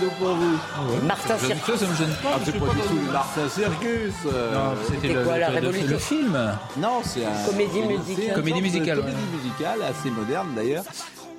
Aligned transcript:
Cadeau 0.00 0.10
pour 0.18 0.28
vous. 0.34 1.06
Martin 1.06 1.38
Ça, 1.38 1.46
Circus. 1.46 1.74
ça 1.76 1.86
me 1.88 1.94
gêne 1.94 2.16
pas. 2.22 2.30
Ah, 2.34 2.38
c'est 2.44 2.52
pas 2.52 2.58
du 2.58 2.64
dans 2.78 2.84
tout 2.86 2.94
le- 2.94 3.06
le 3.06 3.12
Martin 3.12 3.48
Circus. 3.48 4.14
euh, 4.26 4.54
Non, 4.54 4.76
c'était 4.88 5.12
le, 5.14 5.24
quoi, 5.24 5.38
la 5.38 5.48
Révolution 5.50 5.86
le 5.88 5.98
film. 5.98 6.38
Non, 6.78 7.00
c'est 7.04 7.24
un. 7.24 7.44
Comédie 7.46 7.80
musicale. 7.82 8.14
c'est 8.16 8.26
une 8.28 8.34
Comédie 8.34 8.62
musicale, 8.62 8.98
Comédie 9.00 9.16
musicale, 9.42 9.82
assez 9.82 10.10
moderne 10.10 10.48
d'ailleurs. 10.54 10.84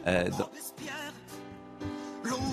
euh, 0.07 0.29
dans- 0.31 0.49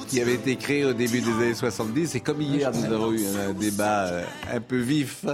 qui 0.09 0.21
avait 0.21 0.35
été 0.35 0.57
créée 0.57 0.85
au 0.85 0.93
début 0.95 1.21
des 1.21 1.31
années 1.33 1.55
70. 1.55 2.15
Et 2.15 2.21
comme 2.21 2.41
hier, 2.41 2.71
nous 2.73 2.85
avons 2.85 3.13
eu 3.13 3.27
un 3.27 3.53
débat 3.53 4.07
euh, 4.07 4.25
un 4.51 4.61
peu 4.61 4.79
vif 4.79 5.27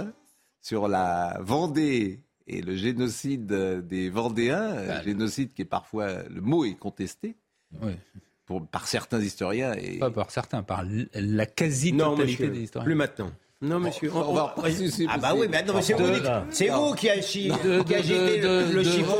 sur 0.61 0.87
la 0.89 1.37
Vendée 1.41 2.19
et 2.47 2.61
le 2.61 2.75
génocide 2.75 3.51
euh, 3.53 3.81
des 3.81 4.09
Vendéens, 4.09 5.01
génocide 5.03 5.53
qui 5.53 5.61
est 5.61 5.65
parfois, 5.65 6.23
le 6.29 6.41
mot 6.41 6.65
est 6.65 6.75
contesté 6.75 7.37
Ouais. 7.81 7.97
Pour, 8.45 8.65
par 8.67 8.87
certains 8.87 9.19
historiens. 9.21 9.73
Et, 9.73 9.97
Pas 9.99 10.11
par 10.11 10.31
certains, 10.31 10.63
par 10.63 10.81
l- 10.81 11.09
la 11.13 11.45
quasi-totalité 11.45 12.47
des 12.49 12.61
histoires. 12.61 12.83
plus 12.85 12.95
maintenant. 12.95 13.31
Non, 13.61 13.79
monsieur. 13.79 14.11
on 14.13 14.33
va 14.33 14.43
reprendre, 14.43 14.67
si 14.69 15.07
Ah 15.09 15.17
bah 15.17 15.33
oui, 15.35 15.47
mais 15.49 15.63
non, 15.63 15.73
mais 15.75 15.81
c'est 15.81 15.93
vous, 15.93 16.03
c'est 16.51 16.67
vous 16.67 16.93
qui 16.93 17.09
avez 17.09 17.21
chi- 17.21 17.47
De- 17.47 17.81
qui 17.83 17.93
de- 17.93 17.97
agitez 17.99 18.41
de- 18.41 18.47
le, 18.47 18.71
le 18.73 18.83
chiffon 18.83 19.15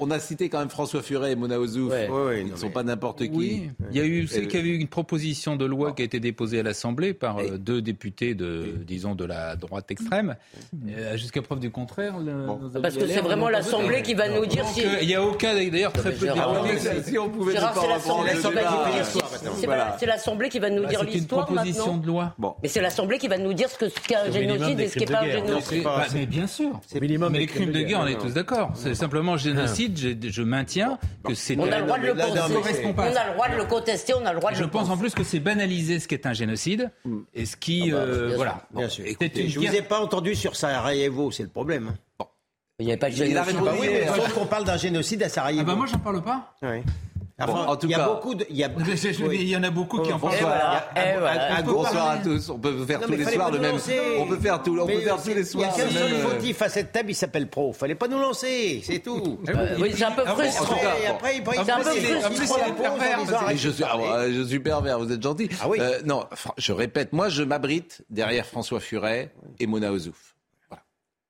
On 0.00 0.10
a, 0.12 0.20
cité 0.20 0.48
quand 0.48 0.60
même 0.60 0.68
François 0.68 1.02
Furet 1.02 1.32
et 1.32 1.34
Mona 1.34 1.58
Ozouf. 1.58 1.90
Ouais. 1.90 2.08
Ouais, 2.08 2.24
ouais, 2.26 2.40
Ils 2.42 2.52
ne 2.52 2.56
sont 2.56 2.66
mais- 2.66 2.72
pas 2.72 2.82
n'importe 2.84 3.18
qui. 3.24 3.30
Oui, 3.34 3.70
il 3.90 3.96
y 3.96 4.00
a 4.00 4.04
eu, 4.04 4.28
c'est 4.28 4.46
qu'il 4.46 4.60
y 4.60 4.62
avait 4.62 4.68
eu 4.68 4.78
une 4.78 4.86
proposition 4.86 5.56
de 5.56 5.64
loi 5.64 5.92
qui 5.92 6.02
a 6.02 6.04
été 6.04 6.20
déposée 6.20 6.60
à 6.60 6.62
l'Assemblée 6.62 7.14
par 7.14 7.40
Et- 7.40 7.50
euh, 7.52 7.58
deux 7.58 7.82
députés 7.82 8.34
de, 8.36 8.76
disons, 8.86 9.16
de 9.16 9.24
la 9.24 9.56
droite 9.56 9.90
extrême. 9.90 10.36
Euh, 10.88 11.16
Jusqu'à 11.16 11.42
preuve 11.42 11.58
du 11.58 11.70
contraire. 11.72 12.18
le- 12.18 12.80
Parce 12.80 12.96
que 12.96 13.08
c'est 13.08 13.20
vraiment 13.22 13.48
l'Assemblée 13.48 14.02
qui 14.02 14.14
va 14.14 14.28
nous 14.28 14.46
dire 14.46 14.62
Donc, 14.62 14.72
si. 14.74 14.84
euh, 14.84 14.98
Il 15.00 15.08
n'y 15.08 15.14
a 15.16 15.24
aucun, 15.24 15.54
d'ailleurs, 15.54 15.92
très 15.92 16.12
peu 16.12 16.26
de 16.28 17.02
si 17.02 17.18
on 17.18 17.30
pouvait 17.30 17.54
c'est 17.54 17.60
l'Assemblée 17.60 18.30
qui 18.36 18.42
va 18.42 18.50
nous 18.50 18.50
débat. 18.50 18.90
dire. 18.90 18.98
l'histoire, 18.98 19.30
c'est 19.98 20.06
l'Assemblée 20.06 20.48
qui 20.50 20.58
va 20.60 20.70
nous 20.70 20.82
Bah, 20.82 20.88
dire 20.90 21.00
C'est 21.00 21.06
une 21.06 21.12
l'histoire 21.12 21.46
proposition 21.46 21.96
de 21.96 22.06
loi. 22.06 22.34
Bon. 22.38 22.54
Mais 22.62 22.68
c'est 22.68 22.80
l'Assemblée 22.82 23.18
qui 23.18 23.26
va 23.26 23.37
nous 23.38 23.52
dire 23.54 23.68
ce 23.70 23.76
que- 23.78 23.88
ce 23.88 24.00
qu'est 24.00 24.14
un 24.16 24.30
génocide 24.30 24.80
et 24.80 24.88
ce 24.88 24.94
qui 24.94 25.00
n'est 25.00 25.06
pas 25.06 25.20
un 25.22 25.30
génocide. 25.30 25.82
Bah, 25.84 26.06
mais 26.14 26.26
bien 26.26 26.46
sûr. 26.46 26.80
minimum 27.00 27.32
Mais 27.32 27.38
les 27.40 27.46
crimes 27.46 27.72
de 27.72 27.82
guerre, 27.82 28.00
on 28.00 28.06
est 28.06 28.18
tous 28.18 28.34
d'accord. 28.34 28.70
C'est 28.74 28.94
simplement 28.94 29.36
génocide. 29.36 29.98
Je, 29.98 30.30
je 30.30 30.42
maintiens 30.42 30.98
que 31.24 31.34
c'est. 31.34 31.56
On 31.58 31.70
a 31.70 31.78
le 31.80 31.84
droit 31.86 31.98
de 31.98 32.06
le 32.06 32.14
contester. 32.14 32.84
On 32.86 32.98
a 33.00 33.26
le 33.26 33.32
droit 33.34 33.48
de 33.48 33.56
le 33.56 33.64
contester, 33.64 34.14
on 34.14 34.26
a 34.26 34.32
le 34.32 34.38
droit 34.38 34.50
de 34.50 34.56
Je 34.56 34.62
le 34.62 34.68
pense 34.70 34.90
en 34.90 34.96
plus 34.96 35.14
que 35.14 35.24
c'est 35.24 35.40
banaliser 35.40 35.98
ce 36.00 36.08
qu'est 36.08 36.26
un 36.26 36.32
génocide 36.32 36.90
et 37.34 37.46
ce 37.46 37.56
qui, 37.56 37.90
Ah 37.92 37.96
bah, 37.96 38.00
euh, 38.02 38.32
voilà. 38.36 38.62
Bien 38.74 38.88
sûr. 38.88 39.04
je 39.08 39.58
vous 39.58 39.74
ai 39.74 39.82
pas 39.82 40.00
entendu 40.00 40.34
sur 40.34 40.56
Sarajevo, 40.56 41.30
c'est 41.30 41.42
le 41.44 41.48
problème. 41.48 41.92
Il 42.80 42.86
n'y 42.86 42.92
avait 42.92 42.98
pas 42.98 43.10
de 43.10 43.14
Il 43.16 43.22
a 43.22 43.26
génocide. 43.26 43.46
répondu 43.56 43.64
Bah 43.64 43.76
oui, 43.80 43.88
mais 43.90 44.06
sauf 44.06 44.32
qu'on 44.34 44.46
parle 44.46 44.64
d'un 44.64 44.76
génocide 44.76 45.22
à 45.24 45.28
Sarajevo. 45.28 45.60
Ah 45.62 45.64
bah 45.64 45.74
moi 45.74 45.86
j'en 45.86 45.98
parle 45.98 46.22
pas. 46.22 46.54
Bon, 47.46 47.54
en 47.54 47.76
tout 47.76 47.86
il 47.86 47.90
y 47.90 47.94
a 47.94 47.98
cas- 47.98 48.06
beaucoup 48.08 48.34
de. 48.34 48.44
Il 48.50 48.56
y 48.56 48.64
a, 48.64 48.68
Il 48.76 49.24
oui. 49.28 49.44
y 49.44 49.56
en 49.56 49.62
a 49.62 49.70
beaucoup 49.70 50.00
qui 50.00 50.12
en 50.12 50.18
parlent. 50.18 50.34
Voilà. 50.40 50.90
Voilà. 51.20 51.62
Bonsoir 51.62 52.10
à 52.10 52.18
tous. 52.18 52.50
On 52.50 52.58
peut 52.58 52.84
faire 52.84 53.00
Non, 53.00 53.06
tous 53.06 53.12
les 53.12 53.24
soirs 53.26 53.50
le 53.52 53.58
même. 53.60 53.76
On 54.18 54.26
peut 54.26 54.38
faire 54.38 54.60
tout. 54.60 54.76
On 54.80 54.86
peut 54.86 54.98
faire 55.00 55.22
tous 55.22 55.28
les 55.28 55.54
Il 55.54 55.60
y 55.60 55.64
a 55.64 55.70
soirs. 55.70 55.76
qu'un 55.76 55.88
seul 55.90 56.14
fautif 56.16 56.62
à 56.62 56.68
cette 56.68 56.90
table, 56.90 57.10
il 57.10 57.14
s'appelle 57.14 57.48
Pro. 57.48 57.72
Fallait 57.72 57.94
pas 57.94 58.08
nous 58.08 58.18
lancer, 58.18 58.80
c'est 58.82 58.98
tout. 58.98 59.38
Euh, 59.48 59.76
Oui, 59.78 59.92
c'est 59.96 60.02
un 60.04 60.10
peu 60.10 60.22
Ah 60.26 60.34
bon, 60.34 60.42
frustrant. 60.42 60.76
après, 61.10 61.36
il 61.36 61.44
C'est 61.64 61.70
un 61.70 61.76
peu 61.78 61.84
frustrant. 61.84 62.58
est 63.50 63.56
je 63.56 63.70
suis, 63.70 63.84
ah, 63.84 64.30
je 64.30 64.42
suis 64.42 64.58
pervers, 64.60 64.98
vous 64.98 65.12
êtes 65.12 65.22
gentil. 65.22 65.48
Ah. 65.62 65.66
Euh, 65.78 66.00
non, 66.04 66.24
je 66.56 66.72
répète, 66.72 67.12
moi 67.12 67.28
je 67.28 67.44
m'abrite 67.44 68.02
derrière 68.10 68.46
François 68.46 68.80
Furet 68.80 69.32
et 69.60 69.66
Mona 69.68 69.92
Ozouf. 69.92 70.34
Voilà. 70.68 70.82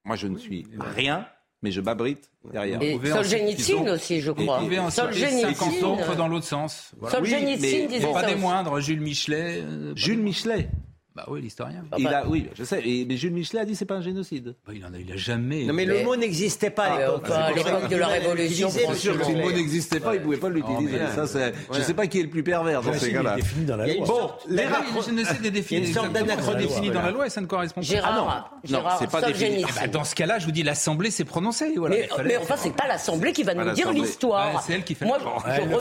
Moi 0.04 0.16
je 0.16 0.26
ne 0.26 0.38
suis 0.38 0.66
rien, 0.96 1.26
mais 1.62 1.70
je 1.70 1.80
m'abrite 1.80 2.30
derrière. 2.52 2.80
Et 2.82 2.98
Solzhenitsyn 3.04 3.88
aussi, 3.92 4.20
je 4.20 4.30
crois. 4.32 4.60
50 4.60 4.92
Solzhenitsyn. 4.92 5.86
autres 5.86 6.16
dans 6.16 6.28
l'autre 6.28 6.46
sens. 6.46 6.92
Voilà. 6.98 7.16
Solzhenitsyn 7.16 7.66
Oui, 7.66 7.78
mais 7.82 7.86
disait 7.98 8.08
Et 8.08 8.12
pas 8.12 8.22
des 8.24 8.36
moindres, 8.36 8.80
Jules 8.80 9.00
Michelet. 9.00 9.62
euh, 9.62 9.92
Jules 9.96 10.20
Michelet. 10.22 10.68
Bah 11.18 11.24
oui, 11.26 11.40
l'historien. 11.42 11.82
Il 11.98 12.06
a, 12.06 12.24
oui, 12.28 12.46
je 12.54 12.62
sais. 12.62 12.80
Et- 12.86 13.04
mais 13.04 13.16
Jules 13.16 13.32
Michelet 13.32 13.58
a 13.58 13.64
dit 13.64 13.74
c'est 13.74 13.84
pas 13.86 13.96
un 13.96 14.00
génocide. 14.02 14.54
Bah, 14.64 14.72
il 14.72 14.84
en 14.86 14.94
a, 14.94 14.98
il 14.98 15.12
a 15.12 15.16
jamais. 15.16 15.64
Non, 15.64 15.72
mais 15.72 15.84
le 15.84 15.94
Mais- 15.94 16.04
mot 16.04 16.14
n'existait 16.14 16.70
pas 16.70 16.84
à 16.84 16.92
Ah, 16.94 16.98
l'époque. 17.00 17.28
à 17.28 17.52
qu'il 17.52 17.88
de 17.88 17.96
la 17.96 18.06
Révolution 18.06 18.68
monsieur 18.68 18.94
Sûr 18.94 19.18
que 19.18 19.24
si 19.24 19.34
le 19.34 19.42
mot 19.42 19.50
n'existait 19.50 19.98
pas, 19.98 20.14
il 20.14 20.18
ne 20.20 20.24
pouvait 20.24 20.36
pas 20.36 20.48
l'utiliser. 20.48 20.98
Ça, 21.16 21.26
c'est- 21.26 21.52
Je 21.72 21.78
ne 21.78 21.82
sais 21.82 21.94
pas 21.94 22.06
qui 22.06 22.20
est 22.20 22.22
le 22.22 22.28
plus 22.30 22.44
pervers 22.44 22.82
dans 22.82 22.92
ces 22.92 23.12
cas-là. 23.12 23.34
défini 23.34 23.64
dans 23.64 23.76
la 23.76 23.82
a 23.84 23.86
loi. 23.88 24.06
Bon, 24.06 24.30
les 24.48 24.62
Ah, 24.62 25.02
génocide 25.04 25.44
est 25.46 25.50
défini, 25.50 25.80
Il 25.80 25.82
y 25.82 25.86
a 25.86 25.88
une 25.88 25.94
sorte 25.94 26.12
d'anachronisme. 26.12 26.68
c'est 26.68 26.80
défini 26.80 26.90
dans 26.94 27.02
la 27.02 27.10
loi 27.10 27.26
et 27.26 27.30
ça 27.30 27.40
ne 27.40 27.46
correspond 27.46 27.80
pas. 27.80 27.86
Ah, 27.88 27.90
Gérard, 27.90 28.60
Gérard 28.62 28.98
c'est 29.00 29.10
pas 29.10 29.22
défini. 29.22 29.64
Bah, 29.64 29.86
dans 29.88 30.04
ce 30.04 30.14
cas-là, 30.14 30.38
je 30.38 30.44
vous 30.46 30.52
dis, 30.52 30.62
l'Assemblée 30.62 31.10
s'est 31.10 31.24
prononcée. 31.24 31.74
Mais, 32.24 32.36
enfin, 32.40 32.54
c'est 32.56 32.74
pas 32.76 32.86
l'Assemblée 32.86 33.32
qui 33.32 33.42
va 33.42 33.54
nous 33.54 33.62
dire 33.72 33.86
l'Assemblée. 33.86 34.00
l'histoire. 34.02 34.54
Ouais, 34.54 34.60
c'est 34.64 34.72
elle 34.74 34.84
qui 34.84 34.94
fait 34.94 35.04
Moi, 35.04 35.18
je, 35.20 35.50
elle 35.50 35.68
le 35.68 35.74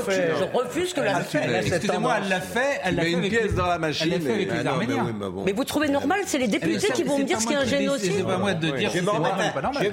refuse, 0.57 0.93
que 0.93 0.99
Elle 1.01 1.05
la. 1.05 1.13
l'a 1.13 1.21
fait. 1.21 1.67
Excusez-moi, 1.67 2.15
elle 2.23 2.29
l'a 2.29 2.41
fait. 2.41 2.79
Elle 2.83 2.99
fait 3.01 3.11
une 3.11 3.19
avec 3.19 3.31
pièce 3.31 3.43
les- 3.43 3.51
dans 3.53 3.67
la 3.67 3.75
Elle 3.75 3.81
machine. 3.81 4.09
l'a 4.09 4.19
fait 4.19 4.33
avec 4.33 4.51
les 4.51 4.57
Ah 4.59 4.63
non, 4.63 4.71
Arméniens. 4.71 5.03
Oui, 5.27 5.33
mais 5.33 5.41
bon. 5.41 5.43
Mais 5.45 5.51
vous 5.53 5.63
trouvez 5.63 5.89
normal, 5.89 6.19
c'est 6.25 6.37
les 6.37 6.47
députés 6.47 6.89
qui 6.93 7.03
vont 7.03 7.17
me 7.19 7.23
dire 7.23 7.39
ce 7.41 7.45
qu'il 7.47 7.55
y 7.55 7.59
a 7.59 7.61
un 7.61 7.65
génocide. 7.65 8.13
C'est 8.17 8.23
pas 8.23 8.35
à 8.35 8.37
moi 8.37 8.53
de 8.53 8.59
dire 8.67 8.75
Je 8.77 8.81
vais 8.85 8.89
c'est 8.91 9.01
me 9.01 9.05
normal 9.05 9.31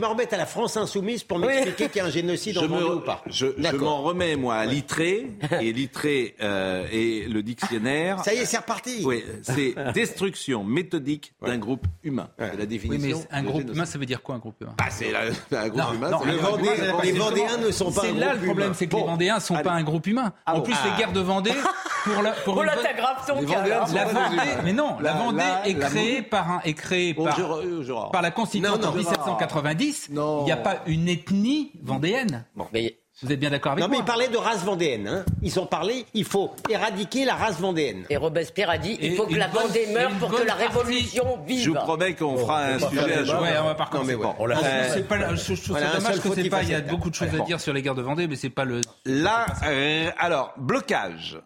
remettre 0.02 0.34
à- 0.34 0.36
la 0.36 0.46
France 0.46 0.76
insoumise 0.76 1.22
pour 1.24 1.38
m'expliquer 1.38 1.88
qu'il 1.88 1.96
y 1.96 2.00
a 2.00 2.06
un 2.06 2.10
génocide 2.10 2.54
Je 2.54 2.60
en 2.60 2.94
ou 2.96 3.00
pas. 3.00 3.22
je- 3.26 3.46
m'en 3.76 4.02
remets, 4.02 4.36
moi, 4.36 4.56
à 4.56 4.66
Littré. 4.66 5.30
Et 5.60 5.72
Littré 5.72 6.34
euh, 6.42 6.86
et 6.92 7.26
le 7.28 7.42
dictionnaire. 7.42 8.22
Ça 8.24 8.34
y 8.34 8.38
est, 8.38 8.44
c'est 8.44 8.58
reparti. 8.58 9.02
Oui, 9.04 9.24
c'est 9.42 9.74
destruction 9.92 10.64
méthodique 10.64 11.34
d'un 11.42 11.58
groupe 11.58 11.86
humain. 12.02 12.28
C'est 12.38 12.46
la 12.56 12.60
Oui, 12.60 12.66
définition. 12.66 13.24
mais 13.30 13.36
un 13.38 13.42
groupe 13.42 13.68
humain, 13.72 13.84
ça 13.86 13.98
veut 13.98 14.06
dire 14.06 14.22
quoi 14.22 14.34
un 14.34 14.38
groupe 14.38 14.60
humain? 14.60 14.74
Bah, 14.78 14.84
c'est 14.90 15.12
un 15.14 15.68
groupe 15.68 15.94
humain. 15.94 16.10
c'est 16.20 16.26
les 16.26 16.32
le 17.12 17.18
Vendéens- 17.18 17.54
humain. 17.56 17.66
ne 17.66 17.70
sont 17.70 17.92
pas 17.92 18.02
C'est 18.02 18.08
un 18.10 18.14
là 18.14 18.26
groupe 18.28 18.40
le 18.40 18.46
problème, 18.46 18.66
humain. 18.68 18.76
c'est 18.78 18.86
que 18.86 18.96
les 18.96 19.02
Vendéens 19.02 19.40
sont 19.40 19.54
allez. 19.54 19.64
pas 19.64 19.72
un 19.72 19.82
groupe 19.82 20.06
humain. 20.06 20.32
Ah 20.46 20.54
en 20.54 20.58
bon. 20.58 20.64
plus, 20.64 20.74
Ah. 20.76 20.88
les 20.90 20.98
guerres 20.98 21.12
de 21.12 21.20
Vendée, 21.20 21.52
pour 22.04 22.22
la, 22.22 22.32
pour 22.32 22.56
Oh 22.58 22.62
là, 22.62 22.74
bonne- 22.74 22.84
grave 22.96 23.16
ton 23.26 23.44
cas, 23.46 23.66
là. 23.66 23.86
sont 23.86 23.94
La 23.94 24.04
Vendée, 24.04 24.36
mais 24.64 24.72
non, 24.72 24.96
la 25.00 25.12
La- 25.12 25.18
Vendée 25.26 25.38
la- 25.38 25.68
est 25.68 25.74
la- 25.74 25.86
créée 25.88 26.22
par 26.22 26.50
un, 26.50 26.60
est 26.64 26.74
créée 26.74 27.14
Bon, 27.14 27.24
par, 27.24 27.38
euh, 27.40 28.10
par 28.12 28.22
la 28.22 28.30
Constitution 28.30 28.76
Non, 28.76 28.82
non. 28.82 28.88
en 28.88 28.92
1790. 28.92 30.08
Non. 30.10 30.40
Il 30.42 30.44
n'y 30.46 30.52
a 30.52 30.56
pas 30.56 30.76
une 30.86 31.08
ethnie 31.08 31.72
vendéenne. 31.82 32.44
Mais 32.72 32.96
Vous 33.22 33.30
êtes 33.30 33.38
bien 33.38 33.50
d'accord 33.50 33.72
avec 33.72 33.82
Non, 33.82 33.88
mais 33.88 33.96
moi 33.98 34.02
ils 34.04 34.06
parlaient 34.06 34.28
de 34.28 34.36
race 34.36 34.64
vendéenne. 34.64 35.06
Hein. 35.06 35.24
Ils 35.40 35.60
ont 35.60 35.66
parlé, 35.66 36.04
il 36.14 36.24
faut 36.24 36.50
éradiquer 36.68 37.24
la 37.24 37.34
race 37.36 37.60
vendéenne. 37.60 38.04
Et 38.10 38.16
Robespierre 38.16 38.68
a 38.70 38.76
dit 38.76 38.98
il 39.00 39.12
Et 39.12 39.14
faut 39.14 39.24
que 39.26 39.36
la 39.36 39.46
bonne- 39.46 39.62
Vendée 39.68 39.86
meure 39.94 40.10
pour 40.18 40.30
que 40.30 40.42
la 40.42 40.54
partie- 40.54 40.66
révolution 40.66 41.38
vive. 41.46 41.60
Je 41.62 41.70
vous 41.70 41.76
promets 41.76 42.14
qu'on 42.14 42.36
fera 42.36 42.64
un 42.64 42.78
sujet 42.80 43.14
à 43.14 43.24
jour. 43.24 43.40
Ouais, 43.40 43.50
on 43.62 43.66
va. 43.72 44.34
On 44.40 44.46
l'a 44.46 44.56
Ah, 44.58 44.88
c'est 44.92 45.06
pas 45.06 45.16
la- 45.16 45.34
je, 45.36 45.54
je 45.54 45.62
trouve 45.62 45.76
Voilà, 45.76 45.86
ça 45.92 45.92
un 45.92 45.98
dommage 46.00 46.20
que 46.20 46.34
c'est 46.34 46.50
pas. 46.50 46.62
Il 46.64 46.70
y 46.70 46.74
a 46.74 46.80
beaucoup 46.80 47.08
de 47.08 47.14
choses 47.14 47.28
à 47.40 47.44
dire 47.44 47.60
sur 47.60 47.72
les 47.72 47.82
guerres 47.82 47.94
de 47.94 48.02
Vendée, 48.02 48.26
mais 48.26 48.36
c'est 48.36 48.50
pas 48.50 48.64
le. 48.64 48.80
Là, 49.04 49.46
euh, 49.64 50.10
alors, 50.18 50.52
blocage. 50.56 51.38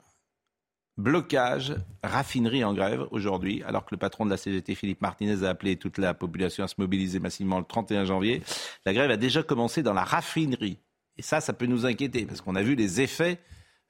Blocage, 0.98 1.76
raffinerie 2.02 2.64
en 2.64 2.74
grève 2.74 3.06
aujourd'hui, 3.12 3.62
alors 3.62 3.84
que 3.84 3.90
le 3.92 3.98
patron 3.98 4.24
de 4.26 4.30
la 4.30 4.36
CGT, 4.36 4.74
Philippe 4.74 5.00
Martinez, 5.00 5.44
a 5.44 5.50
appelé 5.50 5.76
toute 5.76 5.96
la 5.96 6.12
population 6.12 6.64
à 6.64 6.68
se 6.68 6.74
mobiliser 6.78 7.20
massivement 7.20 7.60
le 7.60 7.64
31 7.64 8.04
janvier. 8.04 8.42
La 8.84 8.92
grève 8.92 9.10
a 9.12 9.16
déjà 9.16 9.44
commencé 9.44 9.84
dans 9.84 9.94
la 9.94 10.02
raffinerie. 10.02 10.78
Et 11.16 11.22
ça, 11.22 11.40
ça 11.40 11.52
peut 11.52 11.66
nous 11.66 11.86
inquiéter, 11.86 12.26
parce 12.26 12.40
qu'on 12.40 12.56
a 12.56 12.62
vu 12.62 12.74
les 12.74 13.00
effets 13.00 13.38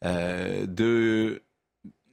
euh, 0.04 0.66
de, 0.66 1.42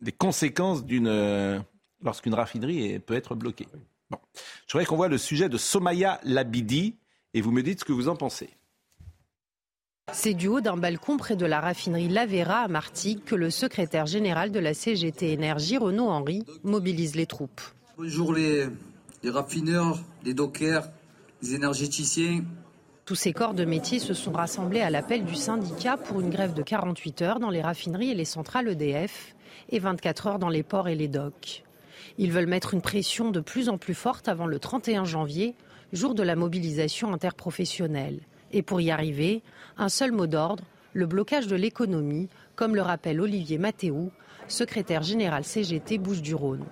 des 0.01 0.13
conséquences 0.13 0.85
d'une, 0.85 1.07
euh, 1.07 1.59
lorsqu'une 2.01 2.33
raffinerie 2.33 2.99
peut 2.99 3.15
être 3.15 3.35
bloquée. 3.35 3.67
Je 4.11 4.71
voudrais 4.71 4.85
qu'on 4.85 4.95
voit 4.95 5.09
le 5.09 5.17
sujet 5.17 5.49
de 5.49 5.57
Somaya 5.57 6.21
Labidi, 6.23 6.95
et 7.33 7.41
vous 7.41 7.51
me 7.51 7.63
dites 7.63 7.81
ce 7.81 7.85
que 7.85 7.91
vous 7.91 8.07
en 8.07 8.15
pensez. 8.15 8.49
C'est 10.17 10.33
du 10.33 10.47
haut 10.47 10.61
d'un 10.61 10.77
balcon 10.77 11.17
près 11.17 11.35
de 11.35 11.45
la 11.45 11.59
raffinerie 11.59 12.07
Lavera 12.07 12.61
à 12.61 12.67
Martigues 12.69 13.25
que 13.25 13.35
le 13.35 13.49
secrétaire 13.49 14.05
général 14.05 14.49
de 14.49 14.59
la 14.59 14.73
CGT 14.73 15.33
Énergie, 15.33 15.77
Renaud 15.77 16.07
Henry, 16.07 16.45
mobilise 16.63 17.15
les 17.15 17.25
troupes. 17.25 17.59
Bonjour 17.97 18.33
les, 18.33 18.65
les 19.23 19.29
raffineurs, 19.29 19.99
les 20.23 20.33
dockers, 20.33 20.87
les 21.43 21.55
énergéticiens, 21.55 22.45
Tous 23.03 23.15
ces 23.15 23.33
corps 23.33 23.53
de 23.53 23.65
métier 23.65 23.99
se 23.99 24.13
sont 24.13 24.31
rassemblés 24.31 24.79
à 24.79 24.89
l'appel 24.89 25.25
du 25.25 25.35
syndicat 25.35 25.97
pour 25.97 26.21
une 26.21 26.29
grève 26.29 26.53
de 26.53 26.63
48 26.63 27.21
heures 27.21 27.39
dans 27.41 27.51
les 27.51 27.61
raffineries 27.61 28.11
et 28.11 28.15
les 28.15 28.25
centrales 28.25 28.69
EDF 28.69 29.35
et 29.69 29.79
24 29.79 30.27
heures 30.27 30.39
dans 30.39 30.49
les 30.49 30.63
ports 30.63 30.87
et 30.87 30.95
les 30.95 31.09
docks. 31.09 31.63
Ils 32.17 32.31
veulent 32.31 32.47
mettre 32.47 32.73
une 32.73 32.81
pression 32.81 33.31
de 33.31 33.41
plus 33.41 33.67
en 33.67 33.77
plus 33.77 33.93
forte 33.93 34.29
avant 34.29 34.47
le 34.47 34.59
31 34.59 35.03
janvier, 35.03 35.55
jour 35.91 36.15
de 36.15 36.23
la 36.23 36.37
mobilisation 36.37 37.11
interprofessionnelle. 37.13 38.21
Et 38.51 38.61
pour 38.61 38.79
y 38.79 38.89
arriver, 38.89 39.43
un 39.77 39.89
seul 39.89 40.11
mot 40.11 40.27
d'ordre, 40.27 40.63
le 40.93 41.05
blocage 41.05 41.47
de 41.47 41.55
l'économie, 41.55 42.29
comme 42.55 42.75
le 42.75 42.81
rappelle 42.81 43.19
Olivier 43.21 43.57
Mathéou, 43.57 44.11
secrétaire 44.47 45.03
général 45.03 45.43
CGT 45.43 45.97
Bouches-du-Rhône. 45.97 46.63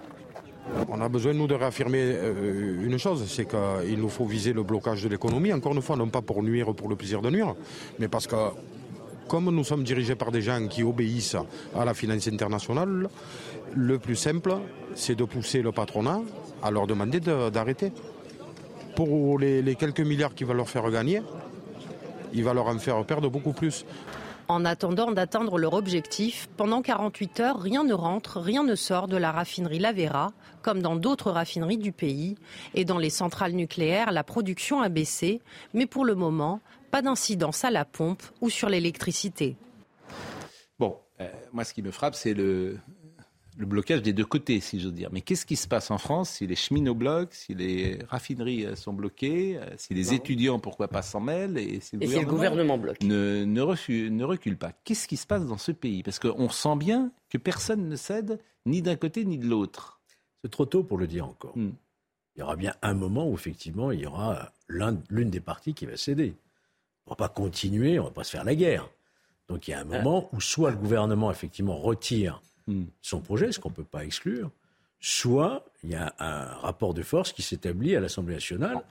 On 0.87 1.01
a 1.01 1.09
besoin, 1.09 1.33
nous, 1.33 1.47
de 1.47 1.55
réaffirmer 1.55 2.01
euh, 2.01 2.85
une 2.85 2.97
chose, 2.97 3.25
c'est 3.27 3.45
qu'il 3.45 3.99
nous 3.99 4.09
faut 4.09 4.25
viser 4.25 4.53
le 4.53 4.63
blocage 4.63 5.03
de 5.03 5.09
l'économie, 5.09 5.51
encore 5.51 5.73
une 5.73 5.81
fois, 5.81 5.97
non 5.97 6.07
pas 6.07 6.21
pour 6.21 6.41
nuire 6.41 6.73
pour 6.73 6.87
le 6.87 6.95
plaisir 6.95 7.21
de 7.21 7.29
nuire, 7.29 7.53
mais 7.99 8.07
parce 8.07 8.27
que 8.27 8.35
comme 9.27 9.49
nous 9.49 9.63
sommes 9.63 9.83
dirigés 9.83 10.15
par 10.15 10.31
des 10.31 10.41
gens 10.41 10.67
qui 10.67 10.83
obéissent 10.83 11.37
à 11.75 11.85
la 11.85 11.93
finance 11.93 12.27
internationale, 12.27 13.09
le 13.75 13.99
plus 13.99 14.15
simple, 14.15 14.53
c'est 14.95 15.15
de 15.15 15.23
pousser 15.23 15.61
le 15.61 15.71
patronat 15.71 16.21
à 16.61 16.71
leur 16.71 16.87
demander 16.87 17.19
d'arrêter. 17.19 17.91
Pour 18.95 19.39
les, 19.39 19.75
quelques 19.75 20.01
milliards 20.01 20.35
qu'il 20.35 20.45
va 20.45 20.53
leur 20.53 20.69
faire 20.69 20.89
gagner, 20.91 21.21
il 22.33 22.43
va 22.43 22.53
leur 22.53 22.67
en 22.67 22.77
faire 22.79 23.03
perdre 23.05 23.29
beaucoup 23.29 23.53
plus. 23.53 23.85
En 24.49 24.65
attendant 24.65 25.11
d'atteindre 25.11 25.57
leur 25.57 25.73
objectif, 25.73 26.49
pendant 26.57 26.81
48 26.81 27.39
heures, 27.39 27.61
rien 27.61 27.83
ne 27.83 27.93
rentre, 27.93 28.41
rien 28.41 28.63
ne 28.63 28.75
sort 28.75 29.07
de 29.07 29.15
la 29.15 29.31
raffinerie 29.31 29.79
Lavera, 29.79 30.33
comme 30.61 30.81
dans 30.81 30.97
d'autres 30.97 31.31
raffineries 31.31 31.77
du 31.77 31.93
pays. 31.93 32.35
Et 32.73 32.83
dans 32.83 32.97
les 32.97 33.09
centrales 33.09 33.53
nucléaires, 33.53 34.11
la 34.11 34.23
production 34.23 34.81
a 34.81 34.89
baissé, 34.89 35.41
mais 35.73 35.85
pour 35.85 36.03
le 36.03 36.15
moment, 36.15 36.59
pas 36.91 37.01
d'incidence 37.01 37.63
à 37.63 37.71
la 37.71 37.85
pompe 37.85 38.21
ou 38.41 38.49
sur 38.49 38.67
l'électricité. 38.67 39.55
Bon, 40.77 40.97
euh, 41.21 41.29
moi 41.53 41.63
ce 41.63 41.73
qui 41.73 41.81
me 41.81 41.91
frappe, 41.91 42.15
c'est 42.15 42.33
le, 42.33 42.79
le 43.57 43.65
blocage 43.65 44.01
des 44.01 44.13
deux 44.13 44.25
côtés, 44.25 44.59
si 44.59 44.79
j'ose 44.79 44.93
dire. 44.93 45.09
Mais 45.11 45.21
qu'est-ce 45.21 45.45
qui 45.45 45.55
se 45.55 45.67
passe 45.67 45.91
en 45.91 45.97
France 45.97 46.31
si 46.31 46.47
les 46.47 46.55
cheminots 46.55 46.95
bloquent, 46.95 47.31
si 47.33 47.53
les 47.53 47.99
raffineries 48.09 48.65
euh, 48.65 48.75
sont 48.75 48.93
bloquées, 48.93 49.57
euh, 49.57 49.65
si 49.77 49.93
les 49.93 50.13
étudiants, 50.13 50.59
pourquoi 50.59 50.87
pas, 50.87 51.01
s'en 51.01 51.19
mêlent 51.19 51.57
et 51.57 51.79
si 51.79 51.97
le, 51.97 52.25
gouvernement, 52.25 52.77
bloque 52.77 53.01
ne, 53.01 53.43
ne, 53.43 54.09
ne 54.09 54.23
recule 54.23 54.57
pas 54.57 54.71
Qu'est-ce 54.83 55.07
qui 55.07 55.17
se 55.17 55.27
passe 55.27 55.45
dans 55.45 55.57
ce 55.57 55.71
pays? 55.71 56.03
Parce 56.03 56.19
qu'on 56.19 56.49
sent 56.49 56.75
bien 56.77 57.11
que 57.29 57.37
personne 57.37 57.87
ne 57.87 57.95
cède 57.95 58.39
ni 58.65 58.81
d'un 58.81 58.95
côté 58.95 59.25
ni 59.25 59.37
de 59.37 59.47
l'autre. 59.47 59.99
C'est 60.41 60.51
trop 60.51 60.65
tôt 60.65 60.83
pour 60.83 60.97
le 60.97 61.07
dire 61.07 61.25
encore. 61.25 61.57
Hmm. 61.57 61.71
Il 62.35 62.39
y 62.39 62.43
aura 62.43 62.55
bien 62.55 62.73
un 62.81 62.93
moment 62.93 63.29
où 63.29 63.35
effectivement 63.35 63.91
il 63.91 64.01
y 64.01 64.05
aura 64.05 64.51
l'une 64.67 65.29
des 65.29 65.39
parties 65.39 65.73
qui 65.73 65.85
va 65.85 65.97
céder. 65.97 66.35
On 67.05 67.11
ne 67.11 67.13
va 67.13 67.27
pas 67.27 67.29
continuer, 67.29 67.99
on 67.99 68.03
ne 68.03 68.07
va 68.07 68.13
pas 68.13 68.23
se 68.23 68.31
faire 68.31 68.43
la 68.43 68.55
guerre. 68.55 68.89
Donc 69.47 69.67
il 69.67 69.71
y 69.71 69.73
a 69.73 69.79
un 69.79 69.85
moment 69.85 70.29
où 70.33 70.41
soit 70.41 70.71
le 70.71 70.77
gouvernement 70.77 71.29
effectivement 71.29 71.77
retire 71.77 72.41
Hmm. 72.67 72.85
son 73.01 73.19
projet, 73.19 73.51
ce 73.51 73.59
qu'on 73.59 73.69
ne 73.69 73.75
peut 73.75 73.83
pas 73.83 74.05
exclure, 74.05 74.49
soit 74.99 75.65
il 75.83 75.91
y 75.91 75.95
a 75.95 76.13
un 76.19 76.45
rapport 76.45 76.93
de 76.93 77.01
force 77.01 77.33
qui 77.33 77.41
s'établit 77.41 77.95
à 77.95 77.99
l'Assemblée 77.99 78.35
nationale 78.35 78.81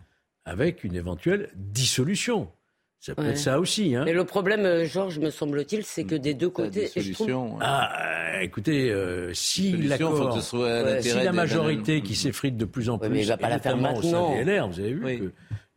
avec 0.44 0.84
une 0.84 0.94
éventuelle 0.94 1.50
dissolution. 1.54 2.50
Ça 3.00 3.16
peut 3.16 3.26
être 3.26 3.38
ça 3.38 3.58
aussi. 3.58 3.96
Hein. 3.96 4.04
Mais 4.04 4.12
le 4.12 4.24
problème, 4.24 4.64
euh, 4.64 4.84
Georges, 4.84 5.18
me 5.18 5.30
semble-t-il, 5.30 5.84
c'est 5.84 6.04
que 6.04 6.14
des 6.14 6.34
deux 6.34 6.50
côtés. 6.50 6.84
Dissolution, 6.84 7.58
Ah, 7.60 8.40
écoutez, 8.42 8.92
euh, 8.92 9.34
si 9.34 9.72
l'accord, 9.76 10.40
si 10.40 11.12
la 11.12 11.32
majorité 11.32 12.02
qui 12.02 12.14
s'effrite 12.14 12.56
de 12.56 12.64
plus 12.64 12.90
en 12.90 12.98
plus, 12.98 13.08
mais 13.08 13.22
il 13.22 13.26
va 13.26 13.36
pas 13.36 13.48
la 13.48 13.58
faire 13.58 13.76
maintenant. 13.76 14.32
Vous 14.68 14.80
avez 14.80 14.92
vu 14.92 15.04
a 15.04 15.30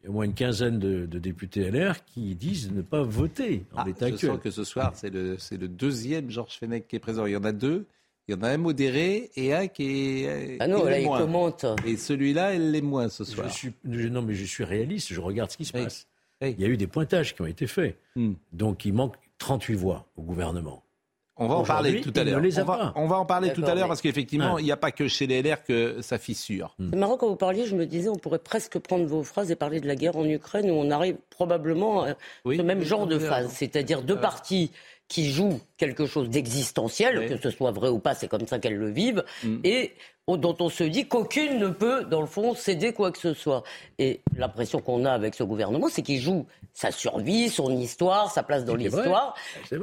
au 0.07 0.11
moins 0.11 0.25
une 0.25 0.33
quinzaine 0.33 0.79
de, 0.79 1.05
députés 1.05 1.69
LR 1.69 2.03
qui 2.05 2.35
disent 2.35 2.71
ne 2.71 2.81
pas 2.81 3.03
voter 3.03 3.65
en 3.73 3.79
ah, 3.79 3.83
l'état 3.85 4.05
actuel. 4.05 4.19
Je 4.19 4.35
sens 4.35 4.43
que 4.43 4.51
ce 4.51 4.63
soir, 4.63 4.91
c'est 4.95 5.09
le, 5.09 5.37
le, 5.51 5.67
deuxième 5.67 6.29
Georges 6.29 6.57
Fenech 6.59 6.87
qui 6.87 6.95
est 6.95 6.99
présent. 6.99 7.25
Il 7.25 7.33
y 7.33 7.37
en 7.37 7.43
a 7.43 7.51
deux. 7.51 7.85
Il 8.27 8.35
y 8.35 8.37
en 8.37 8.41
a 8.41 8.49
un 8.49 8.57
modéré 8.57 9.29
et 9.35 9.53
un 9.53 9.67
qui 9.67 10.23
est. 10.23 10.57
Ah 10.59 10.67
non, 10.67 10.83
là, 10.83 10.99
il 10.99 11.07
commente. 11.07 11.65
Et 11.85 11.95
celui-là, 11.95 12.53
elle 12.53 12.71
l'est 12.71 12.81
moins 12.81 13.07
ce 13.09 13.23
soir. 13.23 13.47
Je 13.49 13.53
suis, 13.53 13.73
non, 13.83 14.21
mais 14.23 14.33
je 14.33 14.45
suis 14.45 14.63
réaliste, 14.63 15.13
je 15.13 15.21
regarde 15.21 15.51
ce 15.51 15.57
qui 15.57 15.65
se 15.65 15.73
passe. 15.73 16.07
Il 16.41 16.59
y 16.59 16.65
a 16.65 16.67
eu 16.67 16.77
des 16.77 16.87
pointages 16.87 17.35
qui 17.35 17.41
ont 17.41 17.45
été 17.45 17.67
faits. 17.67 17.97
Hmm. 18.15 18.33
Donc 18.51 18.85
il 18.85 18.93
manque 18.93 19.15
38 19.37 19.75
voix 19.75 20.07
au 20.17 20.23
gouvernement. 20.23 20.84
On 21.37 21.47
va 21.47 21.55
en 21.55 21.63
parler 21.63 22.01
tout 22.01 22.13
à 22.15 22.23
l'heure. 22.23 22.41
On, 22.95 23.07
va, 23.07 23.17
en 23.17 23.25
parler 23.25 23.51
tout 23.53 23.63
à 23.65 23.75
l'heure 23.75 23.87
parce 23.87 24.01
qu'effectivement, 24.01 24.57
il 24.57 24.65
n'y 24.65 24.71
a 24.71 24.77
pas 24.77 24.91
que 24.91 25.07
chez 25.07 25.27
les 25.27 25.41
LR 25.41 25.63
que 25.63 26.01
ça 26.01 26.17
fissure. 26.17 26.75
C'est 26.79 26.97
marrant 26.97 27.17
quand 27.17 27.27
vous 27.27 27.35
parliez, 27.35 27.65
je 27.65 27.75
me 27.75 27.85
disais, 27.85 28.09
on 28.09 28.15
pourrait 28.15 28.39
presque 28.39 28.79
prendre 28.79 29.05
vos 29.05 29.23
phrases 29.23 29.51
et 29.51 29.55
parler 29.55 29.79
de 29.79 29.87
la 29.87 29.95
guerre 29.95 30.15
en 30.15 30.25
Ukraine 30.25 30.69
où 30.71 30.75
on 30.75 30.91
arrive 30.91 31.17
probablement 31.29 32.03
à 32.03 32.15
ce 32.45 32.61
même 32.61 32.81
genre 32.81 33.07
de 33.07 33.19
phase, 33.19 33.51
c'est-à-dire 33.51 34.01
deux 34.01 34.19
partis 34.19 34.71
qui 35.07 35.29
joue 35.29 35.59
quelque 35.77 36.07
chose 36.07 36.29
d'existentiel, 36.29 37.27
que 37.29 37.37
ce 37.37 37.51
soit 37.51 37.71
vrai 37.71 37.89
ou 37.89 37.99
pas, 37.99 38.15
c'est 38.15 38.27
comme 38.27 38.47
ça 38.47 38.57
qu'elles 38.57 38.77
le 38.77 38.89
vivent, 38.89 39.23
mm. 39.43 39.57
et 39.63 39.93
dont 40.27 40.55
on 40.59 40.69
se 40.69 40.83
dit 40.83 41.07
qu'aucune 41.07 41.59
ne 41.59 41.67
peut, 41.67 42.03
dans 42.05 42.21
le 42.21 42.27
fond, 42.27 42.55
céder 42.55 42.93
quoi 42.93 43.11
que 43.11 43.19
ce 43.19 43.33
soit. 43.33 43.63
Et 43.99 44.21
l'impression 44.35 44.79
qu'on 44.79 45.05
a 45.05 45.11
avec 45.11 45.35
ce 45.35 45.43
gouvernement, 45.43 45.87
c'est 45.87 46.01
qu'il 46.01 46.19
joue 46.19 46.47
sa 46.73 46.91
survie, 46.91 47.49
son 47.49 47.71
histoire, 47.77 48.31
sa 48.31 48.41
place 48.41 48.65
dans 48.65 48.75
l'histoire. 48.75 49.35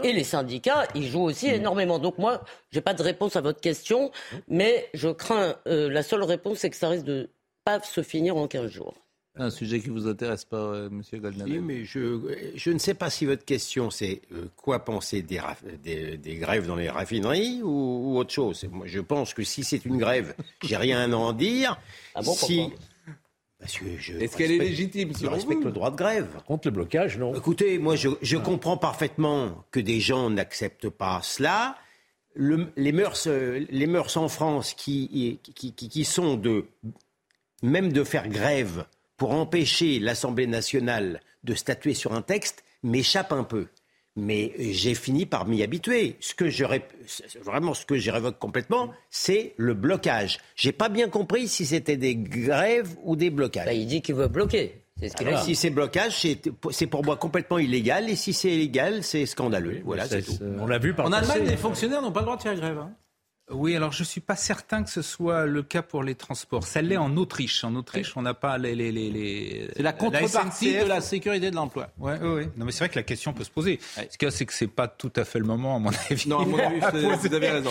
Et 0.02 0.12
les 0.12 0.24
syndicats, 0.24 0.86
ils 0.94 1.06
jouent 1.06 1.22
aussi 1.22 1.48
mm. 1.48 1.54
énormément. 1.54 1.98
Donc 1.98 2.18
moi, 2.18 2.42
j'ai 2.70 2.80
pas 2.80 2.94
de 2.94 3.02
réponse 3.02 3.36
à 3.36 3.40
votre 3.40 3.60
question, 3.60 4.10
mm. 4.10 4.36
mais 4.48 4.88
je 4.94 5.08
crains, 5.08 5.54
euh, 5.68 5.88
la 5.88 6.02
seule 6.02 6.24
réponse, 6.24 6.58
c'est 6.58 6.70
que 6.70 6.76
ça 6.76 6.88
risque 6.88 7.06
de 7.06 7.30
pas 7.64 7.80
se 7.80 8.02
finir 8.02 8.36
en 8.36 8.48
15 8.48 8.68
jours. 8.68 8.94
Un 9.34 9.48
sujet 9.48 9.80
qui 9.80 9.88
vous 9.88 10.06
intéresse 10.08 10.44
pas, 10.44 10.58
euh, 10.58 10.90
Monsieur 10.90 11.18
Goldman. 11.18 11.60
mais 11.62 11.86
je, 11.86 12.20
je 12.54 12.70
ne 12.70 12.78
sais 12.78 12.92
pas 12.92 13.08
si 13.08 13.24
votre 13.24 13.46
question 13.46 13.90
c'est 13.90 14.20
euh, 14.32 14.44
quoi 14.56 14.84
penser 14.84 15.22
des, 15.22 15.40
des, 16.18 16.36
grèves 16.36 16.66
dans 16.66 16.76
les 16.76 16.90
raffineries 16.90 17.62
ou, 17.62 18.18
autre 18.18 18.30
chose. 18.30 18.66
Moi, 18.70 18.86
je 18.86 19.00
pense 19.00 19.32
que 19.32 19.42
si 19.42 19.64
c'est 19.64 19.86
une 19.86 19.96
grève, 19.96 20.34
j'ai 20.62 20.76
rien 20.76 21.10
à 21.10 21.16
en 21.16 21.32
dire. 21.32 21.80
Ah 22.14 22.20
bon, 22.20 22.34
si, 22.34 22.68
Est-ce 23.62 24.36
qu'elle 24.36 24.52
est 24.52 24.58
légitime 24.58 25.12
Je 25.18 25.26
respecte 25.26 25.64
le 25.64 25.72
droit 25.72 25.90
de 25.90 25.96
grève. 25.96 26.28
Contre 26.46 26.68
le 26.68 26.72
blocage, 26.72 27.16
non 27.16 27.34
Écoutez, 27.34 27.78
moi, 27.78 27.96
je, 27.96 28.10
je 28.20 28.36
comprends 28.36 28.76
parfaitement 28.76 29.64
que 29.70 29.80
des 29.80 30.00
gens 30.00 30.28
n'acceptent 30.28 30.90
pas 30.90 31.20
cela. 31.22 31.78
Le, 32.34 32.70
les, 32.76 32.92
mœurs, 32.92 33.26
les 33.26 33.86
mœurs 33.86 34.14
en 34.18 34.28
France 34.28 34.74
qui, 34.74 35.40
qui, 35.42 35.72
qui, 35.72 35.88
qui 35.88 36.04
sont 36.04 36.36
de 36.36 36.66
même 37.62 37.92
de 37.92 38.04
faire 38.04 38.28
grève 38.28 38.84
pour 39.16 39.32
empêcher 39.32 39.98
l'Assemblée 39.98 40.46
nationale 40.46 41.20
de 41.44 41.54
statuer 41.54 41.94
sur 41.94 42.12
un 42.12 42.22
texte 42.22 42.64
m'échappe 42.82 43.32
un 43.32 43.44
peu. 43.44 43.66
Mais 44.14 44.52
j'ai 44.58 44.94
fini 44.94 45.24
par 45.24 45.46
m'y 45.46 45.62
habituer. 45.62 46.16
Ce 46.20 46.34
que 46.34 46.50
je 46.50 46.64
vraiment 47.42 47.72
ce 47.72 47.86
que 47.86 47.96
je 47.96 48.10
révoque 48.10 48.38
complètement, 48.38 48.92
c'est 49.08 49.54
le 49.56 49.72
blocage. 49.72 50.38
J'ai 50.54 50.72
pas 50.72 50.90
bien 50.90 51.08
compris 51.08 51.48
si 51.48 51.64
c'était 51.64 51.96
des 51.96 52.14
grèves 52.14 52.90
ou 53.04 53.16
des 53.16 53.30
blocages. 53.30 53.64
Bah, 53.64 53.72
il 53.72 53.86
dit 53.86 54.02
qu'il 54.02 54.14
veut 54.14 54.28
bloquer. 54.28 54.84
si 55.44 55.54
c'est 55.54 55.70
blocage, 55.70 56.26
c'est 56.70 56.86
pour 56.86 57.04
moi 57.04 57.16
complètement 57.16 57.58
illégal. 57.58 58.10
Et 58.10 58.16
si 58.16 58.34
c'est 58.34 58.50
illégal, 58.50 59.02
c'est 59.02 59.24
scandaleux. 59.24 59.80
voilà, 59.82 60.06
c'est 60.06 60.20
tout. 60.20 60.36
On 60.58 60.66
l'a 60.66 60.78
vu 60.78 60.92
par 60.92 61.06
En 61.06 61.12
Allemagne, 61.12 61.46
les 61.46 61.56
fonctionnaires 61.56 62.02
n'ont 62.02 62.12
pas 62.12 62.20
le 62.20 62.26
droit 62.26 62.36
de 62.36 62.42
faire 62.42 62.54
grève. 62.54 62.78
Hein. 62.78 62.92
Oui, 63.52 63.76
alors 63.76 63.92
je 63.92 64.00
ne 64.00 64.06
suis 64.06 64.20
pas 64.20 64.36
certain 64.36 64.82
que 64.82 64.90
ce 64.90 65.02
soit 65.02 65.46
le 65.46 65.62
cas 65.62 65.82
pour 65.82 66.02
les 66.02 66.14
transports. 66.14 66.64
Ça 66.64 66.82
l'est 66.82 66.96
en 66.96 67.16
Autriche. 67.16 67.64
En 67.64 67.74
Autriche, 67.74 68.16
on 68.16 68.22
n'a 68.22 68.34
pas 68.34 68.58
les. 68.58 68.74
les, 68.74 68.90
les, 68.92 69.68
c'est 69.76 69.82
la 69.82 69.92
contrepartie 69.92 70.78
de 70.78 70.84
la 70.84 71.00
sécurité 71.00 71.50
de 71.50 71.56
l'emploi. 71.56 71.90
Oui, 71.98 72.12
oui. 72.22 72.46
Non, 72.56 72.64
mais 72.64 72.72
c'est 72.72 72.78
vrai 72.78 72.88
que 72.88 72.98
la 72.98 73.02
question 73.02 73.32
peut 73.32 73.44
se 73.44 73.50
poser. 73.50 73.78
Ce 73.94 74.16
qu'il 74.16 74.26
y 74.26 74.28
a, 74.28 74.30
c'est 74.30 74.46
que 74.46 74.52
ce 74.52 74.64
n'est 74.64 74.70
pas 74.70 74.88
tout 74.88 75.12
à 75.16 75.24
fait 75.24 75.38
le 75.38 75.44
moment, 75.44 75.76
à 75.76 75.78
mon 75.78 75.90
avis. 76.10 76.28
Non, 76.28 76.40
à 76.40 76.46
mon 76.46 76.58
avis, 76.58 76.80
vous 77.28 77.34
avez 77.34 77.50
raison. 77.50 77.70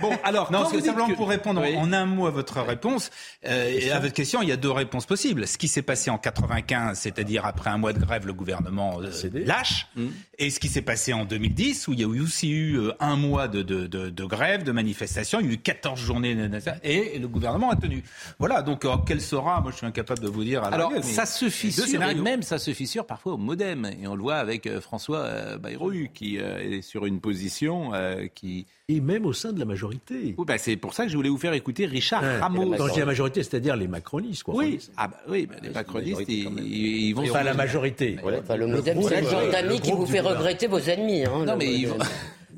Bon, 0.00 0.12
alors, 0.24 0.52
non, 0.52 0.66
c'est 0.70 0.80
simplement 0.80 1.14
pour 1.14 1.28
répondre 1.28 1.62
en 1.62 1.92
un 1.92 2.06
mot 2.06 2.26
à 2.26 2.30
votre 2.30 2.60
réponse, 2.60 3.10
euh, 3.46 3.70
et 3.70 3.90
à 3.90 4.00
votre 4.00 4.14
question, 4.14 4.42
il 4.42 4.48
y 4.48 4.52
a 4.52 4.56
deux 4.56 4.70
réponses 4.70 5.06
possibles. 5.06 5.46
Ce 5.46 5.56
qui 5.56 5.68
s'est 5.68 5.82
passé 5.82 6.10
en 6.10 6.18
95, 6.18 6.98
c'est-à-dire 6.98 7.46
après 7.46 7.70
un 7.70 7.78
mois 7.78 7.92
de 7.92 8.00
grève, 8.00 8.26
le 8.26 8.34
gouvernement 8.34 9.00
euh, 9.00 9.10
lâche, 9.32 9.88
mm. 9.96 10.06
et 10.38 10.50
ce 10.50 10.60
qui 10.60 10.68
s'est 10.68 10.82
passé 10.82 11.12
en 11.12 11.24
2010, 11.24 11.88
où 11.88 11.92
il 11.92 12.00
y 12.00 12.04
a 12.04 12.08
aussi 12.08 12.50
eu 12.50 12.78
euh, 12.78 12.92
un 13.00 13.16
mois 13.16 13.48
de, 13.48 13.62
de, 13.62 13.86
de, 13.86 14.10
de 14.10 14.24
grève, 14.24 14.62
de 14.64 14.72
manifestation 14.72 15.21
il 15.40 15.46
y 15.46 15.50
a 15.50 15.52
eu 15.52 15.58
14 15.58 15.98
journées 15.98 16.36
et 16.82 17.18
le 17.18 17.28
gouvernement 17.28 17.70
a 17.70 17.76
tenu. 17.76 18.02
Voilà, 18.38 18.62
donc 18.62 18.84
euh, 18.84 18.96
quelle 19.06 19.20
sera, 19.20 19.60
moi 19.60 19.70
je 19.70 19.78
suis 19.78 19.86
incapable 19.86 20.20
de 20.20 20.28
vous 20.28 20.44
dire. 20.44 20.64
Alors 20.64 20.92
ça 21.02 21.26
se 21.26 21.48
fissure, 21.48 22.02
et 22.02 22.14
même 22.14 22.42
ça 22.42 22.58
se 22.58 22.72
fissure 22.72 23.06
parfois 23.06 23.34
au 23.34 23.38
modem. 23.38 23.90
Et 24.00 24.06
on 24.06 24.14
le 24.14 24.22
voit 24.22 24.36
avec 24.36 24.66
euh, 24.66 24.80
François 24.80 25.18
euh, 25.18 25.58
Bayrou 25.58 25.92
qui 26.14 26.36
est 26.36 26.82
sur 26.82 27.06
une 27.06 27.20
position 27.20 27.92
qui... 28.34 28.66
Et 28.88 29.00
même 29.00 29.26
au 29.26 29.32
sein 29.32 29.52
de 29.52 29.58
la 29.58 29.64
majorité. 29.64 30.34
Oui, 30.36 30.44
bah, 30.46 30.58
c'est 30.58 30.76
pour 30.76 30.92
ça 30.92 31.04
que 31.04 31.10
je 31.10 31.16
voulais 31.16 31.28
vous 31.28 31.38
faire 31.38 31.52
écouter 31.54 31.86
Richard 31.86 32.22
Rameau. 32.22 32.74
Quand 32.76 32.88
je 32.88 32.92
dis 32.92 32.98
la 32.98 33.06
majorité, 33.06 33.42
c'est-à-dire 33.42 33.76
les 33.76 33.88
macronistes. 33.88 34.42
Quoi, 34.42 34.54
oui, 34.54 34.78
ah 34.96 35.08
bah, 35.08 35.16
oui 35.28 35.46
bah, 35.46 35.56
les 35.62 35.70
macronistes, 35.70 36.24
ils, 36.28 37.14
vont... 37.14 37.22
Enfin, 37.22 37.42
la 37.42 37.54
majorité. 37.54 38.18
le 38.22 38.66
modem, 38.66 39.02
c'est 39.02 39.20
le 39.20 39.28
genre 39.28 39.50
d'amis 39.50 39.80
qui 39.80 39.92
vous 39.92 40.06
fait 40.06 40.20
regretter 40.20 40.66
vos 40.66 40.78
ennemis. 40.78 41.24
Hein, 41.24 41.44
non, 41.46 41.56
mais 41.56 41.72
ils 41.72 41.88
vont... 41.88 41.98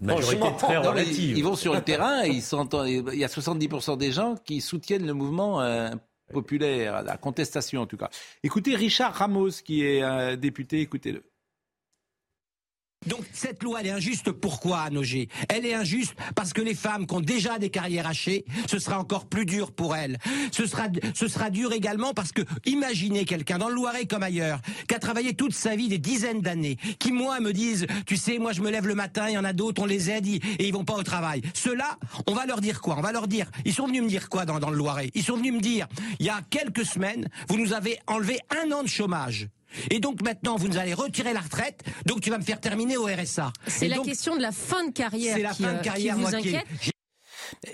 majorité 0.01 0.49
très 0.59 0.77
relative. 0.77 1.37
Ils 1.37 1.45
vont 1.45 1.57
sur 1.57 1.75
le 1.75 1.81
terrain 1.85 2.25
et 2.25 2.29
ils 2.29 2.43
sont, 2.43 2.69
il 2.85 3.19
y 3.19 3.25
a 3.25 3.29
70% 3.29 3.97
des 3.99 4.13
gens 4.13 4.35
qui 4.45 4.61
soutiennent 4.61 5.07
le 5.07 5.15
mouvement 5.15 5.61
euh, 5.61 5.91
populaire, 6.33 7.03
la 7.03 7.17
contestation 7.17 7.83
en 7.83 7.87
tout 7.87 7.97
cas. 7.97 8.11
Écoutez 8.43 8.75
Richard 8.75 9.15
Ramos 9.15 9.51
qui 9.65 9.85
est 9.85 10.03
un 10.03 10.37
député, 10.37 10.81
écoutez-le. 10.81 11.25
Donc 13.07 13.21
cette 13.33 13.63
loi, 13.63 13.81
elle 13.81 13.89
est 13.89 13.91
injuste 13.91 14.33
pourquoi, 14.33 14.81
à 14.81 14.91
Nogé 14.91 15.29
Elle 15.49 15.67
est 15.67 15.75
injuste 15.75 16.15
parce 16.35 16.53
que 16.53 16.61
les 16.61 16.75
femmes 16.75 17.07
qui 17.07 17.15
ont 17.15 17.21
déjà 17.21 17.59
des 17.59 17.71
carrières 17.71 18.07
hachées, 18.07 18.45
ce 18.69 18.79
sera 18.79 18.99
encore 18.99 19.27
plus 19.27 19.47
dur 19.47 19.73
pour 19.73 19.95
elles. 19.95 20.19
Ce 20.53 20.67
sera, 20.67 20.85
ce 21.15 21.29
sera 21.29 21.51
dur 21.51 21.73
également 21.73 22.15
parce 22.15 22.33
que 22.33 22.43
imaginez 22.65 23.25
quelqu'un 23.25 23.59
dans 23.59 23.69
le 23.69 23.75
Loiret 23.75 24.07
comme 24.07 24.23
ailleurs, 24.23 24.61
qui 24.89 24.95
a 24.95 24.99
travaillé 24.99 25.35
toute 25.35 25.55
sa 25.55 25.77
vie 25.77 25.89
des 25.89 25.99
dizaines 25.99 26.41
d'années, 26.41 26.77
qui 26.99 27.13
moi 27.13 27.41
me 27.41 27.53
disent, 27.53 27.87
tu 28.07 28.17
sais, 28.17 28.39
moi 28.39 28.53
je 28.53 28.63
me 28.63 28.71
lève 28.71 28.87
le 28.87 28.95
matin, 28.95 29.29
il 29.29 29.35
y 29.35 29.39
en 29.39 29.45
a 29.45 29.53
d'autres, 29.53 29.83
on 29.83 29.87
les 29.87 30.11
aide 30.11 30.25
et 30.27 30.41
ils 30.61 30.73
vont 30.73 30.85
pas 30.85 30.95
au 30.95 31.03
travail. 31.03 31.43
Ceux-là, 31.55 31.99
on 32.27 32.35
va 32.35 32.47
leur 32.47 32.61
dire 32.61 32.81
quoi? 32.81 32.97
On 32.99 33.03
va 33.03 33.13
leur 33.13 33.29
dire, 33.29 33.51
ils 33.65 33.75
sont 33.75 33.87
venus 33.87 34.03
me 34.03 34.09
dire 34.09 34.29
quoi 34.29 34.45
dans, 34.45 34.59
dans 34.59 34.71
le 34.71 34.77
Loiret? 34.77 35.11
Ils 35.15 35.23
sont 35.23 35.37
venus 35.37 35.53
me 35.53 35.61
dire, 35.61 35.87
il 36.19 36.27
y 36.27 36.31
a 36.31 36.41
quelques 36.51 36.85
semaines, 36.85 37.29
vous 37.49 37.59
nous 37.59 37.73
avez 37.73 37.99
enlevé 38.07 38.39
un 38.51 38.73
an 38.73 38.83
de 38.83 38.89
chômage. 38.89 39.49
Et 39.91 40.01
donc 40.01 40.23
maintenant, 40.23 40.57
vous 40.57 40.69
nous 40.69 40.79
allez 40.79 40.95
retirer 40.95 41.33
la 41.33 41.41
retraite, 41.41 41.83
donc 42.07 42.21
tu 42.21 42.31
vas 42.31 42.39
me 42.39 42.45
faire 42.45 42.61
terminer 42.61 42.97
au 42.97 43.07
RSA. 43.07 43.53
C'est 43.67 43.89
la 43.89 43.99
question 43.99 44.37
de 44.37 44.43
la 44.43 44.53
fin 44.53 44.87
de 44.87 44.93
carrière, 44.93 45.39
la 45.39 45.55
fin 45.55 45.73
de 45.73 45.79
euh, 45.79 45.83
carrière, 45.83 46.15
qui 46.17 46.23
vous 46.23 46.31
moi, 46.31 46.41
qui- 46.41 46.49
inquiète 46.57 46.94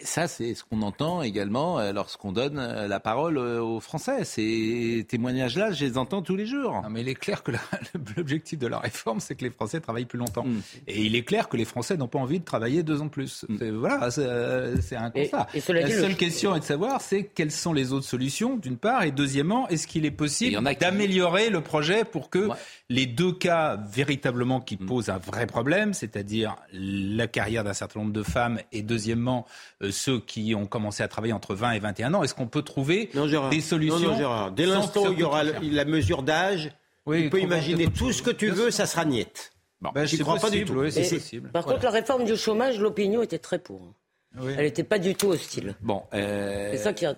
Ça, 0.03 0.29
c'est 0.29 0.55
ce 0.55 0.65
qu'on 0.65 0.83
entend 0.83 1.23
également 1.23 1.79
euh, 1.79 1.93
lorsqu'on 1.93 2.33
donne 2.33 2.59
euh, 2.59 2.87
la 2.89 3.01
parole 3.01 3.39
euh, 3.39 3.61
aux 3.63 3.81
Français. 3.81 4.25
Ces 4.25 5.05
témoignages-là, 5.09 5.73
je 5.73 5.85
les 5.85 5.99
entends 5.99 6.23
tous 6.23 6.37
les 6.37 6.47
jours. 6.47 6.81
Non, 6.83 6.91
mais 6.91 7.01
il 7.03 7.09
est 7.09 7.15
clair 7.15 7.43
que 7.43 7.53
l'objectif 8.17 8.59
de 8.59 8.67
la 8.67 8.79
réforme, 8.79 9.21
c'est 9.21 9.35
que 9.35 9.45
les 9.45 9.51
Français 9.51 9.81
travaillent 9.81 10.05
plus 10.07 10.19
longtemps. 10.19 10.45
Mm. 10.45 10.61
Et 10.89 11.03
il 11.03 11.17
est 11.17 11.23
clair 11.25 11.49
que 11.49 11.57
les 11.57 11.65
Français 11.65 11.97
n'ont 11.97 12.09
pas 12.09 12.19
envie 12.19 12.41
de 12.41 12.45
travailler 12.45 12.83
deux 12.83 13.01
ans 13.01 13.07
de 13.07 13.11
plus. 13.11 13.45
C'est- 13.59 13.71
Voilà, 13.71 14.11
c'est 14.11 14.97
un 14.97 15.11
constat. 15.11 15.47
et 15.55 15.73
la 15.73 15.83
dit, 15.85 15.93
le- 15.93 16.01
seule 16.01 16.17
question 16.17 16.55
est 16.57 16.61
de 16.61 16.65
savoir, 16.65 17.01
c'est 17.01 17.25
quelles 17.25 17.51
sont 17.53 17.73
les 17.73 17.93
autres 17.93 18.07
solutions, 18.07 18.57
d'une 18.57 18.77
part, 18.77 19.03
et 19.05 19.11
deuxièmement, 19.11 19.69
est-ce 19.69 19.87
qu'il 19.87 20.05
est 20.07 20.11
possible 20.11 20.57
qui- 20.65 20.77
d'améliorer 20.77 21.51
le 21.51 21.61
projet 21.61 22.05
pour 22.05 22.31
que 22.31 22.47
Ouais. 22.49 22.57
les 22.89 23.07
deux 23.07 23.33
cas 23.33 23.77
véritablement 23.91 24.61
qui 24.61 24.77
Mm. 24.81 24.87
posent 24.87 25.09
un 25.11 25.19
vrai 25.19 25.47
problème, 25.47 25.95
c'est-à-dire 25.95 26.57
la 26.73 27.27
carrière 27.27 27.65
d'un 27.65 27.73
certain 27.75 28.01
nombre 28.01 28.13
de 28.13 28.23
femmes, 28.23 28.59
et 28.73 28.83
deuxièmement, 28.83 29.47
euh, 29.49 29.51
ceux 29.91 30.21
qui 30.21 30.55
ont 30.55 30.67
commencé 30.67 31.03
à 31.03 31.09
travailler 31.09 31.33
entre 31.33 31.55
20 31.55 31.73
et 31.73 31.79
21 31.79 32.15
ans, 32.15 32.23
est-ce 32.23 32.35
qu'on 32.35 32.47
peut 32.47 32.63
trouver 32.63 33.11
Non, 33.15 33.27
Gérard. 33.29 33.51
des 33.51 33.61
solutions 33.61 33.99
Non, 33.99 34.09
non, 34.13 34.17
Gérard. 34.19 34.53
Dès 34.53 34.67
l'instant 34.67 35.09
où 35.09 35.13
il 35.13 35.19
y 35.21 35.23
aura 35.23 35.43
la 35.45 35.85
mesure 35.85 36.23
d'âge, 36.23 36.71
Oui, 37.07 37.25
tu 37.25 37.31
peux 37.31 37.41
imaginer 37.41 37.87
tout 37.89 38.13
ce 38.13 38.23
que 38.23 38.31
tu 38.31 38.51
veux, 38.51 38.71
ça 38.71 38.87
sera 38.87 39.05
niette. 39.05 39.53
Ben, 39.81 40.05
J'y 40.05 40.19
c'est 40.19 40.23
crois 40.23 40.37
pas 40.37 40.51
du 40.51 40.65
tout. 40.67 40.75
oui, 40.75 40.93
c'est 40.93 41.07
Et- 41.07 41.17
possible. 41.19 41.51
Par 41.51 41.65
contre, 41.65 41.85
la 41.85 41.91
réforme 41.91 42.25
du 42.25 42.37
chômage, 42.37 42.79
l'opinion 42.79 43.23
était 43.23 43.39
très 43.39 43.59
pour. 43.59 43.95
Oui. 44.39 44.53
Elle 44.57 44.65
n'était 44.67 44.85
pas 44.85 44.99
du 44.99 45.15
tout 45.15 45.29
hostile. 45.29 45.75
Bon, 45.81 46.03
euh, 46.15 46.69
C'est 46.73 46.79
ça 46.79 46.93
qu'ils 46.93 47.09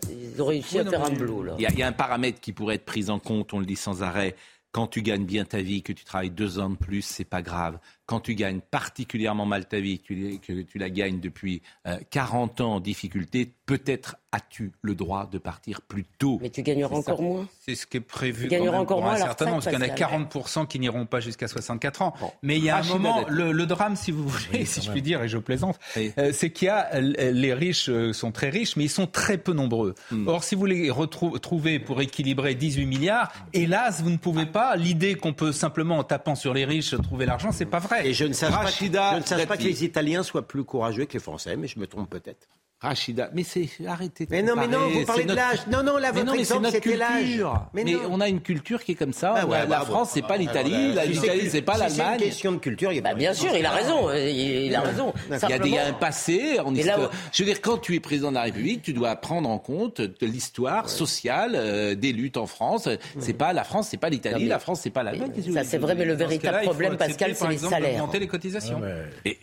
ont 0.40 0.46
réussi 0.46 0.76
oui, 0.76 0.80
à 0.80 0.84
non, 0.84 0.90
faire 0.92 1.04
un 1.04 1.10
bleu, 1.10 1.42
là. 1.44 1.54
Il 1.58 1.68
y, 1.68 1.78
y 1.78 1.82
a 1.82 1.86
un 1.88 1.92
paramètre 1.92 2.40
qui 2.40 2.52
pourrait 2.52 2.76
être 2.76 2.84
pris 2.86 3.10
en 3.10 3.18
compte, 3.18 3.52
on 3.52 3.58
le 3.58 3.66
dit 3.66 3.76
sans 3.76 4.02
arrêt. 4.02 4.34
Quand 4.70 4.86
tu 4.86 5.02
gagnes 5.02 5.26
bien 5.26 5.44
ta 5.44 5.60
vie, 5.60 5.82
que 5.82 5.92
tu 5.92 6.04
travailles 6.04 6.30
deux 6.30 6.58
ans 6.58 6.70
de 6.70 6.76
plus, 6.76 7.02
c'est 7.02 7.24
pas 7.26 7.42
grave. 7.42 7.78
Quand 8.12 8.20
tu 8.20 8.34
gagnes 8.34 8.60
particulièrement 8.60 9.46
mal 9.46 9.64
ta 9.66 9.80
vie, 9.80 9.98
que 9.98 10.04
tu, 10.08 10.38
que 10.38 10.60
tu 10.62 10.76
la 10.78 10.90
gagnes 10.90 11.18
depuis 11.18 11.62
euh, 11.86 11.96
40 12.10 12.60
ans 12.60 12.74
en 12.74 12.80
difficulté, 12.80 13.54
peut-être 13.64 14.16
as-tu 14.34 14.72
le 14.82 14.94
droit 14.94 15.28
de 15.30 15.38
partir 15.38 15.80
plus 15.82 16.04
tôt. 16.18 16.38
Mais 16.42 16.48
tu 16.50 16.62
gagneras 16.62 16.94
ça. 16.94 17.12
encore 17.12 17.22
moins. 17.22 17.48
C'est 17.60 17.74
ce 17.74 17.86
qui 17.86 17.98
est 17.98 18.00
prévu 18.00 18.48
Tu 18.48 18.56
quand 18.56 18.64
même 18.64 18.74
encore 18.74 18.98
pour 18.98 19.02
moins 19.06 19.14
un 19.14 19.18
certain 19.18 19.44
nombre, 19.46 19.56
parce 19.62 19.66
qu'il 19.66 19.74
y 19.74 19.76
en 19.76 19.88
a 19.88 19.92
retraite, 19.92 20.32
40% 20.32 20.66
qui 20.66 20.78
n'iront 20.78 21.04
pas 21.06 21.20
jusqu'à 21.20 21.48
64 21.48 22.02
ans. 22.02 22.14
Bon. 22.20 22.30
Mais 22.42 22.56
il 22.58 22.64
y 22.64 22.70
a 22.70 22.78
un 22.78 22.82
moment, 22.82 23.24
le, 23.28 23.52
le 23.52 23.66
drame, 23.66 23.94
si 23.96 24.10
vous 24.10 24.26
voulez, 24.28 24.64
si 24.66 24.80
je 24.82 24.90
puis 24.90 25.02
dire, 25.02 25.22
et 25.22 25.28
je 25.28 25.36
plaisante, 25.38 25.78
Oui. 25.96 26.12
euh, 26.18 26.32
c'est 26.34 26.50
qu'il 26.50 26.66
y 26.66 26.68
a 26.70 26.94
euh, 26.94 27.00
les 27.32 27.52
riches 27.54 27.88
euh, 27.90 28.12
sont 28.14 28.32
très 28.32 28.48
riches, 28.50 28.76
mais 28.76 28.84
ils 28.84 28.90
sont 28.90 29.06
très 29.06 29.36
peu 29.38 29.52
nombreux. 29.52 29.94
Hmm. 30.10 30.26
Or, 30.28 30.44
si 30.44 30.54
vous 30.54 30.64
les 30.66 30.90
retrou- 30.90 31.38
trouvez 31.38 31.78
pour 31.78 32.00
équilibrer 32.00 32.54
18 32.54 32.86
milliards, 32.86 33.32
hélas, 33.52 34.02
vous 34.02 34.10
ne 34.10 34.16
pouvez 34.18 34.46
pas. 34.46 34.76
L'idée 34.76 35.14
qu'on 35.14 35.32
peut 35.34 35.52
simplement 35.52 35.98
en 35.98 36.04
tapant 36.04 36.34
sur 36.34 36.54
les 36.54 36.64
riches 36.64 36.94
trouver 37.02 37.26
l'argent, 37.26 37.52
c'est 37.52 37.66
pas 37.66 37.80
vrai. 37.80 38.01
Et 38.04 38.14
je 38.14 38.24
ne 38.24 38.32
sache, 38.32 38.50
pas, 38.50 38.58
Rachida 38.58 39.14
je 39.14 39.20
ne 39.20 39.26
sache 39.26 39.46
pas 39.46 39.56
que 39.56 39.62
les 39.62 39.84
Italiens 39.84 40.22
soient 40.22 40.46
plus 40.46 40.64
courageux 40.64 41.04
que 41.04 41.14
les 41.14 41.20
Français, 41.20 41.56
mais 41.56 41.68
je 41.68 41.78
me 41.78 41.86
trompe 41.86 42.10
peut-être. 42.10 42.48
Rachida, 42.82 43.30
mais 43.32 43.44
c'est 43.44 43.68
arrêtez. 43.86 44.26
de 44.26 44.30
Mais 44.32 44.42
non, 44.42 44.54
mais 44.56 44.66
non, 44.66 44.88
vous 44.88 45.04
parlez 45.04 45.22
de 45.24 45.32
l'âge. 45.34 45.60
Non, 45.70 45.84
non, 45.84 45.98
là, 45.98 46.10
Mais 46.12 46.20
votre 46.20 46.26
non, 46.26 46.32
mais 46.32 46.38
c'est 46.38 46.42
exemple, 46.42 46.62
notre 46.62 46.74
c'était 46.74 46.96
l'âge. 46.96 47.22
culture. 47.22 47.66
Mais 47.74 47.84
on 48.10 48.20
a 48.20 48.28
une 48.28 48.40
culture 48.40 48.82
qui 48.82 48.92
est 48.92 48.94
comme 48.96 49.12
ça. 49.12 49.34
Ah 49.36 49.46
ouais, 49.46 49.58
la 49.60 49.66
bah, 49.66 49.84
France, 49.86 50.10
c'est 50.12 50.22
pas 50.26 50.36
l'Italie. 50.36 50.86
voilà. 50.92 51.02
Si 51.04 51.08
L'Italie, 51.10 51.40
c'est- 51.44 51.50
c'est 51.50 51.62
pas 51.62 51.74
si 51.74 51.78
C'est 51.78 51.98
l'Allemagne. 51.98 52.18
une 52.20 52.24
question 52.26 52.52
de 52.52 52.56
culture. 52.58 52.90
Il 52.92 52.96
y 52.96 52.98
a 52.98 53.02
Bah, 53.02 53.10
pas- 53.10 53.14
bien 53.14 53.34
sûr, 53.34 53.54
il 53.56 53.64
a 53.64 53.70
raison. 53.70 54.08
euh, 54.08 54.28
Il, 54.28 54.74
a 54.74 54.80
raison. 54.80 55.12
Il 55.30 55.32
y, 55.32 55.52
a 55.52 55.58
des, 55.60 55.68
il 55.68 55.74
y 55.74 55.78
a 55.78 55.84
Simplement- 55.84 55.88
un 55.88 55.92
passé 55.92 56.56
là 56.84 57.10
Je 57.32 57.42
veux 57.44 57.48
dire, 57.48 57.60
quand 57.60 57.78
tu 57.78 57.94
es 57.94 58.00
président 58.00 58.30
de 58.30 58.34
la 58.34 58.42
République, 58.42 58.82
tu 58.82 58.92
dois 58.92 59.14
prendre 59.14 59.48
en 59.48 59.58
compte 59.58 60.00
de 60.00 60.26
l'histoire 60.26 60.88
sociale 60.88 61.52
euh, 61.54 61.94
des 61.94 62.12
luttes 62.12 62.36
en 62.36 62.46
France. 62.46 62.88
C'est 63.20 63.32
pas 63.32 63.52
la 63.52 63.62
France, 63.64 63.88
c'est 63.90 63.96
pas 63.96 64.08
l'Italie. 64.10 64.46
La 64.48 64.58
France, 64.58 64.80
c'est 64.82 64.90
pas 64.90 65.04
l'Allemagne. 65.04 65.30
Ça, 65.54 65.62
c'est 65.62 65.78
vrai, 65.78 65.94
mais 65.94 66.04
le 66.04 66.14
véritable 66.14 66.62
problème, 66.62 66.96
Pascal, 66.96 67.34
c'est 67.36 67.46
les 67.48 67.58
salaires. 67.58 67.92
d'augmenter 67.92 68.18
les 68.18 68.26
cotisations. 68.26 68.80
Et, 69.24 69.38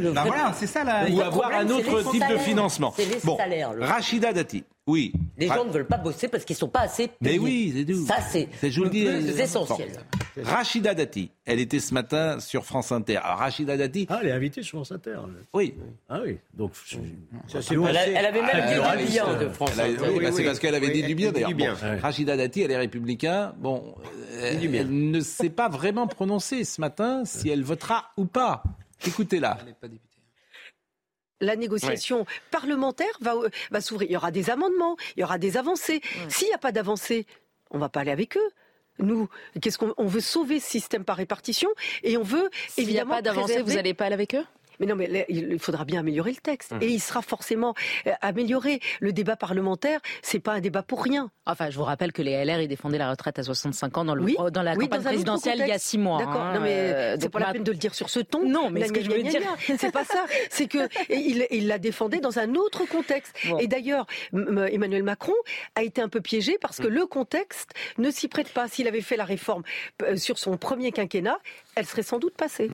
le 0.00 0.12
Bah 0.12 0.24
voilà, 0.26 0.52
c'est 0.56 0.66
ça 0.66 0.84
ou 1.10 1.20
avoir 1.20 1.52
un 1.52 1.68
autre 1.68 2.10
type 2.10 2.22
de 2.22 2.36
salaires. 2.36 2.40
Financement. 2.78 2.94
C'est 2.96 3.14
les 3.14 3.20
Bon, 3.24 3.36
salaires, 3.36 3.72
le- 3.72 3.84
Rachida 3.84 4.32
Dati, 4.32 4.64
oui. 4.86 5.12
Les 5.36 5.48
Ra- 5.48 5.56
gens 5.56 5.64
ne 5.66 5.70
veulent 5.70 5.86
pas 5.86 5.98
bosser 5.98 6.28
parce 6.28 6.44
qu'ils 6.44 6.54
ne 6.54 6.58
sont 6.58 6.68
pas 6.68 6.80
assez 6.80 7.10
Mais 7.20 7.30
payés. 7.30 7.38
oui, 7.38 7.72
c'est 7.76 7.84
tout. 7.92 8.06
Ça, 8.06 8.16
c'est 8.20 8.48
C'est, 8.60 8.70
je 8.70 8.78
vous 8.78 8.84
le 8.84 8.90
dis, 8.90 9.04
plus 9.04 9.14
euh, 9.38 9.42
essentiel. 9.42 9.88
bon. 10.36 10.42
Rachida 10.44 10.94
Dati, 10.94 11.30
elle 11.44 11.58
était 11.58 11.80
ce 11.80 11.92
matin 11.92 12.38
sur 12.40 12.64
France 12.64 12.92
Inter. 12.92 13.16
Alors, 13.16 13.38
Rachida 13.38 13.76
Dati, 13.76 14.06
Ah, 14.08 14.20
elle 14.22 14.28
est 14.28 14.32
invitée 14.32 14.62
sur 14.62 14.78
France 14.78 14.92
Inter. 14.92 15.16
oui. 15.52 15.74
Ah 16.08 16.20
oui. 16.24 16.38
Donc, 16.54 16.72
Ça 16.76 16.96
Nous, 17.74 17.86
Elle, 17.88 17.96
elle 17.96 18.24
avait 18.26 18.40
même 18.42 18.50
dit 18.68 19.04
du 19.04 19.10
bien 19.12 19.34
de 19.36 19.48
France 19.48 19.70
Elle 19.74 19.80
a- 19.80 19.84
Inter. 19.84 19.96
oui, 20.02 20.08
oui, 20.18 20.24
bah, 20.24 20.30
c'est 20.32 20.38
oui. 20.38 20.44
parce 20.44 20.58
qu'elle 20.60 20.74
avait 20.74 20.86
Oui, 20.86 20.92
dit 20.92 21.02
du 21.02 21.14
bien 21.14 21.28
elle 21.34 21.42
d'ailleurs. 21.54 21.76
Bon. 21.76 21.98
Rachida 22.00 22.36
Dati, 22.36 22.62
elle 22.62 22.70
est 22.70 22.76
républicain. 22.76 23.52
Bon, 23.58 23.94
du 24.60 24.68
bien. 24.68 24.80
elle 24.82 25.10
ne 25.10 25.20
s'est 25.20 25.50
pas 25.50 25.68
vraiment 25.68 26.06
prononcée 26.06 26.62
ce 26.64 26.80
matin 26.80 27.24
si 27.24 27.48
elle 27.48 27.62
votera 27.64 28.12
ou 28.16 28.24
pas. 28.26 28.62
Écoutez-la. 29.06 29.58
La 31.40 31.56
négociation 31.56 32.26
parlementaire 32.50 33.16
va, 33.20 33.34
va 33.70 33.80
s'ouvrir. 33.80 34.10
Il 34.10 34.12
y 34.12 34.16
aura 34.16 34.30
des 34.30 34.50
amendements, 34.50 34.96
il 35.16 35.20
y 35.20 35.24
aura 35.24 35.38
des 35.38 35.56
avancées. 35.56 36.00
S'il 36.28 36.48
n'y 36.48 36.54
a 36.54 36.58
pas 36.58 36.72
d'avancées, 36.72 37.26
on 37.70 37.78
va 37.78 37.88
pas 37.88 38.00
aller 38.00 38.10
avec 38.10 38.36
eux. 38.36 38.50
Nous, 38.98 39.28
qu'est-ce 39.60 39.78
qu'on 39.78 39.94
on 39.96 40.06
veut 40.06 40.20
sauver 40.20 40.58
ce 40.58 40.68
système 40.68 41.04
par 41.04 41.16
répartition 41.16 41.68
et 42.02 42.16
on 42.16 42.22
veut 42.22 42.50
S'il 42.68 42.84
n'y 42.84 42.88
a 42.88 42.90
évidemment 42.90 43.14
pas 43.14 43.22
d'avancée, 43.22 43.62
vous 43.62 43.74
n'allez 43.74 43.94
pas 43.94 44.06
aller 44.06 44.14
avec 44.14 44.34
eux? 44.34 44.44
Mais 44.80 44.86
non, 44.86 44.96
mais 44.96 45.26
il 45.28 45.58
faudra 45.58 45.84
bien 45.84 46.00
améliorer 46.00 46.30
le 46.30 46.36
texte 46.36 46.72
et 46.80 46.88
il 46.88 47.00
sera 47.00 47.22
forcément 47.22 47.74
euh, 48.06 48.12
amélioré. 48.20 48.80
Le 49.00 49.12
débat 49.12 49.36
parlementaire, 49.36 50.00
c'est 50.22 50.38
pas 50.40 50.52
un 50.52 50.60
débat 50.60 50.82
pour 50.82 51.02
rien. 51.02 51.30
Enfin, 51.46 51.70
je 51.70 51.76
vous 51.76 51.84
rappelle 51.84 52.12
que 52.12 52.22
les 52.22 52.44
LR, 52.44 52.60
ils 52.60 52.68
défendaient 52.68 52.98
la 52.98 53.10
retraite 53.10 53.38
à 53.38 53.42
65 53.42 53.96
ans 53.98 54.04
dans, 54.04 54.14
le, 54.14 54.22
Oui, 54.22 54.36
dans 54.52 54.62
la 54.62 54.74
oui, 54.74 54.84
campagne 54.88 55.00
dans 55.02 55.08
présidentielle 55.10 55.58
il 55.60 55.68
y 55.68 55.72
a 55.72 55.78
six 55.78 55.98
mois. 55.98 56.18
D'accord. 56.18 56.36
hein, 56.40 56.54
non, 56.54 56.60
mais 56.60 56.74
euh, 56.78 57.16
c'est 57.18 57.28
pas 57.28 57.38
la 57.40 57.46
ma- 57.46 57.52
peine 57.54 57.64
de 57.64 57.72
le 57.72 57.78
dire 57.78 57.94
sur 57.94 58.10
ce 58.10 58.20
ton. 58.20 58.44
Non, 58.48 58.70
mais 58.70 58.86
ce 58.86 58.92
que 58.92 59.02
je 59.02 59.10
veux 59.10 59.22
dire- 59.22 59.42
c'est 59.78 59.92
pas 59.92 60.04
ça. 60.04 60.24
C'est 60.50 60.66
que 60.68 60.88
il 61.10 61.46
il 61.50 61.66
l'a 61.66 61.78
défendé 61.78 62.18
dans 62.20 62.38
un 62.38 62.54
autre 62.54 62.84
contexte. 62.86 63.34
Bon. 63.48 63.58
Et 63.58 63.66
d'ailleurs, 63.66 64.06
Emmanuel 64.32 65.02
Macron 65.02 65.34
a 65.74 65.82
été 65.82 66.00
un 66.00 66.08
peu 66.08 66.20
piégé 66.20 66.58
parce 66.60 66.78
que 66.78 66.86
le 66.86 67.06
contexte 67.06 67.70
ne 67.98 68.10
s'y 68.10 68.28
prête 68.28 68.52
pas. 68.52 68.68
S'il 68.68 68.86
avait 68.88 69.00
fait 69.00 69.16
la 69.16 69.24
réforme 69.24 69.62
euh, 70.02 70.16
sur 70.16 70.38
son 70.38 70.56
premier 70.56 70.92
quinquennat, 70.92 71.38
elle 71.74 71.86
serait 71.86 72.02
sans 72.02 72.18
doute 72.18 72.34
passée. 72.36 72.70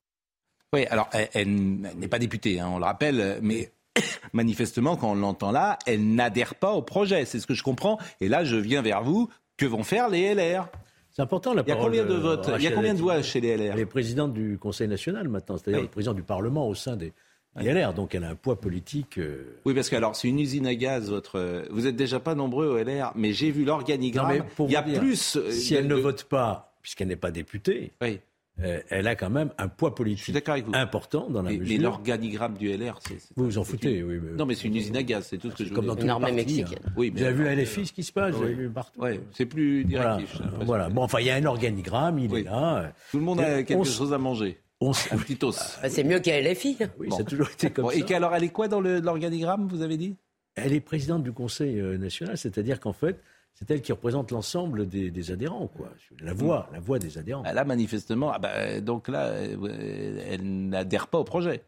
Oui, 0.73 0.85
alors 0.87 1.09
elle, 1.13 1.29
elle 1.33 1.49
n'est 1.53 2.07
pas 2.07 2.19
députée, 2.19 2.59
hein, 2.59 2.69
on 2.73 2.79
le 2.79 2.85
rappelle, 2.85 3.39
mais 3.41 3.71
manifestement, 4.33 4.95
quand 4.97 5.11
on 5.11 5.15
l'entend 5.15 5.51
là, 5.51 5.77
elle 5.85 6.13
n'adhère 6.15 6.55
pas 6.55 6.71
au 6.73 6.81
projet. 6.81 7.25
C'est 7.25 7.39
ce 7.39 7.47
que 7.47 7.53
je 7.53 7.63
comprends. 7.63 7.97
Et 8.21 8.27
là, 8.27 8.43
je 8.43 8.55
viens 8.57 8.81
vers 8.81 9.03
vous. 9.03 9.29
Que 9.57 9.65
vont 9.65 9.83
faire 9.83 10.09
les 10.09 10.33
LR 10.35 10.67
c'est 11.11 11.21
important 11.21 11.53
la 11.53 11.61
Il 11.65 11.69
y 11.69 11.71
a 11.71 11.77
combien 11.77 12.03
de 12.03 12.09
de 12.09 12.15
votes? 12.15 12.49
Il 12.57 12.61
y 12.63 12.67
a 12.67 12.71
combien 12.71 12.93
de 12.93 12.99
voix 12.99 13.21
chez 13.21 13.39
les 13.39 13.55
LR 13.55 13.71
Elle 13.75 13.79
est 13.79 13.85
présidente 13.85 14.33
du 14.33 14.57
Conseil 14.57 14.89
national 14.89 15.29
maintenant, 15.29 15.55
c'est-à-dire 15.55 15.79
Oui. 15.79 15.85
le 15.85 15.89
président 15.91 16.13
du 16.13 16.23
Parlement 16.23 16.67
au 16.67 16.75
sein 16.75 16.97
des, 16.97 17.13
des 17.57 17.71
LR. 17.71 17.93
Donc 17.93 18.13
elle 18.15 18.25
a 18.25 18.29
un 18.31 18.35
poids 18.35 18.59
politique. 18.59 19.17
euh, 19.17 19.55
Oui, 19.63 19.73
parce 19.73 19.87
que 19.89 19.95
alors 19.95 20.17
c'est 20.17 20.27
une 20.27 20.39
usine 20.41 20.67
à 20.67 20.75
gaz. 20.75 21.09
Votre, 21.09 21.67
vous 21.71 21.87
êtes 21.87 21.95
déjà 21.95 22.19
pas 22.19 22.35
nombreux 22.35 22.67
au 22.67 22.77
LR, 22.83 23.13
mais 23.15 23.31
j'ai 23.31 23.49
vu 23.49 23.63
l'organigramme. 23.63 24.43
Il 24.59 24.71
y 24.71 24.75
a 24.75 24.81
dire, 24.81 24.99
plus. 24.99 25.37
euh, 25.37 25.51
si 25.51 25.71
de- 25.73 25.79
elle 25.79 25.87
ne 25.87 25.95
vote 25.95 26.25
pas, 26.25 26.75
puisqu'elle 26.81 27.07
n'est 27.07 27.15
pas 27.15 27.31
députée, 27.31 27.93
Oui, 28.01 28.19
euh, 28.63 28.79
elle 28.89 29.07
a 29.07 29.15
quand 29.15 29.29
même 29.29 29.51
un 29.57 29.67
poids 29.67 29.93
politique 29.95 30.33
d'accord 30.33 30.53
avec 30.53 30.65
vous. 30.65 30.71
important 30.75 31.29
dans 31.29 31.41
la 31.41 31.51
Mais, 31.51 31.57
mais 31.57 31.77
l'organigramme 31.77 32.55
du 32.57 32.69
LR, 32.69 32.99
c'est. 33.05 33.17
Vous 33.35 33.45
vous 33.45 33.57
en 33.57 33.63
foutez, 33.63 33.97
une- 33.99 34.05
oui. 34.05 34.19
mais- 34.23 34.31
Non, 34.37 34.45
mais 34.45 34.55
c'est 34.55 34.67
une 34.67 34.75
usine 34.75 34.95
à 34.95 35.03
gaz, 35.03 35.27
c'est 35.29 35.37
tout 35.37 35.51
ce 35.51 35.55
que 35.57 35.65
je 35.65 35.73
comme 35.73 35.85
voulais 35.87 36.03
dans 36.05 36.13
armée 36.13 36.27
partis, 36.27 36.35
mexicaine. 36.61 36.79
hein. 36.87 36.91
Oui, 36.95 37.11
mais 37.13 37.19
Vous 37.19 37.25
avez 37.25 37.35
vu 37.35 37.41
alors, 37.47 37.55
la 37.57 37.61
LFI, 37.63 37.85
ce 37.85 37.93
qui 37.93 38.03
se 38.03 38.11
passe, 38.13 38.33
vous 38.33 38.39
oui. 38.41 38.45
avez 38.45 38.55
vu 38.55 38.69
partout. 38.69 38.99
Ouais, 39.01 39.19
c'est 39.33 39.45
plus 39.45 39.83
Voilà, 39.83 40.15
directif. 40.17 40.41
voilà. 40.65 40.89
Bon, 40.89 41.01
enfin, 41.03 41.19
il 41.19 41.25
y 41.25 41.29
a 41.29 41.35
un 41.35 41.45
organigramme, 41.45 42.19
il 42.19 42.31
Oui. 42.31 42.39
est 42.41 42.43
là. 42.43 42.93
Tout 43.11 43.17
le 43.17 43.23
monde 43.25 43.39
a 43.41 43.63
quelque 43.63 43.79
on- 43.79 43.83
chose 43.83 44.13
à 44.13 44.17
manger. 44.17 44.57
On 44.81 44.91
s- 44.91 45.07
Un 45.11 45.17
petit 45.17 45.37
os. 45.43 45.57
Bah, 45.81 45.89
c'est 45.89 46.03
mieux 46.03 46.19
qu'à 46.19 46.37
LFI. 46.41 46.77
Oui, 46.99 47.07
Bon. 47.09 47.15
ça 47.15 47.21
a 47.21 47.25
toujours 47.25 47.49
été 47.49 47.69
comme 47.69 47.85
Bon, 47.85 47.91
ça. 47.91 47.97
et 47.97 48.01
qu'alors, 48.03 48.35
elle 48.35 48.43
est 48.43 48.49
quoi 48.49 48.67
dans 48.67 48.81
le- 48.81 48.99
l'organigramme, 48.99 49.67
vous 49.67 49.81
avez 49.81 49.97
dit? 49.97 50.15
Elle 50.55 50.73
est 50.73 50.79
présidente 50.81 51.23
du 51.23 51.31
Conseil 51.33 51.79
euh, 51.79 51.97
national, 51.97 52.37
c'est-à-dire 52.37 52.79
qu'en 52.79 52.93
fait, 52.93 53.19
c'est 53.55 53.71
elle 53.71 53.81
qui 53.81 53.93
représente 53.93 54.31
l'ensemble 54.31 54.87
des, 54.87 55.11
des 55.11 55.31
adhérents, 55.31 55.67
quoi. 55.67 55.89
La 56.19 56.33
voix, 56.33 56.69
la 56.73 56.79
voix 56.79 56.99
des 56.99 57.17
adhérents. 57.17 57.43
Là, 57.43 57.63
manifestement, 57.63 58.31
ah 58.31 58.37
bah, 58.37 58.81
donc 58.81 59.07
là, 59.07 59.27
euh, 59.27 60.21
elle 60.29 60.67
n'adhère 60.69 61.07
pas 61.07 61.19
au 61.19 61.23
projet. 61.23 61.63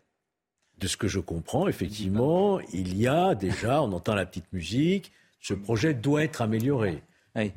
De 0.79 0.87
ce 0.87 0.97
que 0.97 1.07
je 1.07 1.19
comprends, 1.19 1.67
effectivement, 1.67 2.59
il 2.73 2.97
y 2.97 3.07
a 3.07 3.35
déjà, 3.35 3.81
on 3.81 3.91
entend 3.93 4.15
la 4.15 4.25
petite 4.25 4.51
musique, 4.51 5.13
ce 5.39 5.53
projet 5.53 5.93
doit 5.93 6.23
être 6.23 6.41
amélioré. 6.41 7.01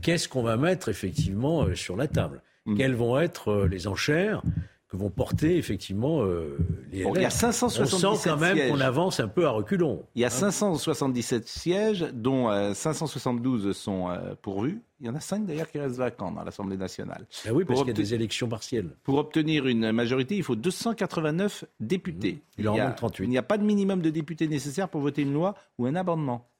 Qu'est-ce 0.03 0.29
qu'on 0.29 0.43
va 0.43 0.57
mettre 0.57 0.89
effectivement 0.91 1.65
euh, 1.65 1.75
sur 1.75 1.97
la 1.97 2.07
table? 2.07 2.43
Mm. 2.67 2.77
Quelles 2.77 2.95
vont 2.95 3.19
être 3.19 3.49
euh, 3.49 3.69
les 3.69 3.87
enchères? 3.87 4.43
Que 4.91 4.97
vont 4.97 5.11
porter 5.11 5.57
effectivement 5.57 6.23
euh, 6.23 6.59
les 6.91 7.05
Il 7.05 7.23
y 7.23 7.25
a 7.25 7.31
577 7.31 8.05
On 8.05 8.17
sent 8.17 8.29
quand 8.29 8.37
même 8.37 8.71
qu'on 8.71 8.81
avance 8.81 9.21
un 9.21 9.29
peu 9.29 9.47
à 9.47 9.51
reculons. 9.51 10.05
Il 10.17 10.23
y 10.23 10.25
a 10.25 10.31
577 10.31 11.43
hein. 11.43 11.45
sièges, 11.47 12.07
dont 12.13 12.75
572 12.75 13.77
sont 13.77 14.09
pourvus. 14.43 14.83
Il 15.01 15.07
y 15.07 15.09
en 15.09 15.15
a 15.15 15.21
5 15.21 15.47
d'ailleurs 15.47 15.71
qui 15.71 15.79
restent 15.79 15.97
vacants 15.97 16.33
dans 16.33 16.43
l'Assemblée 16.43 16.77
nationale. 16.77 17.27
Ben 17.45 17.53
oui, 17.53 17.65
parce 17.65 17.81
qu'il 17.81 17.89
y 17.89 17.93
a 17.93 17.95
des 17.95 18.15
élections 18.15 18.49
partielles. 18.49 18.91
Pour 19.03 19.17
obtenir 19.17 19.67
une 19.67 19.93
majorité, 19.93 20.37
il 20.37 20.43
faut 20.43 20.57
289 20.57 21.65
députés. 21.79 22.33
Mmh. 22.33 22.61
Il, 22.61 22.71
il, 22.75 22.95
38. 22.97 23.25
il 23.25 23.31
n'y 23.31 23.39
a 23.39 23.43
pas 23.43 23.57
de 23.57 23.65
minimum 23.65 24.03
de 24.03 24.11
députés 24.11 24.47
nécessaire 24.49 24.89
pour 24.89 25.01
voter 25.01 25.23
une 25.23 25.33
loi 25.33 25.55
ou 25.79 25.87
un 25.87 25.95
amendement. 25.95 26.51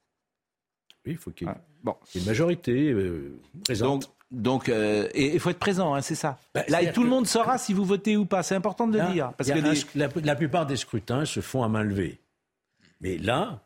Oui, 1.05 1.13
il 1.13 1.19
faut 1.19 1.31
qu'il 1.31 1.49
y 1.49 1.51
ait 1.51 1.55
bon. 1.83 1.97
une 2.15 2.25
majorité 2.25 2.93
euh, 2.93 3.39
présente. 3.65 4.03
Donc, 4.03 4.11
euh, 4.33 5.09
il 5.15 5.41
faut 5.41 5.51
être 5.51 5.59
présent, 5.59 5.95
hein, 5.95 6.03
c'est 6.03 6.15
ça. 6.15 6.39
Bah, 6.55 6.63
Là, 6.69 6.87
tout 6.93 7.03
le 7.03 7.09
monde 7.09 7.27
saura 7.27 7.59
si 7.59 7.73
vous 7.73 7.85
votez 7.85 8.17
ou 8.17 8.27
pas. 8.27 8.43
C'est 8.43 8.55
important 8.55 8.87
de 8.87 8.99
le 8.99 9.13
dire. 9.13 9.33
Parce 9.37 9.51
que 9.51 9.99
la, 10.25 10.37
plupart 10.37 10.67
des 10.67 10.77
scrutins 10.77 11.25
se 11.25 11.41
font 11.41 11.63
à 11.63 11.69
main 11.69 11.83
levée. 11.83 12.19
Mais 13.01 13.19
là, 13.19 13.63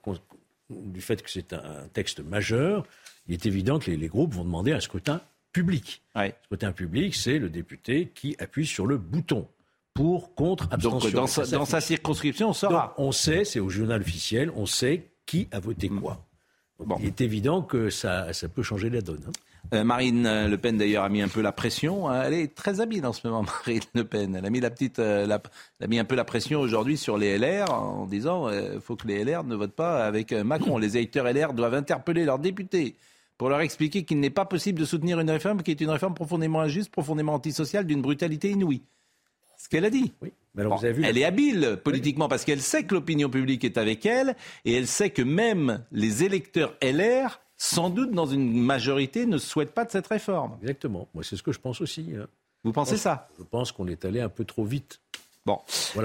du 0.71 1.00
fait 1.00 1.23
que 1.23 1.30
c'est 1.30 1.52
un 1.52 1.88
texte 1.92 2.21
majeur, 2.21 2.87
il 3.26 3.35
est 3.35 3.47
évident 3.47 3.78
que 3.78 3.90
les, 3.90 4.09
groupes 4.09 4.35
vont 4.35 4.44
demander 4.44 4.73
un 4.73 4.80
scrutin 4.80 5.21
public. 5.52 6.02
Le 6.14 6.30
scrutin 6.44 6.73
public, 6.73 7.14
c'est 7.14 7.38
le 7.38 7.50
député 7.50 8.11
qui 8.14 8.37
appuie 8.38 8.66
sur 8.66 8.87
le 8.87 8.97
bouton 8.97 9.47
pour, 9.92 10.35
contre, 10.35 10.68
abstention. 10.73 11.11
Donc, 11.11 11.12
dans, 11.50 11.64
sa, 11.66 11.80
circonscription, 11.80 12.49
on 12.49 12.52
saura. 12.52 12.94
on 12.99 13.12
sait, 13.12 13.44
c'est 13.44 13.61
au 13.61 13.68
journal 13.68 14.00
officiel, 14.00 14.50
on 14.56 14.66
sait 14.66 15.09
qui 15.26 15.47
a 15.52 15.61
voté 15.61 15.88
mm. 15.88 16.00
quoi. 16.00 16.25
Il 16.99 17.06
est 17.06 17.21
évident 17.21 17.62
que 17.62 17.88
ça, 17.90 18.33
ça 18.33 18.49
peut 18.49 18.64
changer 18.64 18.90
la 18.90 19.00
donne. 19.00 19.23
Hein. 19.28 19.33
Euh, 19.73 19.83
Marine 19.83 20.47
Le 20.47 20.56
Pen 20.59 20.76
d'ailleurs 20.76 21.04
a 21.04 21.09
mis 21.09 21.23
un 21.23 21.28
peu 21.28 21.40
la 21.40 21.52
pression. 21.52 22.09
Hein. 22.09 22.25
Elle 22.26 22.35
est 22.35 22.54
très 22.54 22.80
habile 22.80 23.06
en 23.06 23.12
ce 23.12 23.26
moment, 23.26 23.42
Marine 23.66 23.80
Le 23.94 24.04
Pen. 24.04 24.37
Elle 24.37 24.44
a 24.44 24.50
mis 24.50 24.61
la 24.61 24.71
petite, 24.71 24.99
euh, 24.99 25.25
elle 25.25 25.33
a 25.33 25.87
mis 25.87 25.99
un 25.99 26.04
peu 26.04 26.14
la 26.14 26.25
pression 26.25 26.61
aujourd'hui 26.61 26.97
sur 26.97 27.16
les 27.16 27.38
LR 27.38 27.73
en 27.73 28.06
disant 28.06 28.49
il 28.50 28.54
euh, 28.54 28.80
faut 28.80 28.97
que 28.97 29.06
les 29.06 29.25
LR 29.25 29.44
ne 29.44 29.54
votent 29.54 29.75
pas 29.75 30.04
avec 30.04 30.33
Macron. 30.33 30.78
Les 30.78 30.97
électeurs 30.97 31.26
LR 31.26 31.54
doivent 31.54 31.75
interpeller 31.75 32.25
leurs 32.25 32.38
députés 32.38 32.97
pour 33.38 33.49
leur 33.49 33.61
expliquer 33.61 34.04
qu'il 34.04 34.21
n'est 34.21 34.30
pas 34.30 34.44
possible 34.44 34.78
de 34.78 34.85
soutenir 34.85 35.18
une 35.18 35.30
réforme 35.30 35.62
qui 35.62 35.71
est 35.71 35.80
une 35.80 35.90
réforme 35.90 36.14
profondément 36.14 36.61
injuste, 36.61 36.90
profondément 36.90 37.35
antisociale, 37.35 37.87
d'une 37.87 38.02
brutalité 38.02 38.50
inouïe. 38.50 38.83
Ce 39.56 39.68
qu'elle 39.68 39.85
a 39.85 39.90
dit. 39.90 40.12
Oui 40.23 40.33
elle 40.56 41.18
est 41.18 41.25
habile 41.25 41.78
politiquement 41.83 42.28
parce 42.28 42.44
qu'elle 42.44 42.61
sait 42.61 42.85
que 42.85 42.94
l'opinion 42.94 43.28
publique 43.28 43.64
est 43.64 43.76
avec 43.76 44.06
elle 44.06 44.37
et 44.64 44.75
elle 44.75 44.87
sait 44.87 45.11
que 45.11 45.23
même 45.23 45.85
les 45.90 46.23
électeurs 46.23 46.75
LR, 46.80 47.40
sans 47.64 47.88
doute 47.88 48.12
dans 48.12 48.26
une 48.26 48.61
majorité, 48.61 49.25
ne 49.25 49.38
souhaitent 49.38 49.73
pas 49.73 49.87
de 49.87 49.90
cette 49.90 50.06
réforme. 50.06 50.59
Exactement. 50.61 51.09
Moi, 51.14 51.25
c'est 51.25 51.37
ce 51.37 51.42
que 51.42 51.52
je 51.52 51.59
pense 51.59 51.80
aussi. 51.80 52.12
Hein. 52.14 52.26
Vous 52.62 52.73
pensez 52.73 52.99
ça 52.99 53.28
Je 53.38 53.44
pense 53.44 53.73
qu'on 53.73 53.88
est 53.88 54.04
allé 54.04 54.21
un 54.21 54.28
peu 54.28 54.44
trop 54.44 54.64
vite. 54.64 55.00
Bon. 55.47 55.59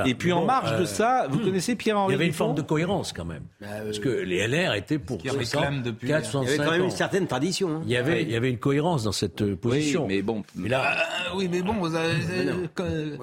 Et 0.06 0.16
puis 0.16 0.34
en 0.34 0.44
marge 0.44 0.72
de 0.78 0.84
euh, 0.84 0.86
ça, 0.86 1.28
vous 1.30 1.39
connaissez 1.39 1.75
Pierre-Henri 1.75 2.12
Il 2.12 2.16
y 2.16 2.16
avait 2.16 2.28
une 2.28 2.34
forme 2.34 2.56
de 2.56 2.62
cohérence 2.62 3.13
quand 3.13 3.24
même. 3.24 3.44
Bah, 3.62 3.68
parce 3.86 4.00
que 4.00 4.10
les 4.10 4.46
LR 4.46 4.74
étaient 4.74 5.00
pour 5.00 5.18
4, 5.18 5.34
depuis... 5.82 6.08
Il 6.08 6.12
y 6.12 6.16
avait 6.16 6.58
quand 6.58 6.72
même 6.72 6.84
une 6.84 6.92
certaine 6.92 7.28
tradition. 7.28 7.70
Hein. 7.70 7.82
Il, 7.86 7.92
y 7.92 7.98
avait, 7.98 8.24
il 8.24 8.32
y 8.32 8.36
avait 8.36 8.50
une 8.50 8.58
cohérence 8.58 9.04
dans 9.04 9.13
cette 9.13 9.42
euh, 9.42 9.56
position. 9.56 10.01
Oui, 10.08 10.16
mais 10.16 10.22
bon. 10.22 10.44
Mais 10.56 10.68
là... 10.68 10.92
Euh, 10.92 11.36
oui, 11.36 11.48
mais 11.50 11.62
bon, 11.62 11.74
vous 11.74 11.96
avez... 11.96 12.16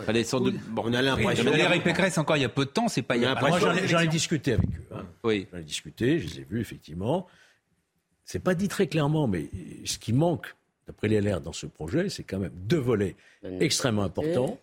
Fallait 0.06 0.24
sans 0.24 0.40
doute... 0.40 0.56
bon, 0.68 0.84
on 0.86 0.94
a 0.94 1.02
l'impression... 1.02 1.44
Valérie 1.44 1.80
Pécresse, 1.80 2.16
encore 2.16 2.36
il 2.36 2.42
y 2.42 2.46
a 2.46 2.50
peu 2.50 2.64
de 2.64 2.70
temps, 2.70 2.88
c'est 2.88 3.02
pas... 3.02 3.16
Moi, 3.16 3.58
j'en 3.86 4.00
ai 4.00 4.08
discuté 4.08 4.54
avec 4.54 4.68
eux. 4.68 4.94
Hein. 4.94 5.04
Oui. 5.22 5.46
J'en 5.52 5.58
ai 5.58 5.64
discuté, 5.64 6.18
je 6.18 6.26
les 6.26 6.40
ai 6.40 6.46
vus, 6.48 6.60
effectivement. 6.60 7.26
C'est 8.26 8.40
pas 8.40 8.54
dit 8.54 8.68
très 8.68 8.86
clairement, 8.86 9.26
mais 9.26 9.48
ce 9.84 9.98
qui 9.98 10.12
manque, 10.12 10.54
d'après 10.86 11.08
les 11.08 11.20
LR, 11.22 11.40
dans 11.40 11.54
ce 11.54 11.66
projet, 11.66 12.10
c'est 12.10 12.24
quand 12.24 12.38
même 12.38 12.52
deux 12.54 12.78
volets 12.78 13.16
extrêmement 13.60 14.02
importants 14.02 14.58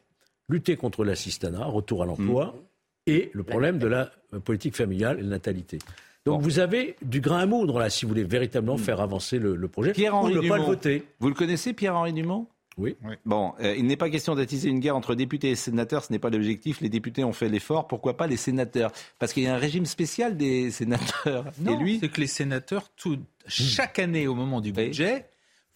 lutter 0.50 0.76
contre 0.76 1.04
l'assistanat, 1.04 1.66
retour 1.66 2.04
à 2.04 2.06
l'emploi, 2.06 2.48
mm. 2.48 2.60
et 3.08 3.32
le 3.34 3.44
problème 3.44 3.80
de 3.80 3.88
la 3.88 4.12
politique 4.44 4.76
familiale 4.76 5.18
et 5.20 5.24
de 5.24 5.28
la 5.28 5.36
natalité. 5.36 5.80
Donc 6.26 6.42
vous 6.42 6.60
avez 6.60 6.96
du 7.02 7.20
grain 7.20 7.40
à 7.40 7.46
moudre 7.46 7.80
là, 7.80 7.90
si 7.90 8.06
vous 8.06 8.10
voulez 8.10 8.24
véritablement 8.24 8.76
mm. 8.76 8.80
faire 8.80 9.02
avancer 9.02 9.40
le, 9.40 9.68
projet. 9.68 9.92
Pierre-Henri 9.92 10.34
Dumont. 10.34 10.50
Pas 10.50 10.58
le 10.58 10.64
voter. 10.64 11.04
Vous 11.20 11.28
le 11.28 11.34
connaissez, 11.34 11.74
Pierre-Henri 11.74 12.14
Dumont? 12.14 12.48
Oui. 12.78 12.96
Bon, 13.26 13.54
euh, 13.60 13.76
il 13.78 13.86
n'est 13.86 13.98
pas 13.98 14.10
question 14.10 14.36
d'attiser 14.36 14.70
une 14.70 14.80
guerre 14.80 14.96
entre 14.96 15.16
députés 15.16 15.52
et 15.52 15.56
sénateurs, 15.56 16.04
ce 16.04 16.12
n'est 16.12 16.20
pas 16.20 16.30
l'objectif. 16.30 16.82
Les 16.82 16.90
députés 16.90 17.24
ont 17.24 17.34
fait 17.34 17.50
l'effort, 17.50 17.88
pourquoi 17.88 18.18
pas 18.18 18.28
les 18.28 18.38
sénateurs? 18.38 18.92
Parce 19.20 19.34
qu'il 19.34 19.44
y 19.44 19.48
a 19.48 19.54
un 19.54 19.60
régime 19.60 19.86
spécial 19.86 20.38
des 20.38 20.72
sénateurs. 20.72 21.46
Non, 21.60 21.80
et 21.80 21.84
lui, 21.84 22.00
c'est 22.00 22.10
que 22.10 22.22
les 22.22 22.28
sénateurs, 22.28 22.90
tout, 22.96 23.20
chaque 23.48 24.00
année 24.00 24.28
au 24.28 24.36
moment 24.36 24.62
du 24.62 24.72
budget, 24.72 25.26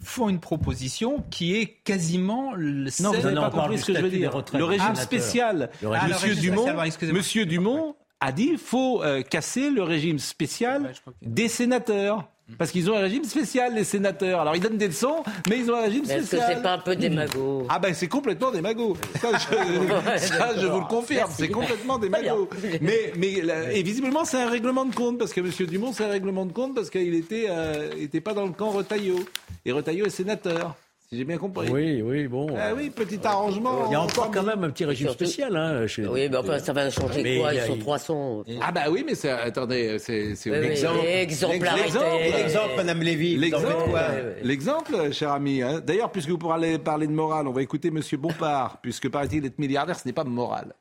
font 0.02 0.30
une 0.30 0.40
proposition 0.40 1.24
qui 1.30 1.56
est 1.56 1.68
quasiment 1.84 2.54
le 2.54 2.90
Non, 3.02 3.12
vous 3.12 3.22
n'avez 3.22 3.36
pas 3.36 3.50
compris 3.50 3.80
ce 3.80 3.86
que 3.86 3.96
je 3.96 4.02
veux 4.02 4.10
dire. 4.10 4.44
Le 4.54 4.64
régime 4.64 4.96
spécial. 4.96 5.70
Monsieur, 5.82 6.36
Dumont, 6.36 6.68
Monsieur 7.14 7.46
Dumont 7.46 7.96
a 8.20 8.32
dit 8.32 8.48
qu'il 8.48 8.58
faut 8.58 9.04
euh, 9.04 9.22
casser 9.22 9.70
le 9.70 9.84
régime 9.84 10.20
spécial 10.20 10.94
des 11.22 11.48
sénateurs. 11.48 12.28
Parce 12.58 12.72
qu'ils 12.72 12.90
ont 12.90 12.96
un 12.96 13.02
régime 13.02 13.26
spécial, 13.26 13.76
les 13.76 13.84
sénateurs. 13.84 14.40
Alors 14.40 14.56
ils 14.56 14.62
donnent 14.62 14.78
des 14.78 14.88
leçons, 14.88 15.24
mais 15.50 15.60
ils 15.60 15.70
ont 15.70 15.76
un 15.76 15.82
régime 15.82 16.06
spécial. 16.06 16.22
Est-ce 16.24 16.32
que 16.48 16.56
c'est 16.56 16.62
pas 16.64 16.74
un 16.74 16.80
peu 16.80 16.96
démago? 16.96 17.68
Ah 17.70 17.78
ben 17.80 17.94
c'est 17.94 18.08
complètement 18.08 18.52
démago. 18.52 18.96
Ça, 19.22 19.32
je, 19.34 20.18
ça, 20.28 20.56
je 20.58 20.66
vous 20.66 20.80
le 20.80 20.86
confirme, 20.86 21.30
c'est 21.36 21.50
complètement 21.50 21.98
démago. 22.00 22.50
Mais, 22.82 23.12
mais 23.18 23.42
et 23.74 23.84
visiblement 23.84 24.24
c'est 24.24 24.42
un 24.42 24.50
règlement 24.50 24.86
de 24.86 24.96
compte 24.96 25.18
parce 25.18 25.34
que 25.34 25.42
M. 25.42 25.52
Dumont 25.68 25.92
c'est 25.92 26.06
un 26.06 26.10
règlement 26.10 26.46
de 26.46 26.54
compte 26.54 26.74
parce 26.74 26.90
qu'il 26.90 27.14
était, 27.16 27.48
euh, 27.50 27.92
était 28.00 28.22
pas 28.22 28.34
dans 28.34 28.46
le 28.46 28.54
camp 28.54 28.70
Retailleau. 28.70 29.20
Et 29.66 29.72
Retailleau 29.74 30.06
est 30.06 30.10
sénateur. 30.10 30.76
Si 31.10 31.15
j'ai 31.15 31.24
bien 31.24 31.38
compris. 31.38 31.70
Oui, 31.70 32.02
oui, 32.02 32.28
bon. 32.28 32.48
Ah 32.60 32.74
oui, 32.76 32.89
petit 32.89 33.26
arrangement. 33.26 33.86
Il 33.88 33.93
y 33.93 33.96
a 33.96 34.02
encore 34.02 34.30
quand 34.30 34.43
même 34.43 34.65
un 34.65 34.70
petit 34.72 34.84
régime 34.84 35.08
spécial. 35.10 35.56
Hein, 35.56 35.88
chez 35.88 36.06
oui, 36.06 36.28
mais 36.30 36.36
enfin, 36.36 36.60
ça 36.60 36.74
va 36.74 36.89
changer 36.89 37.39
quoi 37.39 37.54
Ils 37.54 37.62
sont 37.62 37.78
300. 37.78 38.43
Ah 38.62 38.74
bah 38.74 38.82
oui, 38.89 39.06
mais 39.08 39.15
c'est, 39.15 39.30
attendez, 39.30 40.00
c'est, 40.00 40.36
c'est 40.36 40.52
oui, 40.52 40.60
l'exemple. 40.60 41.00
L'exemple, 41.06 42.76
Madame 42.76 43.02
Lévy. 43.02 43.38
L'exemple, 43.38 43.98
l'exemple, 44.43 45.12
cher 45.13 45.32
ami. 45.32 45.62
Hein. 45.62 45.80
D'ailleurs, 45.80 46.12
puisque 46.12 46.30
vous 46.30 46.38
pourrez 46.38 46.78
parler 46.78 47.08
de 47.08 47.13
morale, 47.13 47.48
on 47.48 47.54
va 47.54 47.62
écouter 47.62 47.89
Monsieur 47.89 48.17
Bompard, 48.17 48.80
puisque 48.82 49.08
paraît-il 49.08 49.46
être 49.46 49.60
milliardaire, 49.60 49.98
ce 49.98 50.06
n'est 50.06 50.13
pas 50.13 50.26
moral. 50.26 50.74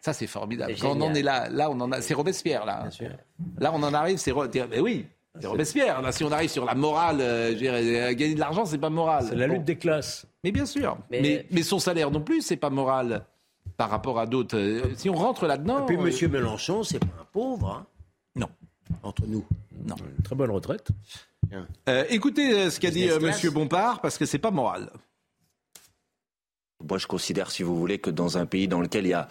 Ça, 0.00 0.12
c'est 0.12 0.28
formidable. 0.28 0.74
Quand 0.80 0.96
on 0.96 1.00
en 1.00 1.14
est 1.14 1.22
là, 1.22 1.48
là, 1.50 1.68
on 1.68 1.80
en 1.80 1.90
a. 1.90 2.00
C'est 2.00 2.14
Robespierre, 2.14 2.64
là. 2.64 2.82
Bien 2.82 2.90
sûr. 2.90 3.10
Là, 3.58 3.72
on 3.74 3.82
en 3.82 3.92
arrive, 3.92 4.18
c'est. 4.18 4.32
Mais 4.70 4.80
oui, 4.80 5.06
c'est 5.40 5.46
Robespierre. 5.46 6.00
Là, 6.00 6.12
si 6.12 6.22
on 6.24 6.30
arrive 6.30 6.50
sur 6.50 6.64
la 6.64 6.74
morale, 6.74 7.18
euh, 7.20 8.14
gagner 8.14 8.34
de 8.34 8.40
l'argent, 8.40 8.64
c'est 8.64 8.78
pas 8.78 8.90
moral. 8.90 9.26
C'est 9.28 9.34
la 9.34 9.46
lutte 9.46 9.64
des 9.64 9.76
classes. 9.76 10.26
Mais 10.44 10.52
bien 10.52 10.66
sûr. 10.66 10.96
Mais... 11.10 11.46
mais, 11.50 11.62
son 11.62 11.78
salaire 11.78 12.10
non 12.10 12.20
plus, 12.20 12.42
c'est 12.42 12.56
pas 12.56 12.70
moral 12.70 13.26
par 13.76 13.90
rapport 13.90 14.20
à 14.20 14.26
d'autres. 14.26 14.56
Euh, 14.56 14.94
si 14.96 15.10
on 15.10 15.14
rentre 15.14 15.46
là-dedans. 15.46 15.86
Et 15.86 15.96
puis, 15.96 16.24
M. 16.24 16.30
Mélenchon, 16.30 16.84
c'est 16.84 17.00
pas 17.00 17.06
un 17.20 17.26
pauvre. 17.32 17.68
Hein 17.68 17.86
non. 18.36 18.48
Entre 19.02 19.26
nous. 19.26 19.44
Non. 19.84 19.96
Une 19.96 20.22
très 20.22 20.36
bonne 20.36 20.50
retraite. 20.50 20.88
Euh, 21.88 22.04
écoutez 22.08 22.70
ce 22.70 22.80
qu'a 22.80 22.90
dit 22.90 23.04
M. 23.04 23.32
Bompard, 23.52 24.00
parce 24.00 24.18
que 24.18 24.26
c'est 24.26 24.38
pas 24.38 24.50
moral. 24.50 24.90
Moi, 26.88 26.98
je 26.98 27.06
considère, 27.06 27.50
si 27.50 27.62
vous 27.62 27.76
voulez, 27.76 27.98
que 27.98 28.10
dans 28.10 28.38
un 28.38 28.46
pays 28.46 28.68
dans 28.68 28.80
lequel 28.80 29.06
il 29.06 29.10
y 29.10 29.14
a 29.14 29.28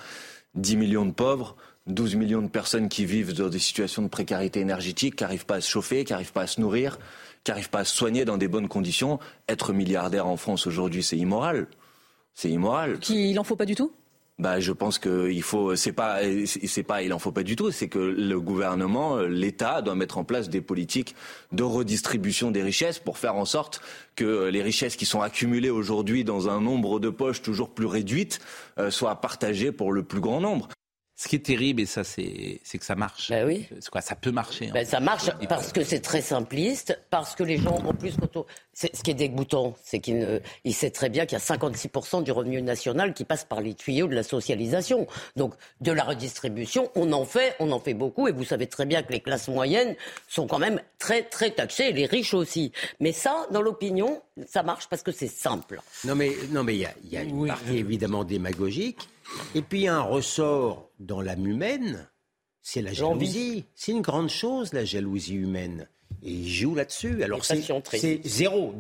10 0.55 0.77
millions 0.77 1.05
de 1.05 1.11
pauvres, 1.11 1.55
12 1.87 2.15
millions 2.15 2.41
de 2.41 2.47
personnes 2.47 2.87
qui 2.87 3.05
vivent 3.05 3.33
dans 3.33 3.49
des 3.49 3.59
situations 3.59 4.01
de 4.01 4.07
précarité 4.07 4.59
énergétique, 4.59 5.17
qui 5.17 5.23
n'arrivent 5.23 5.45
pas 5.45 5.55
à 5.55 5.61
se 5.61 5.69
chauffer, 5.69 6.05
qui 6.05 6.13
n'arrivent 6.13 6.31
pas 6.31 6.43
à 6.43 6.47
se 6.47 6.61
nourrir, 6.61 6.97
qui 7.43 7.51
n'arrivent 7.51 7.69
pas 7.69 7.79
à 7.79 7.85
se 7.85 7.95
soigner 7.95 8.25
dans 8.25 8.37
des 8.37 8.47
bonnes 8.47 8.69
conditions. 8.69 9.19
Être 9.49 9.73
milliardaire 9.73 10.27
en 10.27 10.37
France 10.37 10.65
aujourd'hui, 10.65 11.03
c'est 11.03 11.17
immoral. 11.17 11.67
C'est 12.33 12.49
immoral. 12.49 12.99
Il 13.09 13.33
n'en 13.33 13.43
faut 13.43 13.55
pas 13.55 13.65
du 13.65 13.75
tout? 13.75 13.91
Bah, 14.39 14.59
je 14.59 14.71
pense 14.71 14.97
qu'il 14.97 15.43
faut, 15.43 15.75
c'est 15.75 15.91
pas, 15.91 16.21
c'est 16.45 16.83
pas, 16.83 17.03
il 17.03 17.13
en 17.13 17.19
faut 17.19 17.31
pas 17.31 17.43
du 17.43 17.55
tout. 17.55 17.69
C'est 17.69 17.87
que 17.87 17.99
le 17.99 18.39
gouvernement, 18.41 19.19
l'État 19.21 19.83
doit 19.83 19.93
mettre 19.93 20.17
en 20.17 20.23
place 20.23 20.49
des 20.49 20.61
politiques 20.61 21.15
de 21.51 21.61
redistribution 21.61 22.49
des 22.49 22.63
richesses 22.63 22.97
pour 22.97 23.19
faire 23.19 23.35
en 23.35 23.45
sorte 23.45 23.81
que 24.15 24.49
les 24.49 24.63
richesses 24.63 24.95
qui 24.95 25.05
sont 25.05 25.21
accumulées 25.21 25.69
aujourd'hui 25.69 26.23
dans 26.23 26.49
un 26.49 26.61
nombre 26.61 26.99
de 26.99 27.09
poches 27.09 27.43
toujours 27.43 27.69
plus 27.69 27.85
réduites 27.85 28.39
euh, 28.79 28.89
soient 28.89 29.21
partagées 29.21 29.71
pour 29.71 29.91
le 29.91 30.01
plus 30.01 30.19
grand 30.19 30.41
nombre. 30.41 30.69
Ce 31.23 31.29
qui 31.29 31.37
est 31.37 31.45
terrible, 31.45 31.79
et 31.81 31.85
ça, 31.85 32.03
c'est 32.03 32.59
que 32.77 32.83
ça 32.83 32.95
marche. 32.95 33.29
Ben 33.29 33.47
oui. 33.47 33.65
Quoi, 33.89 34.01
ça 34.01 34.13
peut 34.13 34.31
marcher. 34.31 34.69
Ben, 34.73 34.85
ça 34.85 34.99
marche 34.99 35.29
parce 35.47 35.71
que 35.71 35.81
c'est 35.81 36.01
très 36.01 36.19
simpliste, 36.19 36.99
parce 37.09 37.33
que 37.33 37.43
les 37.43 37.57
gens, 37.57 37.77
en 37.77 37.93
plus, 37.93 38.17
quand 38.17 38.45
ce 38.73 38.87
qui 39.01 39.11
est 39.11 39.13
dégoûtant, 39.13 39.73
c'est 39.81 40.01
qu'il 40.01 40.41
il 40.65 40.73
sait 40.73 40.91
très 40.91 41.07
bien 41.07 41.25
qu'il 41.25 41.37
y 41.37 41.41
a 41.41 41.43
56% 41.45 42.23
du 42.23 42.33
revenu 42.33 42.61
national 42.61 43.13
qui 43.13 43.23
passe 43.23 43.45
par 43.45 43.61
les 43.61 43.73
tuyaux 43.73 44.07
de 44.07 44.15
la 44.15 44.23
socialisation. 44.23 45.07
Donc, 45.37 45.53
de 45.79 45.93
la 45.93 46.03
redistribution, 46.03 46.91
on 46.93 47.13
en 47.13 47.23
fait, 47.23 47.55
on 47.59 47.71
en 47.71 47.79
fait 47.79 47.93
beaucoup, 47.93 48.27
et 48.27 48.33
vous 48.33 48.43
savez 48.43 48.67
très 48.67 48.85
bien 48.85 49.01
que 49.01 49.13
les 49.13 49.21
classes 49.21 49.47
moyennes 49.47 49.95
sont 50.27 50.45
quand 50.45 50.59
même 50.59 50.81
très, 50.99 51.23
très 51.23 51.51
taxées, 51.51 51.85
et 51.85 51.93
les 51.93 52.05
riches 52.05 52.33
aussi. 52.33 52.73
Mais 52.99 53.13
ça, 53.13 53.47
dans 53.49 53.61
l'opinion, 53.61 54.21
ça 54.45 54.61
marche 54.61 54.89
parce 54.89 55.03
que 55.03 55.13
c'est 55.13 55.27
simple. 55.27 55.79
Non, 56.03 56.15
mais 56.15 56.33
non, 56.49 56.65
mais 56.65 56.75
il 56.75 56.81
y 56.81 56.85
a, 56.85 56.93
y 57.09 57.15
a 57.15 57.21
une 57.21 57.47
partie 57.47 57.77
évidemment 57.77 58.25
démagogique 58.25 59.07
et 59.55 59.61
puis 59.61 59.87
un 59.87 60.01
ressort 60.01 60.89
dans 60.99 61.21
l'âme 61.21 61.45
humaine, 61.47 62.07
c'est 62.61 62.81
la 62.81 62.93
jalousie. 62.93 63.65
C'est 63.75 63.91
une 63.91 64.01
grande 64.01 64.29
chose, 64.29 64.73
la 64.73 64.85
jalousie 64.85 65.35
humaine. 65.35 65.87
Et 66.23 66.31
il 66.31 66.49
joue 66.49 66.75
là-dessus. 66.75 67.23
Alors 67.23 67.43
c'est 67.43 68.21
zéro, 68.23 68.75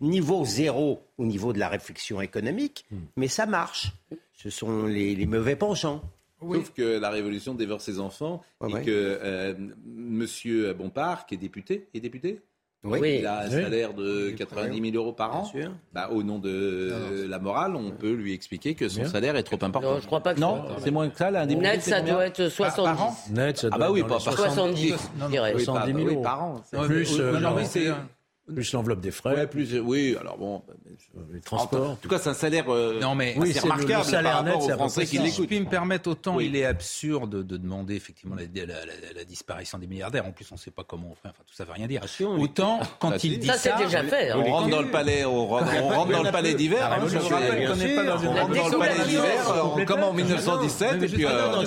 niveau 0.00 0.44
zéro 0.44 1.02
au 1.18 1.24
niveau 1.24 1.52
de 1.52 1.58
la 1.58 1.68
réflexion 1.68 2.20
économique, 2.20 2.84
hmm. 2.90 2.98
mais 3.16 3.28
ça 3.28 3.46
marche. 3.46 3.92
Ce 4.32 4.50
sont 4.50 4.86
les, 4.86 5.26
mauvais 5.26 5.56
penchants. 5.56 6.02
Sauf 6.40 6.72
que 6.72 6.98
la 6.98 7.10
révolution 7.10 7.54
dévore 7.54 7.82
ses 7.82 8.00
enfants 8.00 8.42
et 8.66 8.72
que 8.82 9.18
euh, 9.22 9.54
Monsieur 9.84 10.72
Bompard, 10.72 11.26
qui 11.26 11.34
est 11.34 11.38
député, 11.38 11.88
est 11.92 12.00
député 12.00 12.40
oui. 12.84 13.16
Il 13.20 13.26
a 13.26 13.40
un 13.40 13.50
salaire 13.50 13.94
de 13.94 14.30
90 14.30 14.90
000 14.92 14.96
euros 14.96 15.12
par 15.12 15.36
an. 15.36 15.52
Bah, 15.92 16.08
au 16.12 16.22
nom 16.22 16.38
de 16.38 17.26
la 17.28 17.38
morale, 17.38 17.76
on 17.76 17.90
peut 17.90 18.12
lui 18.12 18.32
expliquer 18.32 18.74
que 18.74 18.88
son 18.88 19.04
salaire 19.04 19.36
est 19.36 19.42
trop 19.42 19.58
important. 19.62 19.94
Non, 19.94 20.00
je 20.00 20.06
crois 20.06 20.20
pas 20.20 20.34
que 20.34 20.40
Non, 20.40 20.64
c'est 20.78 20.90
moins 20.90 21.08
que 21.08 21.16
ça, 21.16 21.30
là. 21.30 21.46
Net, 21.46 21.82
ça 21.82 22.00
doit 22.00 22.26
être 22.26 22.48
70. 22.48 22.84
Par 22.84 23.02
an 23.02 23.16
Net, 23.30 23.58
ça 23.58 23.68
doit 23.68 23.76
ah 23.76 23.78
bah 23.78 23.90
oui, 23.90 24.02
pas 24.02 24.18
par 24.18 24.20
70, 24.20 24.94
je 25.20 25.26
dirais. 25.26 25.58
70 25.58 25.92
000 25.92 26.08
euros. 26.08 26.22
par 26.22 26.42
an. 26.42 26.62
Plus, 26.86 27.18
euh, 27.20 27.38
non, 27.38 27.56
plus 28.54 28.72
l'enveloppe 28.72 29.00
des 29.00 29.10
frais. 29.10 29.48
plus, 29.48 29.78
oui, 29.80 30.16
alors 30.20 30.38
bon. 30.38 30.62
Les 31.32 31.40
transports. 31.40 31.90
En 31.90 31.96
tout 31.96 32.08
cas, 32.08 32.18
c'est 32.18 32.30
un 32.30 32.34
salaire 32.34 32.66
euh, 32.68 33.00
non, 33.00 33.14
mais 33.14 33.34
oui, 33.36 33.52
c'est 33.52 33.60
remarquable 33.60 34.04
le 34.04 34.10
salaire 34.10 34.42
net, 34.44 34.56
aux 34.56 34.68
Français 34.68 35.06
qui 35.06 35.18
l'écoutent. 35.18 35.30
Si 35.32 35.42
je 35.42 35.46
puis 35.46 35.60
me 35.60 35.68
permettre, 35.68 36.10
autant 36.10 36.40
il 36.40 36.56
est 36.56 36.64
absurde 36.64 37.42
de 37.44 37.56
demander 37.56 37.94
effectivement 37.94 38.36
la, 38.36 39.24
disparition 39.24 39.78
des 39.78 39.86
milliardaires. 39.86 40.26
En 40.26 40.32
plus, 40.32 40.46
on 40.50 40.54
ne 40.54 40.60
sait 40.60 40.70
pas 40.70 40.84
comment 40.84 41.08
on 41.10 41.14
fait. 41.14 41.28
Enfin, 41.28 41.42
tout 41.46 41.54
ça 41.54 41.64
ne 41.64 41.68
veut 41.68 41.74
rien 41.74 41.86
dire. 41.86 42.02
Ah, 42.04 42.24
autant 42.24 42.80
quand 42.98 43.10
bah, 43.10 43.16
il 43.22 43.38
dit 43.38 43.46
ça, 43.46 43.54
ça 43.54 43.76
c'est 43.76 43.84
déjà 43.84 44.02
fait. 44.04 44.30
Hein. 44.30 44.42
On 44.44 44.50
rentre 44.50 44.68
dans 44.68 44.82
le 44.82 44.90
palais, 44.90 45.24
on 45.24 45.46
rentre 45.46 46.10
dans 46.10 46.22
le 46.22 46.30
palais 46.30 46.54
d'hiver. 46.54 46.88
Ah, 46.90 46.98
je 47.06 47.18
vous 47.18 47.28
rappelle 47.28 47.68
qu'on 47.68 47.76
n'est 47.76 47.94
pas 47.94 48.04
dans 48.04 48.18
une 48.18 48.78
palais 48.78 49.04
d'hiver, 49.04 49.86
comme 49.86 50.02
en 50.02 50.12
1917. 50.12 51.02
Et 51.02 51.06
puis, 51.06 51.24
euh, 51.24 51.62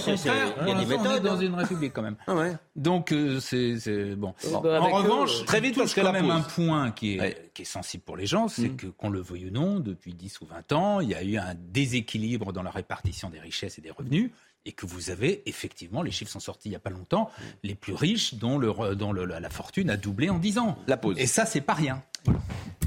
des 0.66 0.86
méthodes 0.86 1.24
dans 1.24 1.38
une 1.38 1.56
république 1.56 1.94
quand 1.94 2.02
même. 2.02 2.16
Ah 2.28 2.34
Donc 2.76 3.12
euh, 3.12 3.40
c'est 3.40 4.16
bon. 4.16 4.34
En 4.54 4.90
revanche, 4.90 5.46
très 5.46 5.60
vite 5.60 5.78
parce 5.78 5.94
que 5.94 6.02
quand 6.02 6.12
même 6.12 6.30
un 6.30 6.42
point 6.42 6.73
qui 6.92 7.18
est 7.18 7.52
qui 7.54 7.64
est 7.64 7.66
sensible 7.66 8.04
pour 8.04 8.18
les 8.18 8.26
gens, 8.26 8.48
c'est 8.48 8.70
mm. 8.70 8.76
que, 8.78 8.88
qu'on 8.88 9.10
le 9.10 9.22
veuille 9.22 9.48
ou 9.48 9.52
non, 9.52 9.80
depuis 9.80 10.14
10 10.14 10.42
ou 10.42 10.46
20 10.46 10.72
ans, 10.74 11.00
il 11.00 11.10
y 11.10 11.16
a 11.16 11.24
eu 11.24 11.38
un 11.38 11.56
déséquilibre 11.56 12.54
dans 12.54 12.64
la 12.64 12.72
répartition 12.72 13.30
des 13.30 13.40
richesses 13.40 13.78
et 13.78 13.82
des 13.82 13.92
revenus 13.92 14.32
et 14.66 14.72
que 14.72 14.86
vous 14.86 15.10
avez 15.10 15.44
effectivement, 15.46 16.02
les 16.02 16.12
chiffres 16.12 16.32
sont 16.32 16.40
sortis 16.40 16.70
il 16.70 16.72
n'y 16.72 16.76
a 16.76 16.80
pas 16.80 16.90
longtemps, 16.90 17.30
mm. 17.38 17.44
les 17.64 17.76
plus 17.76 17.94
riches 17.94 18.36
dont, 18.36 18.58
le, 18.58 18.96
dont 18.96 19.12
le, 19.12 19.26
la 19.26 19.50
fortune 19.50 19.90
a 19.90 19.98
doublé 19.98 20.30
en 20.30 20.40
10 20.40 20.58
ans. 20.58 20.78
La 20.88 20.98
pause. 20.98 21.18
Et 21.20 21.28
ça, 21.28 21.46
c'est 21.46 21.62
pas 21.62 21.74
rien. 21.74 22.04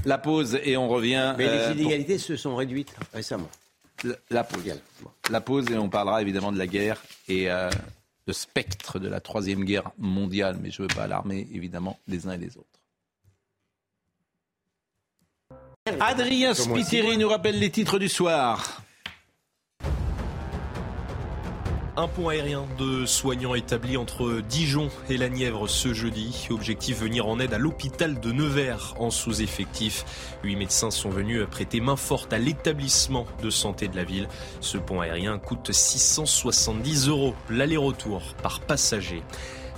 La 0.05 0.17
pause 0.17 0.59
et 0.63 0.77
on 0.77 0.87
revient. 0.87 1.35
Mais 1.37 1.45
les 1.45 1.59
euh, 1.59 1.73
inégalités 1.73 2.17
se 2.17 2.35
sont 2.35 2.55
réduites 2.55 2.95
récemment. 3.13 3.49
La, 4.29 4.43
pause. 4.43 4.79
La 5.29 5.41
pause 5.41 5.71
et 5.71 5.77
on 5.77 5.89
parlera 5.89 6.21
évidemment 6.21 6.51
de 6.51 6.57
la 6.57 6.67
guerre 6.67 7.01
et 7.27 7.49
euh, 7.49 7.69
le 8.27 8.33
spectre 8.33 8.99
de 8.99 9.07
la 9.07 9.19
troisième 9.19 9.63
guerre 9.63 9.91
mondiale, 9.97 10.57
mais 10.61 10.69
je 10.69 10.81
ne 10.81 10.87
veux 10.87 10.95
pas 10.95 11.03
alarmer 11.03 11.47
évidemment 11.51 11.99
les 12.07 12.27
uns 12.27 12.33
et 12.33 12.37
les 12.37 12.57
autres. 12.57 12.76
Adrien 15.99 16.53
Spiteri 16.53 17.17
nous 17.17 17.29
rappelle 17.29 17.59
les 17.59 17.69
titres 17.69 17.99
du 17.99 18.09
soir. 18.09 18.81
Un 21.95 22.07
pont 22.07 22.29
aérien 22.29 22.67
de 22.77 23.07
soignants 23.07 23.55
établi 23.55 23.97
entre 23.97 24.41
Dijon 24.47 24.89
et 25.09 25.17
la 25.17 25.29
Nièvre 25.29 25.67
ce 25.67 25.95
jeudi. 25.95 26.47
Objectif 26.51 26.99
venir 26.99 27.27
en 27.27 27.39
aide 27.39 27.55
à 27.55 27.57
l'hôpital 27.57 28.19
de 28.19 28.31
Nevers 28.31 28.93
en 28.99 29.09
sous-effectif. 29.09 30.05
Huit 30.43 30.55
médecins 30.57 30.91
sont 30.91 31.09
venus 31.09 31.43
prêter 31.49 31.79
main 31.79 31.95
forte 31.95 32.33
à 32.33 32.37
l'établissement 32.37 33.25
de 33.41 33.49
santé 33.49 33.87
de 33.87 33.95
la 33.95 34.03
ville. 34.03 34.27
Ce 34.61 34.77
pont 34.77 35.01
aérien 35.01 35.39
coûte 35.39 35.71
670 35.71 37.07
euros 37.07 37.33
l'aller-retour 37.49 38.35
par 38.43 38.59
passager. 38.59 39.23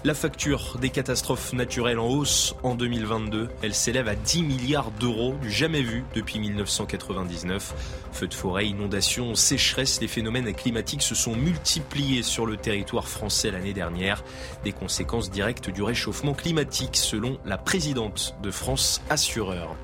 La 0.05 0.13
facture 0.13 0.77
des 0.79 0.89
catastrophes 0.89 1.51
naturelles 1.51 1.99
en 1.99 2.07
hausse 2.07 2.55
en 2.63 2.73
2022, 2.73 3.49
elle 3.61 3.73
s'élève 3.73 4.07
à 4.07 4.15
10 4.15 4.43
milliards 4.43 4.91
d'euros, 4.91 5.35
du 5.41 5.51
jamais 5.51 5.81
vu 5.81 6.05
depuis 6.15 6.39
1999. 6.39 7.73
Feux 8.13 8.27
de 8.27 8.33
forêt, 8.33 8.67
inondations, 8.67 9.35
sécheresse, 9.35 9.99
les 9.99 10.07
phénomènes 10.07 10.53
climatiques 10.53 11.01
se 11.01 11.15
sont 11.15 11.35
multipliés 11.35 12.23
sur 12.23 12.45
le 12.45 12.55
territoire 12.55 13.09
français 13.09 13.51
l'année 13.51 13.73
dernière. 13.73 14.23
Des 14.63 14.71
conséquences 14.71 15.29
directes 15.29 15.69
du 15.69 15.83
réchauffement 15.83 16.33
climatique 16.33 16.95
selon 16.95 17.37
la 17.43 17.57
présidente 17.57 18.35
de 18.41 18.51
France 18.51 19.01
Assureur. 19.09 19.75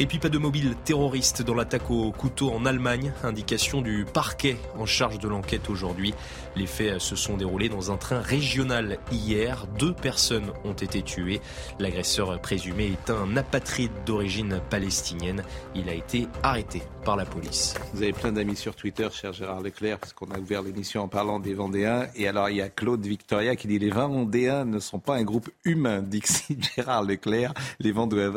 Et 0.00 0.06
puis 0.06 0.18
pas 0.18 0.28
de 0.28 0.38
mobile 0.38 0.74
terroriste 0.84 1.42
dans 1.42 1.54
l'attaque 1.54 1.88
au 1.88 2.10
couteau 2.10 2.50
en 2.50 2.66
Allemagne, 2.66 3.12
indication 3.22 3.80
du 3.80 4.04
parquet 4.04 4.56
en 4.76 4.86
charge 4.86 5.20
de 5.20 5.28
l'enquête 5.28 5.70
aujourd'hui. 5.70 6.14
Les 6.56 6.66
faits 6.66 7.00
se 7.00 7.14
sont 7.14 7.36
déroulés 7.36 7.68
dans 7.68 7.92
un 7.92 7.96
train 7.96 8.20
régional 8.20 8.98
hier. 9.12 9.66
Deux 9.78 9.92
personnes 9.92 10.50
ont 10.64 10.72
été 10.72 11.02
tuées. 11.02 11.40
L'agresseur 11.78 12.40
présumé 12.40 12.86
est 12.86 13.10
un 13.10 13.36
apatride 13.36 13.92
d'origine 14.04 14.60
palestinienne. 14.68 15.44
Il 15.76 15.88
a 15.88 15.94
été 15.94 16.26
arrêté 16.42 16.82
par 17.04 17.16
la 17.16 17.24
police. 17.24 17.74
Vous 17.92 18.02
avez 18.02 18.12
plein 18.12 18.32
d'amis 18.32 18.56
sur 18.56 18.74
Twitter, 18.74 19.08
cher 19.12 19.32
Gérard 19.32 19.60
Leclerc, 19.60 19.98
parce 19.98 20.12
qu'on 20.12 20.30
a 20.30 20.38
ouvert 20.38 20.62
l'émission 20.62 21.02
en 21.02 21.08
parlant 21.08 21.38
des 21.38 21.54
Vendéens. 21.54 22.06
Et 22.16 22.26
alors, 22.26 22.50
il 22.50 22.56
y 22.56 22.62
a 22.62 22.68
Claude 22.68 23.04
Victoria 23.04 23.56
qui 23.56 23.68
dit 23.68 23.78
Les 23.78 23.90
Vendéens 23.90 24.64
ne 24.64 24.78
sont 24.78 24.98
pas 24.98 25.16
un 25.16 25.22
groupe 25.22 25.50
humain, 25.64 26.02
dit 26.02 26.22
Gérard 26.76 27.04
Leclerc. 27.04 27.52
Les, 27.78 27.92
Vendéens 27.92 28.32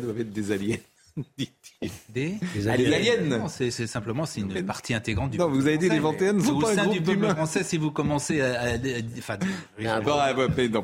doivent 0.00 0.20
être 0.20 0.32
des 0.32 0.52
alliés. 0.52 0.75
Des, 2.12 2.38
des, 2.54 2.68
aliens. 2.68 3.48
C'est 3.48 3.70
simplement 3.86 4.26
c'est 4.26 4.40
une 4.40 4.64
partie 4.64 4.92
intégrante 4.92 5.30
du. 5.30 5.38
Non, 5.38 5.48
vous 5.48 5.66
avez 5.66 5.78
dit 5.78 5.88
les 5.88 5.98
Vendéens 5.98 6.34
ne 6.34 6.42
sont 6.42 6.58
pas 6.58 6.72
un 6.72 6.74
sein 6.74 6.86
du 6.88 7.00
peuple 7.00 7.28
français 7.28 7.62
si 7.62 7.78
vous 7.78 7.90
commencez 7.90 8.40
à. 8.40 8.76
enfin, 9.18 9.38
bon, 10.04 10.82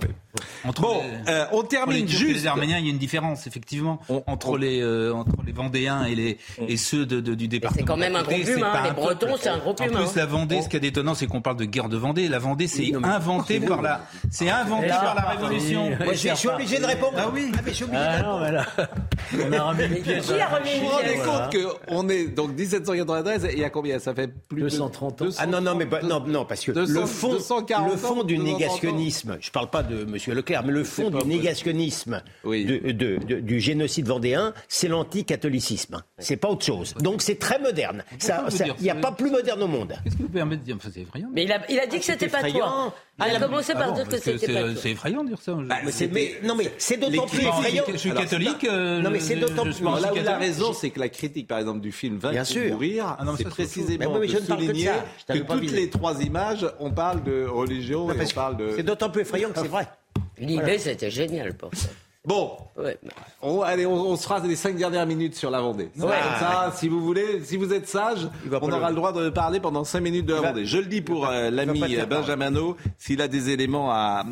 euh, 1.28 1.44
on 1.52 1.62
termine 1.62 2.09
juste. 2.09 2.42
Les 2.42 2.46
Arméniens, 2.46 2.78
il 2.78 2.85
y 2.87 2.88
a 2.88 2.92
une 2.92 2.98
différence 2.98 3.46
effectivement 3.46 4.00
entre 4.26 4.59
les 4.59 4.81
euh, 4.81 5.12
entre 5.12 5.42
les 5.44 5.52
Vendéens 5.52 6.05
et 6.05 6.14
les 6.14 6.38
et 6.68 6.76
ceux 6.76 7.07
de, 7.07 7.20
du 7.20 7.48
département. 7.48 7.81
C'est 7.81 7.87
quand 7.87 7.96
même 7.96 8.16
un 8.16 8.22
groupe 8.22 8.48
humain. 8.48 8.83
Les 8.85 8.90
Bretons, 8.92 9.37
c'est 9.38 9.48
un 9.48 9.59
groupe 9.59 9.81
humain. 9.81 10.00
En 10.00 10.05
plus, 10.05 10.16
la 10.16 10.26
Vendée, 10.26 10.62
ce 10.62 10.68
qui 10.68 10.76
est 10.76 10.81
détonnant, 10.81 11.14
c'est 11.14 11.26
qu'on 11.26 11.40
parle 11.42 11.57
de 11.57 11.64
guerre 11.64 11.88
de 11.88 11.96
Vendée. 11.96 12.28
La 12.28 12.38
Vendée, 12.38 12.66
c'est 12.68 12.92
inventé 12.94 13.61
par 13.61 13.83
la, 13.83 14.02
c'est 14.31 14.50
inventé 14.50 14.88
par 14.88 15.14
la 15.14 15.22
Révolution. 15.22 15.90
Je 16.12 16.35
suis 16.35 16.48
obligé 16.48 16.78
de 16.78 16.87
répondre. 16.87 17.14
Ah 17.18 17.31
oui. 17.33 17.52
Ah 17.55 17.61
mais 17.64 18.50
là, 18.50 18.66
on 19.48 19.52
a 19.52 19.62
ramené 19.62 19.96
une 19.96 20.02
pièce. 20.02 20.31
Vous 20.31 20.35
vous 20.35 20.88
rendez 20.88 21.18
compte 21.24 21.88
qu'on 21.88 22.09
est 22.09 22.26
donc 22.28 22.52
1793 22.57 23.44
et 23.44 23.52
il 23.52 23.59
y 23.59 23.64
a 23.64 23.70
combien? 23.70 23.98
Ça 23.98 24.14
fait 24.14 24.28
plus 24.28 24.62
230 24.62 25.22
ans. 25.22 25.26
Ah 25.38 25.46
non, 25.46 25.61
non, 25.61 25.74
mais 25.74 25.87
non, 26.02 26.20
non, 26.26 26.44
parce 26.44 26.64
que 26.64 26.72
le 26.72 27.07
fond, 27.07 27.33
le 27.35 27.96
fond 27.96 28.22
du 28.24 28.38
négationnisme, 28.38 29.37
je 29.40 29.48
ne 29.48 29.52
parle 29.52 29.70
pas 29.70 29.83
de 29.83 30.05
M. 30.33 30.37
Leclerc, 30.38 30.64
mais 30.64 30.73
le 30.73 30.85
fond 30.85 31.11
du 31.11 31.27
négationnisme 31.27 32.23
du 32.45 33.61
génocide 33.61 34.07
vendéen, 34.07 34.55
c'est 34.68 34.88
l'anticatholicisme. 34.88 36.03
C'est 36.18 36.37
pas 36.37 36.49
autre 36.49 36.64
chose. 36.64 36.95
Donc 37.01 37.23
c'est 37.23 37.38
très 37.38 37.59
moderne. 37.59 38.05
Il 38.79 38.83
n'y 38.83 38.90
a 38.90 38.95
pas 38.95 39.12
plus 39.12 39.31
moderne 39.31 39.62
au 39.62 39.68
monde. 39.68 39.95
Qu'est-ce 40.05 40.16
qui 40.16 40.23
vous 40.23 40.29
permet 40.29 40.57
de 40.57 40.62
dire? 40.62 40.77
C'est 40.83 41.01
effrayant. 41.01 41.29
Mais 41.33 41.45
il 41.45 41.53
a, 41.53 41.61
il 41.68 41.79
a 41.79 41.87
dit 41.87 41.99
que 41.99 42.05
c'était 42.05 42.29
pas 42.29 42.42
toi. 42.42 42.95
Il 43.25 43.37
a 43.37 43.38
commencé 43.38 43.75
par 43.75 43.92
dire 43.92 44.09
que 44.09 44.18
c'était 44.18 44.53
pas 44.53 44.62
toi. 44.62 44.71
C'est 44.81 44.90
effrayant 44.90 45.23
de 45.23 45.29
dire 45.29 45.40
ça. 45.40 45.53
Bah, 45.53 45.77
mais, 46.12 46.35
non, 46.42 46.55
mais 46.55 46.73
c'est 46.79 46.97
d'autant 46.97 47.27
plus 47.27 47.40
effrayant. 47.47 47.85
Je 47.90 47.97
suis 47.97 48.12
catholique. 48.12 48.64
Non, 48.64 49.11
mais 49.11 49.21
c'est 49.21 49.37
d'autant 49.37 49.64
plus. 49.64 49.81
Là 49.81 50.12
où 50.12 50.16
il 50.16 50.29
a 50.29 50.38
raison, 50.38 50.73
c'est 50.73 50.90
que 50.90 51.01
la 51.01 51.09
critique, 51.09 51.47
par 51.47 51.59
exemple, 51.59 51.81
du 51.81 51.92
film 51.92 52.18
20 52.18 52.33
pour 52.33 52.73
mourir, 52.73 53.16
ah 53.18 53.25
c'est 53.37 53.45
précisément 53.45 54.18
de 54.18 54.27
souligner 54.27 54.90
que 55.29 55.38
toutes 55.38 55.71
les 55.71 55.90
trois 55.90 56.23
images, 56.23 56.66
on 56.81 56.90
parle 56.90 57.23
de 57.23 57.47
religion 57.47 58.11
et 58.11 58.21
on 58.21 58.35
parle 58.35 58.57
de... 58.57 58.73
C'est 58.77 58.83
d'autant 58.83 59.11
plus 59.11 59.23
effrayant 59.23 59.51
que 59.51 59.61
c'est 59.61 59.68
vrai. 59.68 59.87
L'idée, 60.38 60.79
c'était 60.79 61.11
génial 61.11 61.55
pour 61.55 61.75
ça. 61.75 61.88
Bon, 62.25 62.57
on, 63.40 63.62
allez, 63.62 63.85
on, 63.85 64.14
se 64.14 64.22
fera 64.22 64.38
les 64.46 64.55
cinq 64.55 64.77
dernières 64.77 65.07
minutes 65.07 65.35
sur 65.35 65.51
la 65.51 65.61
Vendée. 65.61 65.90
ça, 65.96 66.72
si 66.77 66.87
vous 66.88 67.03
voulez, 67.03 67.42
si 67.42 67.57
vous 67.57 67.72
êtes 67.72 67.88
sage, 67.88 68.29
on 68.48 68.70
aura 68.70 68.90
le... 68.90 68.94
droit 68.94 69.12
de 69.12 69.29
parler 69.29 69.59
pendant 69.59 69.83
cinq 69.83 70.03
minutes 70.03 70.27
de 70.27 70.35
la 70.35 70.40
Vendée. 70.40 70.64
Je 70.64 70.79
le 70.79 70.87
dis 70.87 71.01
pour 71.01 71.27
euh, 71.27 71.51
l'ami 71.51 71.83
Benjamino, 72.09 72.77
s'il 72.96 73.20
a 73.22 73.27
des 73.27 73.51
éléments 73.51 73.90
à, 73.90 74.25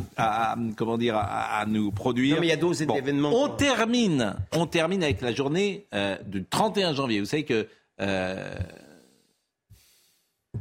comment 0.76 0.98
dire, 0.98 1.16
à, 1.16 1.64
nous 1.66 1.90
produire. 1.90 2.36
Non, 2.36 2.40
mais 2.40 2.46
il 2.46 2.50
y 2.50 2.52
a 2.52 2.56
d'autres 2.56 2.80
événements. 2.80 3.32
On 3.34 3.48
termine, 3.48 4.36
on 4.52 4.66
termine 4.66 5.02
avec 5.02 5.20
la 5.20 5.32
journée 5.32 5.86
euh, 5.92 6.16
du 6.24 6.44
31 6.44 6.94
janvier. 6.94 7.18
Vous 7.18 7.26
savez 7.26 7.44
que 7.44 7.66
euh, 8.00 8.54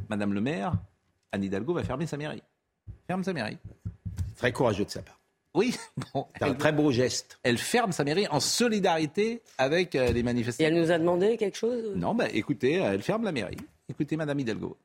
Madame 0.08 0.34
le 0.34 0.40
maire, 0.40 0.72
Anne 1.30 1.44
Hidalgo, 1.44 1.74
va 1.74 1.84
fermer 1.84 2.06
sa 2.06 2.16
mairie. 2.16 2.42
Ferme 3.06 3.22
sa 3.22 3.32
mairie. 3.32 3.58
Très 4.40 4.52
courageux 4.52 4.86
de 4.86 4.90
sa 4.90 5.02
part. 5.02 5.20
Oui, 5.54 5.76
c'est 6.38 6.44
un 6.44 6.54
très 6.54 6.72
beau 6.72 6.90
geste. 6.90 7.38
Elle 7.42 7.58
ferme 7.58 7.92
sa 7.92 8.04
mairie 8.04 8.26
en 8.28 8.40
solidarité 8.40 9.42
avec 9.58 9.94
euh, 9.94 10.12
les 10.12 10.22
manifestants. 10.22 10.64
Et 10.64 10.66
elle 10.66 10.80
nous 10.80 10.90
a 10.90 10.98
demandé 10.98 11.36
quelque 11.36 11.58
chose? 11.58 11.92
Non, 11.94 12.14
bah, 12.14 12.24
écoutez, 12.32 12.76
elle 12.76 13.02
ferme 13.02 13.24
la 13.24 13.32
mairie. 13.32 13.58
Écoutez, 13.90 14.16
Madame 14.16 14.40
Hidalgo. 14.40 14.78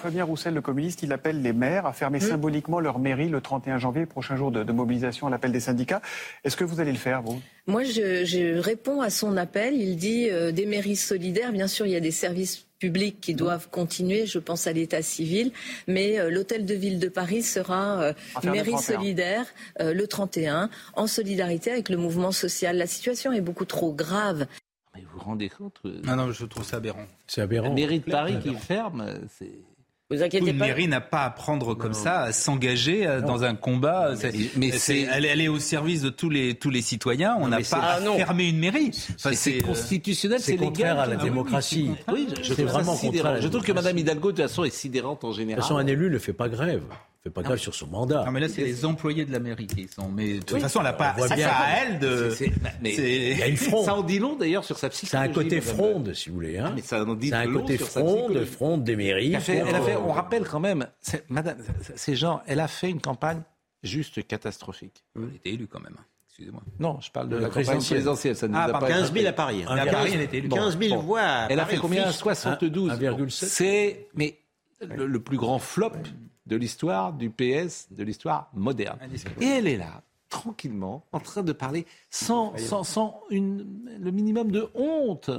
Fabien 0.00 0.22
Roussel, 0.22 0.54
le 0.54 0.60
communiste, 0.60 1.02
il 1.02 1.12
appelle 1.12 1.42
les 1.42 1.52
maires 1.52 1.84
à 1.84 1.92
fermer 1.92 2.20
symboliquement 2.20 2.78
leur 2.78 3.00
mairie 3.00 3.28
le 3.28 3.40
31 3.40 3.78
janvier, 3.78 4.06
prochain 4.06 4.36
jour 4.36 4.52
de, 4.52 4.72
mobilisation 4.72 5.26
à 5.26 5.30
l'appel 5.30 5.50
des 5.50 5.58
syndicats. 5.58 6.00
Est-ce 6.44 6.56
que 6.56 6.62
vous 6.62 6.78
allez 6.78 6.92
le 6.92 6.98
faire, 6.98 7.20
vous? 7.20 7.42
Moi, 7.66 7.82
je, 7.82 8.58
réponds 8.60 9.00
à 9.00 9.10
son 9.10 9.36
appel. 9.36 9.74
Il 9.74 9.96
dit 9.96 10.30
euh, 10.30 10.52
des 10.52 10.66
mairies 10.66 10.94
solidaires. 10.94 11.50
Bien 11.50 11.66
sûr, 11.66 11.84
il 11.84 11.90
y 11.90 11.96
a 11.96 12.00
des 12.00 12.12
services 12.12 12.64
publics 12.78 13.20
qui 13.20 13.34
doivent 13.34 13.68
continuer. 13.70 14.26
Je 14.26 14.38
pense 14.38 14.68
à 14.68 14.72
l'état 14.72 15.02
civil. 15.02 15.50
Mais 15.88 16.20
euh, 16.20 16.30
l'hôtel 16.30 16.64
de 16.64 16.74
ville 16.74 17.00
de 17.00 17.08
Paris 17.08 17.42
sera 17.42 18.00
euh, 18.00 18.12
mairie 18.44 18.78
solidaire 18.78 19.46
le 19.80 20.06
31, 20.06 20.70
en 20.94 21.06
solidarité 21.08 21.72
avec 21.72 21.88
le 21.88 21.96
mouvement 21.96 22.30
social. 22.30 22.76
La 22.76 22.86
situation 22.86 23.32
est 23.32 23.40
beaucoup 23.40 23.64
trop 23.64 23.92
grave. 23.92 24.46
Mais 24.94 25.02
vous 25.02 25.18
vous 25.18 25.24
rendez 25.24 25.48
compte 25.48 25.80
Non, 25.84 26.14
non, 26.14 26.30
je 26.30 26.44
trouve 26.44 26.64
ça 26.64 26.76
aberrant. 26.76 27.06
C'est 27.26 27.40
aberrant. 27.40 27.70
La 27.70 27.74
mairie 27.74 27.98
de 27.98 28.08
Paris 28.08 28.36
qui 28.40 28.54
ferme, 28.54 29.04
c'est... 29.36 29.50
Vous 30.10 30.22
inquiétez 30.22 30.52
une 30.52 30.56
mairie 30.56 30.88
n'a 30.88 31.02
pas 31.02 31.24
à 31.24 31.30
prendre 31.30 31.74
comme 31.74 31.92
ça, 31.92 32.22
à 32.22 32.32
s'engager 32.32 33.06
euh, 33.06 33.20
dans 33.20 33.44
un 33.44 33.54
combat. 33.54 34.14
Mais, 34.56 34.70
c'est, 34.70 35.00
elle, 35.00 35.26
est 35.26 35.48
au 35.48 35.58
service 35.58 36.00
de 36.00 36.08
tous 36.08 36.30
les 36.30 36.54
tous 36.54 36.70
les 36.70 36.80
citoyens. 36.80 37.36
On 37.38 37.48
n'a 37.48 37.60
pas 37.60 37.96
à 37.96 38.00
fermer 38.00 38.48
une 38.48 38.58
mairie. 38.58 38.90
c'est 38.92 39.58
euh, 39.58 39.60
constitutionnel, 39.60 40.40
c'est 40.40 40.56
contraire 40.56 40.98
à 40.98 41.04
la 41.04 41.16
démocratie. 41.16 41.90
Oui, 42.10 42.26
je, 42.42 42.54
trouve 42.54 42.64
vraiment 42.64 42.96
sidérant. 42.96 43.36
Je 43.38 43.48
trouve 43.48 43.62
que 43.62 43.72
Madame 43.72 43.98
Hidalgo 43.98 44.32
de 44.32 44.36
toute 44.36 44.48
façon 44.48 44.64
est 44.64 44.70
sidérante 44.70 45.24
en 45.24 45.32
général. 45.32 45.56
De 45.56 45.60
toute 45.60 45.68
façon, 45.68 45.76
un 45.76 45.86
élu 45.86 46.08
ne 46.08 46.18
fait 46.18 46.32
pas 46.32 46.48
grève 46.48 46.84
fait 47.22 47.30
pas 47.30 47.42
grève 47.42 47.58
sur 47.58 47.74
son 47.74 47.86
mandat. 47.88 48.24
Non, 48.24 48.32
mais 48.32 48.40
là, 48.40 48.48
c'est 48.48 48.62
les 48.62 48.84
employés 48.84 49.24
de 49.24 49.32
la 49.32 49.40
mairie 49.40 49.66
qui 49.66 49.88
sont. 49.88 50.08
Mais 50.08 50.34
de 50.34 50.42
toute 50.42 50.60
façon, 50.60 50.80
elle 50.80 50.86
n'a 50.86 50.92
pas. 50.92 51.14
C'est 51.28 51.42
à 51.42 51.82
elle 51.82 51.98
de. 51.98 52.32
il 52.84 53.38
y 53.38 53.42
a 53.42 53.46
une 53.46 53.56
fronde. 53.56 53.84
Ça 53.84 53.94
en 53.94 54.02
dit 54.02 54.18
long 54.18 54.36
d'ailleurs 54.36 54.64
sur 54.64 54.78
sa 54.78 54.88
psychologie. 54.88 55.10
C'est 55.10 55.30
un 55.30 55.42
côté 55.42 55.60
fronde, 55.60 56.14
si 56.14 56.28
vous 56.28 56.36
voulez. 56.36 56.58
Hein. 56.58 56.74
C'est 56.82 56.96
un 56.96 57.52
côté 57.52 57.78
fronde, 57.78 58.44
fronde 58.44 58.84
des 58.84 58.96
mairies. 58.96 59.28
Elle 59.28 59.74
a 59.74 59.80
fait, 59.80 59.96
on 59.96 60.12
rappelle 60.12 60.46
quand 60.46 60.60
même, 60.60 60.86
madame, 61.28 61.58
ces 61.96 62.16
gens, 62.16 62.42
elle 62.46 62.60
a 62.60 62.68
fait 62.68 62.90
une 62.90 63.00
campagne 63.00 63.42
juste 63.82 64.26
catastrophique. 64.26 65.04
Elle 65.16 65.34
était 65.36 65.50
élue 65.50 65.66
quand 65.66 65.80
même. 65.80 65.94
Hein. 65.98 66.04
Excusez-moi. 66.28 66.62
Non, 66.78 67.00
je 67.00 67.10
parle 67.10 67.28
de 67.28 67.36
la 67.36 67.48
présidentielle. 67.48 68.36
Ça 68.36 68.46
ah, 68.54 68.64
a 68.64 68.78
pas 68.78 68.86
15 68.86 69.12
000 69.12 69.26
à 69.26 69.32
Paris. 69.32 69.64
Hein. 69.66 69.76
À 69.76 69.86
Paris, 69.86 70.12
elle 70.14 70.20
était 70.20 70.38
élue. 70.38 70.48
15 70.48 70.78
000 70.78 71.00
voix. 71.00 71.46
Elle 71.48 71.58
a 71.58 71.66
fait 71.66 71.78
combien? 71.78 72.12
72. 72.12 72.92
1,7. 72.92 73.28
C'est 73.30 74.08
mais 74.14 74.38
le 74.80 75.18
plus 75.18 75.36
grand 75.36 75.58
flop 75.58 75.92
de 76.48 76.56
l'histoire 76.56 77.12
du 77.12 77.30
PS, 77.30 77.88
de 77.90 78.02
l'histoire 78.02 78.50
moderne. 78.54 78.98
Et 79.40 79.46
elle 79.46 79.68
est 79.68 79.76
là, 79.76 80.02
tranquillement, 80.28 81.04
en 81.12 81.20
train 81.20 81.42
de 81.42 81.52
parler 81.52 81.86
sans, 82.10 82.54
sans, 82.56 83.20
une, 83.30 83.66
le 84.00 84.10
minimum 84.10 84.50
de 84.50 84.68
honte. 84.74 85.30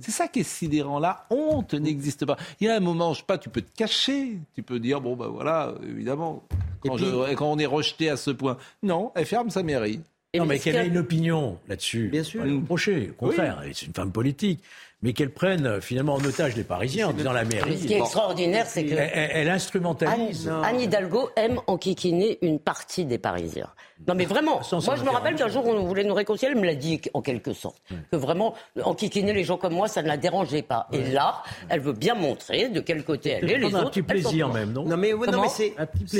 C'est 0.00 0.12
ça 0.12 0.28
qui 0.28 0.40
est 0.40 0.44
sidérant. 0.44 1.00
La 1.00 1.26
honte 1.30 1.74
n'existe 1.74 2.24
pas. 2.24 2.36
Il 2.60 2.66
y 2.66 2.70
a 2.70 2.76
un 2.76 2.80
moment, 2.80 3.12
je 3.12 3.20
sais 3.20 3.26
pas, 3.26 3.38
tu 3.38 3.48
peux 3.48 3.62
te 3.62 3.76
cacher. 3.76 4.38
Tu 4.54 4.62
peux 4.62 4.78
dire, 4.78 5.00
bon, 5.00 5.16
ben 5.16 5.26
voilà, 5.26 5.74
évidemment, 5.82 6.44
quand, 6.80 6.96
quand 7.36 7.50
on 7.50 7.58
est 7.58 7.66
rejeté 7.66 8.08
à 8.08 8.16
ce 8.16 8.30
point. 8.30 8.56
Non, 8.82 9.10
elle 9.16 9.26
ferme 9.26 9.50
sa 9.50 9.64
mairie. 9.64 10.00
Non, 10.36 10.46
mais 10.46 10.60
qu'elle 10.60 10.76
ait 10.76 10.86
une 10.86 10.98
opinion 10.98 11.58
là-dessus? 11.66 12.08
Bien 12.08 12.22
sûr. 12.22 12.44
Au 12.44 13.12
contraire, 13.18 13.62
c'est 13.72 13.86
une 13.86 13.94
femme 13.94 14.12
politique 14.12 14.62
mais 15.02 15.12
qu'elle 15.12 15.32
prenne 15.32 15.66
euh, 15.66 15.80
finalement 15.80 16.14
en 16.14 16.24
otage 16.24 16.56
les 16.56 16.64
Parisiens 16.64 17.08
en 17.08 17.12
disant 17.12 17.32
la 17.32 17.44
mairie. 17.44 17.78
Ce 17.78 17.86
qui 17.86 17.94
est 17.94 17.98
extraordinaire, 17.98 18.66
c'est 18.66 18.84
que. 18.84 18.94
Elle, 18.94 19.48
instrumentalise. 19.48 20.48
Anne, 20.62 20.80
Hidalgo 20.80 21.30
aime 21.36 21.60
enquiquiner 21.66 22.38
une 22.42 22.60
partie 22.60 23.04
des 23.04 23.18
Parisiens. 23.18 23.70
Non, 24.08 24.14
mais 24.14 24.24
vraiment. 24.24 24.60
moi, 24.72 24.96
je 24.96 25.04
me 25.04 25.10
rappelle 25.10 25.34
qu'un 25.34 25.48
jour, 25.48 25.66
on 25.66 25.84
voulait 25.84 26.04
nous 26.04 26.14
réconcilier, 26.14 26.52
elle 26.52 26.60
me 26.60 26.66
l'a 26.66 26.74
dit 26.74 27.00
en 27.14 27.22
quelque 27.22 27.52
sorte. 27.52 27.80
Que 28.10 28.16
vraiment, 28.16 28.54
enquiquiner 28.82 29.32
les 29.32 29.44
gens 29.44 29.56
comme 29.56 29.74
moi, 29.74 29.88
ça 29.88 30.02
ne 30.02 30.08
la 30.08 30.16
dérangeait 30.16 30.62
pas. 30.62 30.88
Et 30.92 31.10
là, 31.10 31.42
elle 31.68 31.80
veut 31.80 31.92
bien 31.92 32.14
montrer 32.14 32.68
de 32.68 32.80
quel 32.80 33.04
côté 33.04 33.30
elle 33.30 33.50
est. 33.50 33.58
Les 33.58 33.66
autres, 33.66 33.76
un 33.76 33.90
petit 33.90 34.02
plaisir 34.02 34.48
même, 34.48 34.72
non 34.72 34.84
Non, 34.84 34.96
mais, 34.96 35.12
non, 35.12 35.42
mais 35.42 35.48
c'est 35.48 35.74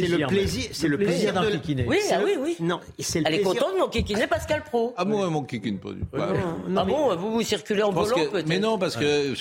le 0.07 0.27
plaisir. 0.27 0.69
C'est 0.73 0.89
le 0.89 0.99
plaisir 0.99 1.33
d'enquiquiner. 1.33 1.85
Oui, 1.87 1.99
ah 2.13 2.19
oui, 2.25 2.33
oui. 2.39 2.57
Non, 2.61 2.81
elle 3.25 3.35
est 3.35 3.43
contente 3.43 3.75
de 3.75 3.79
m'enquiquiner 3.79 4.27
Pascal 4.27 4.63
Pro. 4.63 4.95
Ah, 4.97 5.05
moi, 5.05 5.25
elle 5.27 5.33
m'enquiquine 5.33 5.79
pas 5.79 5.91
du 5.93 6.01
tout. 6.01 6.07
Ah 6.77 6.85
bon, 6.85 7.17
vous, 7.17 7.33
vous 7.33 7.43
circulez 7.43 7.83
en 7.83 7.91
volant 7.91 8.15
peut-être 8.31 8.47
Mais 8.47 8.59
non, 8.59 8.79
parce 8.79 8.97
que, 8.97 9.35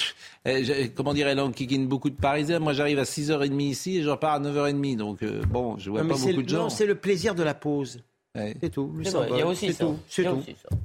eh, 0.45 0.89
comment 0.89 1.13
dire, 1.13 1.27
elle 1.27 1.39
enquiquine 1.39 1.87
beaucoup 1.87 2.09
de 2.09 2.15
Parisiens. 2.15 2.59
Moi, 2.59 2.73
j'arrive 2.73 2.99
à 2.99 3.03
6h30 3.03 3.59
ici 3.61 3.97
et 3.97 4.03
je 4.03 4.09
repars 4.09 4.33
à 4.33 4.39
9h30. 4.39 4.97
Donc, 4.97 5.23
euh, 5.23 5.41
bon, 5.49 5.77
je 5.77 5.89
vois 5.89 6.01
pas 6.01 6.15
beaucoup 6.15 6.43
de 6.43 6.49
gens. 6.49 6.63
Non, 6.63 6.69
c'est 6.69 6.85
le 6.85 6.95
plaisir 6.95 7.35
de 7.35 7.43
la 7.43 7.53
pause. 7.53 8.01
C'est 8.35 8.69
tout. 8.69 8.93
il 8.99 9.37
y 9.37 9.41
a 9.41 9.47
aussi 9.47 9.73
ça. 9.73 9.85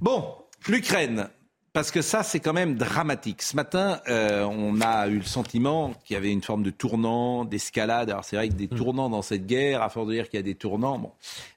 Bon, 0.00 0.34
l'Ukraine. 0.68 1.28
Parce 1.74 1.90
que 1.90 2.02
ça, 2.02 2.22
c'est 2.22 2.38
quand 2.38 2.52
même 2.52 2.76
dramatique. 2.76 3.42
Ce 3.42 3.56
matin, 3.56 4.00
euh, 4.08 4.44
on 4.44 4.80
a 4.80 5.08
eu 5.08 5.18
le 5.18 5.24
sentiment 5.24 5.92
qu'il 6.04 6.14
y 6.14 6.16
avait 6.16 6.30
une 6.30 6.40
forme 6.40 6.62
de 6.62 6.70
tournant, 6.70 7.44
d'escalade. 7.44 8.10
Alors 8.10 8.24
c'est 8.24 8.36
vrai 8.36 8.48
que 8.48 8.54
des 8.54 8.68
mm. 8.68 8.76
tournants 8.76 9.10
dans 9.10 9.22
cette 9.22 9.44
guerre, 9.44 9.82
à 9.82 9.88
force 9.88 10.06
de 10.06 10.12
dire 10.12 10.28
qu'il 10.28 10.38
y 10.38 10.40
a 10.40 10.44
des 10.44 10.54
tournants, 10.54 11.00
bon. 11.00 11.10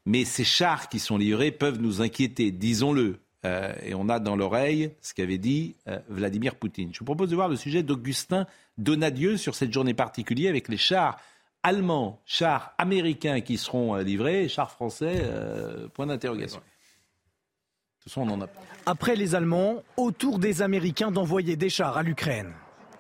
mais 0.08 0.26
ces 0.26 0.43
chars 0.43 0.89
qui 0.89 0.97
sont 0.97 1.19
livrés 1.19 1.52
peuvent 1.52 1.80
nous 1.80 2.02
inquiéter, 2.02 2.50
disons-le. 2.50 3.19
Euh, 3.45 3.71
et 3.86 3.93
on 3.93 4.10
a 4.10 4.19
dans 4.19 4.36
l'oreille 4.36 4.89
ce 5.02 5.13
qu'avait 5.13 5.38
dit 5.38 5.76
euh, 5.88 6.00
Vladimir 6.10 6.56
Poutine. 6.56 6.89
Je 6.93 7.00
vous 7.00 7.06
propose 7.06 7.30
de 7.30 7.36
voir 7.36 7.47
le 7.47 7.56
sujet 7.56 7.84
d'Augustin 7.84 8.47
Donadieu 8.80 9.38
sur 9.38 9.54
cette 9.54 9.71
journée 9.71 9.93
particulière 9.93 10.50
avec 10.50 10.67
les 10.67 10.78
chars 10.78 11.19
allemands, 11.63 12.22
chars 12.26 12.74
américains 12.78 13.41
qui 13.41 13.58
seront 13.58 13.96
euh, 13.96 14.04
livrés, 14.04 14.48
chars 14.48 14.72
français, 14.72 15.22
euh, 15.22 15.88
point 15.89 16.06
d'interrogation. 16.06 16.62
Après 18.86 19.15
les 19.15 19.36
Allemands, 19.36 19.84
autour 19.98 20.39
des 20.39 20.62
Américains 20.62 21.12
d'envoyer 21.12 21.58
des 21.58 21.70
chars 21.70 21.98
à 21.98 22.04
l'Ukraine. 22.04 22.54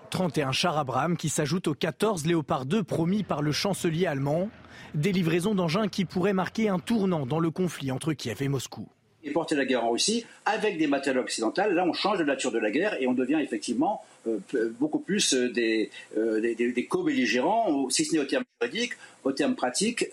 31 0.09 0.51
chars 0.51 0.77
Abrams 0.77 1.17
qui 1.17 1.29
s'ajoutent 1.29 1.67
aux 1.67 1.73
14 1.73 2.25
Léopard 2.25 2.65
2 2.65 2.83
promis 2.83 3.23
par 3.23 3.41
le 3.41 3.51
chancelier 3.51 4.05
allemand. 4.05 4.49
Des 4.93 5.11
livraisons 5.11 5.55
d'engins 5.55 5.87
qui 5.87 6.05
pourraient 6.05 6.33
marquer 6.33 6.69
un 6.69 6.79
tournant 6.79 7.25
dans 7.25 7.39
le 7.39 7.51
conflit 7.51 7.91
entre 7.91 8.13
Kiev 8.13 8.41
et 8.41 8.47
Moscou 8.47 8.87
porter 9.27 9.55
la 9.55 9.65
guerre 9.65 9.85
en 9.85 9.91
Russie 9.91 10.25
avec 10.45 10.77
des 10.77 10.87
matériaux 10.87 11.21
occidentaux. 11.21 11.61
Là, 11.69 11.85
on 11.87 11.93
change 11.93 12.19
de 12.19 12.23
nature 12.23 12.51
de 12.51 12.59
la 12.59 12.71
guerre 12.71 12.95
et 12.99 13.07
on 13.07 13.13
devient 13.13 13.39
effectivement 13.41 14.03
euh, 14.27 14.73
beaucoup 14.79 14.99
plus 14.99 15.33
euh, 15.33 15.49
des, 15.49 15.89
euh, 16.17 16.41
des, 16.41 16.55
des, 16.55 16.85
co-belligérants, 16.85 17.89
si 17.89 18.05
ce 18.05 18.13
n'est 18.13 18.21
au 18.21 18.25
terme 18.25 18.43
juridique, 18.61 18.93
au 19.23 19.31
terme 19.31 19.55
pratique. 19.55 20.05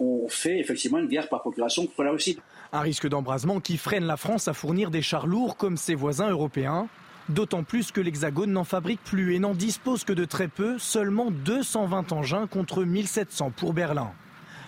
on 0.00 0.28
fait 0.28 0.58
effectivement 0.58 0.98
une 0.98 1.08
guerre 1.08 1.28
par 1.28 1.40
procuration 1.40 1.86
contre 1.86 2.02
la 2.04 2.10
Russie. 2.10 2.38
Un 2.72 2.80
risque 2.80 3.08
d'embrasement 3.08 3.60
qui 3.60 3.76
freine 3.76 4.04
la 4.04 4.16
France 4.16 4.48
à 4.48 4.52
fournir 4.52 4.90
des 4.90 5.02
chars 5.02 5.26
lourds 5.26 5.56
comme 5.56 5.76
ses 5.76 5.94
voisins 5.94 6.30
européens. 6.30 6.88
D'autant 7.28 7.62
plus 7.62 7.90
que 7.90 8.00
l'Hexagone 8.00 8.52
n'en 8.52 8.64
fabrique 8.64 9.02
plus 9.02 9.34
et 9.34 9.38
n'en 9.38 9.54
dispose 9.54 10.04
que 10.04 10.12
de 10.12 10.26
très 10.26 10.48
peu, 10.48 10.78
seulement 10.78 11.30
220 11.30 12.12
engins 12.12 12.46
contre 12.46 12.84
1700 12.84 13.52
pour 13.56 13.72
Berlin. 13.72 14.12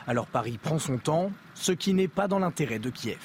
Alors 0.06 0.26
Paris 0.26 0.58
prend 0.62 0.78
son 0.78 0.96
temps, 0.98 1.32
ce 1.54 1.72
qui 1.72 1.92
n'est 1.92 2.08
pas 2.08 2.28
dans 2.28 2.38
l'intérêt 2.38 2.78
de 2.78 2.90
Kiev 2.90 3.18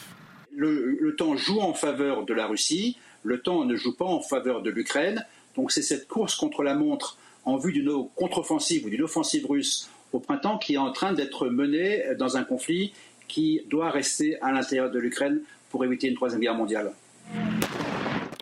le, 0.62 1.16
temps 1.16 1.36
joue 1.36 1.60
en 1.60 1.74
faveur 1.74 2.26
de 2.26 2.34
la 2.34 2.48
Russie, 2.48 2.98
le 3.24 3.42
temps 3.42 3.66
ne 3.66 3.76
joue 3.76 3.96
pas 3.96 4.06
en 4.06 4.22
faveur 4.22 4.62
de 4.62 4.70
l'Ukraine. 4.70 5.26
Donc 5.56 5.72
c'est 5.72 5.82
cette 5.82 6.08
course 6.08 6.36
contre 6.36 6.64
la 6.64 6.76
montre 6.76 7.18
en 7.46 7.58
vue 7.58 7.74
d'une 7.74 7.92
contre-offensive 8.16 8.86
ou 8.86 8.90
d'une 8.90 9.04
offensive 9.04 9.46
russe 9.46 9.90
au 10.14 10.20
printemps 10.20 10.58
qui 10.58 10.74
est 10.74 10.78
en 10.78 10.92
train 10.92 11.14
d'être 11.14 11.48
menée 11.48 12.04
dans 12.18 12.38
un 12.38 12.44
conflit 12.44 12.94
qui 13.28 13.62
doit 13.70 13.90
rester 13.90 14.40
à 14.42 14.52
l'intérieur 14.52 14.92
de 14.92 15.00
l'Ukraine 15.00 15.42
pour 15.70 15.84
éviter 15.86 16.08
une 16.08 16.16
troisième 16.16 16.42
guerre 16.42 16.56
mondiale. 16.56 16.92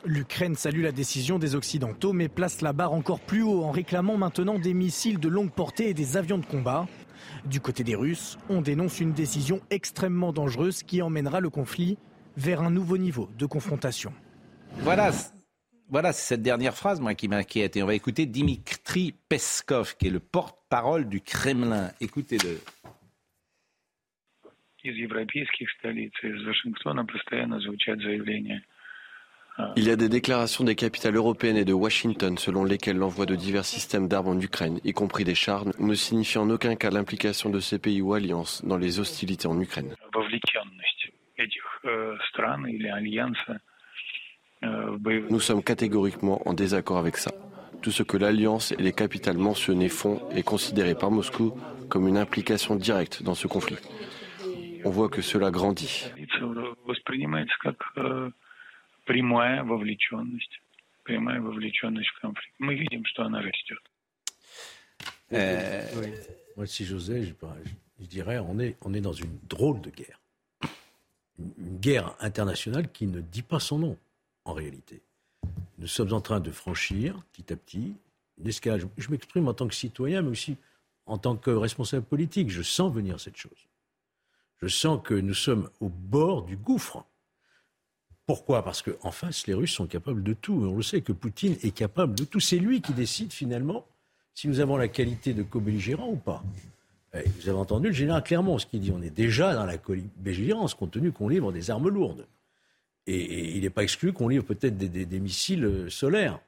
L'Ukraine 0.06 0.56
salue 0.56 0.82
la 0.82 0.92
décision 0.92 1.38
des 1.38 1.56
Occidentaux 1.56 2.14
mais 2.14 2.28
place 2.28 2.62
la 2.62 2.74
barre 2.74 2.94
encore 2.94 3.20
plus 3.20 3.44
haut 3.44 3.64
en 3.64 3.72
réclamant 3.72 4.18
maintenant 4.18 4.58
des 4.58 4.74
missiles 4.74 5.20
de 5.20 5.30
longue 5.30 5.52
portée 5.52 5.90
et 5.90 5.94
des 5.94 6.18
avions 6.18 6.38
de 6.38 6.46
combat. 6.46 6.88
Du 7.46 7.62
côté 7.62 7.84
des 7.84 7.96
Russes, 7.96 8.38
on 8.50 8.62
dénonce 8.62 9.00
une 9.00 9.14
décision 9.14 9.62
extrêmement 9.70 10.34
dangereuse 10.34 10.84
qui 10.84 11.02
emmènera 11.02 11.40
le 11.40 11.50
conflit 11.50 11.98
vers 12.40 12.62
un 12.62 12.72
nouveau 12.72 12.98
niveau 12.98 13.30
de 13.38 13.46
confrontation. 13.46 14.14
Voilà, 14.78 15.12
voilà 15.90 16.14
cette 16.14 16.42
dernière 16.42 16.74
phrase 16.74 17.02
moi, 17.02 17.14
qui 17.14 17.28
m'inquiète. 17.28 17.76
Et 17.76 17.84
on 17.84 17.88
va 17.88 17.96
écouter 17.96 18.26
Dimitri 18.26 19.14
Peskov, 19.28 19.98
qui 19.98 20.08
est 20.08 20.12
le 20.12 20.22
porte-parole 20.22 21.10
du 21.10 21.20
Kremlin. 21.22 21.92
Écoutez-le. 22.00 22.60
Il 29.76 29.84
y 29.84 29.92
a 29.92 29.98
des 29.98 30.08
déclarations 30.08 30.64
des 30.64 30.76
capitales 30.76 31.18
européennes 31.18 31.58
et 31.58 31.66
de 31.66 31.74
Washington 31.74 32.38
selon 32.38 32.64
lesquelles 32.64 32.96
l'envoi 32.96 33.26
de 33.26 33.36
divers 33.36 33.66
systèmes 33.66 34.08
d'armes 34.08 34.30
en 34.30 34.40
Ukraine, 34.40 34.80
y 34.86 34.94
compris 34.94 35.26
des 35.26 35.36
chars, 35.36 35.66
ne 35.80 35.94
signifie 35.96 36.38
en 36.38 36.50
aucun 36.50 36.78
cas 36.78 36.92
l'implication 36.92 37.50
de 37.50 37.60
ces 37.60 37.78
pays 37.78 38.02
ou 38.02 38.14
alliances 38.14 38.64
dans 38.64 38.78
les 38.78 39.00
hostilités 39.02 39.50
en 39.50 39.60
Ukraine. 39.60 39.94
Nous 44.63 45.41
sommes 45.41 45.63
catégoriquement 45.63 46.47
en 46.49 46.55
désaccord 46.55 46.99
avec 46.99 47.17
ça. 47.17 47.31
Tout 47.83 47.91
ce 47.91 48.03
que 48.03 48.17
l'alliance 48.17 48.73
et 48.73 48.77
les 48.77 48.93
capitales 48.93 49.37
mentionnées 49.37 49.91
font 49.91 50.27
est 50.31 50.43
considéré 50.43 50.95
par 50.95 51.11
Moscou 51.11 51.55
comme 51.91 52.09
une 52.09 52.17
implication 52.17 52.77
directe 52.77 53.23
dans 53.23 53.35
ce 53.35 53.47
conflit. 53.47 53.77
On 54.87 54.91
voit 54.91 55.09
que 55.09 55.23
cela 55.23 55.51
grandit. 55.51 56.11
прямая 59.05 59.63
вовлеченность, 59.65 60.61
прямая 61.05 61.41
вовлеченность 61.41 62.09
в 62.09 62.21
конфликт. 62.21 62.55
Мы 62.59 62.75
видим, 62.75 63.05
что 63.05 63.25
она 63.25 63.41
растет. 63.41 63.79
Euh, 65.33 65.83
Moi, 66.57 66.67
si 66.67 66.85
j'osais, 66.85 67.23
je, 67.25 67.35
je, 68.01 68.07
dirais 68.07 68.39
on 68.39 68.59
est, 68.59 68.77
on 68.83 68.95
est 68.95 69.01
dans 69.01 69.13
une 69.13 69.39
drôle 69.43 69.81
de 69.81 69.91
guerre. 69.91 70.21
Une, 71.40 71.78
guerre 71.80 72.16
internationale 72.20 72.92
qui 72.92 73.08
ne 73.08 73.22
dit 73.22 73.42
pas 73.42 73.60
son 73.60 73.80
nom, 73.80 73.98
en 74.46 74.54
réalité. 74.54 75.02
Nous 75.78 75.88
sommes 75.88 76.14
en 76.14 76.22
train 76.22 76.40
de 76.40 76.52
franchir, 76.52 77.22
petit 77.32 77.54
à 77.54 77.56
petit, 77.56 77.96
une 78.38 78.48
escalade. 78.48 78.88
Je 78.98 79.10
m'exprime 79.10 79.48
en 79.48 79.54
tant 79.54 79.68
que 79.68 79.76
citoyen, 79.76 80.22
mais 80.22 80.30
aussi 80.30 80.58
en 81.06 81.18
tant 81.18 81.36
que 81.38 81.52
responsable 81.52 82.06
politique. 82.06 82.50
Je 82.50 82.62
sens 82.62 82.94
venir 82.94 83.20
cette 83.20 83.38
chose. 83.38 83.68
Je 84.62 84.68
sens 84.68 85.00
que 85.02 85.14
nous 85.14 85.34
sommes 85.34 85.70
au 85.80 85.88
bord 85.88 86.44
du 86.44 86.58
gouffre. 86.58 87.06
Pourquoi? 88.26 88.64
Parce 88.64 88.82
qu'en 88.82 89.12
face, 89.12 89.48
les 89.48 89.54
Russes 89.54 89.74
sont 89.74 89.88
capables 89.88 90.22
de 90.22 90.34
tout. 90.34 90.54
on 90.54 90.76
le 90.76 90.84
sait 90.84 91.02
que 91.02 91.14
Poutine 91.14 91.56
est 91.64 91.72
capable 91.72 92.14
de 92.14 92.26
tout. 92.26 92.40
C'est 92.40 92.60
lui 92.60 92.82
qui 92.82 92.94
décide 92.94 93.32
finalement 93.32 93.88
si 94.36 94.48
nous 94.48 94.60
avons 94.60 94.78
la 94.78 94.88
qualité 94.88 95.34
de 95.34 95.44
co-belligérant 95.44 96.10
ou 96.10 96.16
pas. 96.16 96.44
Vous 97.14 97.50
avez 97.50 97.58
entendu 97.58 97.88
le 97.88 97.94
général 97.94 98.24
Clermont, 98.24 98.60
ce 98.60 98.66
qu'il 98.66 98.82
dit. 98.82 98.92
On 98.96 99.02
est 99.02 99.10
déjà 99.10 99.56
dans 99.56 99.66
la 99.66 99.78
co-belligérance, 99.78 100.76
compte 100.76 100.92
tenu 100.92 101.12
qu'on 101.12 101.28
livre 101.28 101.52
des 101.52 101.72
armes 101.72 101.90
lourdes. 101.90 102.26
Et, 103.08 103.56
il 103.56 103.62
n'est 103.62 103.70
pas 103.70 103.84
exclu 103.84 104.14
qu'on 104.14 104.28
livre 104.28 104.44
peut-être 104.44 104.78
des, 104.78 105.20
missiles 105.20 105.66
euh, 105.66 105.90
solaires. 105.90 106.40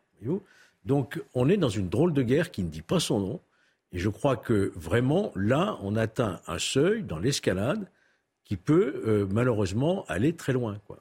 Donc 0.86 1.21
on 1.34 1.50
est 1.50 1.58
dans 1.58 1.69
une 1.69 1.89
drôle 1.89 2.13
de 2.13 2.21
guerre 2.21 2.52
qui 2.52 2.63
ne 2.63 2.69
dit 2.69 2.82
pas 2.82 3.00
son 3.00 3.19
nom. 3.19 3.39
Et 3.93 4.00
je 4.00 4.10
crois 4.10 4.38
que 4.38 4.71
vraiment, 4.76 5.32
là, 5.36 5.78
on 5.82 5.95
atteint 5.95 6.39
un 6.47 6.60
seuil 6.60 7.04
dans 7.04 7.19
l'escalade 7.19 7.88
qui 8.45 8.56
peut 8.56 9.02
euh, 9.06 9.28
malheureusement 9.30 10.06
aller 10.08 10.34
très 10.34 10.54
loin. 10.54 10.78
Quoi. 10.88 11.00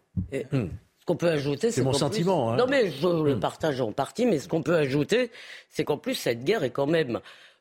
Hmm. 0.53 0.68
Ce 0.99 1.05
qu'on 1.07 1.16
peut 1.16 1.29
ajouter, 1.29 1.70
c'est 1.70 1.83
mon 1.83 1.92
sentiment. 1.92 2.53
Hein. 2.53 2.57
Non, 2.57 2.66
mais 2.68 2.90
je 2.90 3.07
le 3.07 3.37
hmm. 3.37 3.40
partage 3.40 3.81
en 3.81 3.92
partie. 3.92 4.27
Mais 4.27 4.38
ce 4.38 4.49
qu'on 4.49 4.62
peut 4.62 4.77
ajouter, 4.77 5.31
c'est 5.68 5.85
qu'en 5.85 5.99
plus 5.99 6.14
cette 6.14 6.44
guerre 6.44 6.64
est 6.64 6.70
quand 6.70 6.87
même 6.87 7.20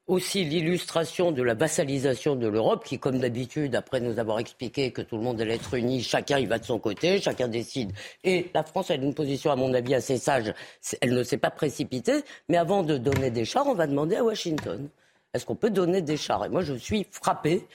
aussi 0.10 0.44
l'illustration 0.44 1.32
de 1.32 1.44
la 1.44 1.54
vassalisation 1.54 2.36
de 2.36 2.48
l'Europe, 2.48 2.84
qui, 2.84 2.98
comme 2.98 3.20
d'habitude, 3.20 3.76
après 3.76 4.02
nous 4.02 4.18
avoir 4.18 4.40
expliqué 4.40 4.92
que 4.92 5.02
tout 5.02 5.18
le 5.18 5.24
monde 5.24 5.40
allait 5.40 5.56
être 5.56 5.76
uni, 5.76 6.02
chacun 6.02 6.40
y 6.40 6.46
va 6.46 6.58
de 6.58 6.66
son 6.66 6.80
côté, 6.80 7.22
chacun 7.22 7.48
décide. 7.48 7.94
Et 8.24 8.50
la 8.54 8.64
France 8.64 8.90
a 8.90 8.96
une 8.96 9.14
position, 9.14 9.52
à 9.52 9.56
mon 9.56 9.74
avis, 9.74 9.94
assez 9.94 10.18
sage. 10.18 10.54
Elle 11.00 11.14
ne 11.14 11.24
s'est 11.24 11.38
pas 11.38 11.52
précipitée, 11.52 12.24
mais 12.50 12.58
avant 12.58 12.82
de 12.84 12.98
donner 12.98 13.30
des 13.30 13.46
chars, 13.46 13.68
on 13.68 13.76
va 13.76 13.86
demander 13.86 14.16
à 14.16 14.24
Washington. 14.24 14.90
Est-ce 15.34 15.46
qu'on 15.46 15.56
peut 15.56 15.70
donner 15.70 16.02
des 16.02 16.18
chars? 16.18 16.44
Et 16.44 16.50
moi, 16.50 16.64
je 16.64 16.74
suis 16.74 17.06
frappé 17.12 17.68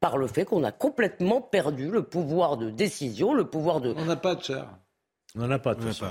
par 0.00 0.16
le 0.16 0.26
fait 0.26 0.46
qu'on 0.46 0.64
a 0.64 0.72
complètement 0.72 1.42
perdu 1.42 1.90
le 1.90 2.02
pouvoir 2.02 2.56
de 2.56 2.70
décision, 2.70 3.34
le 3.34 3.44
pouvoir 3.44 3.82
de... 3.82 3.94
On 3.96 4.06
n'a 4.06 4.16
pas 4.16 4.34
de 4.34 4.42
char. 4.42 4.78
On 5.36 5.40
n'en 5.40 5.50
a 5.50 5.58
pas 5.58 5.74
de 5.74 5.82
toute 5.82 6.02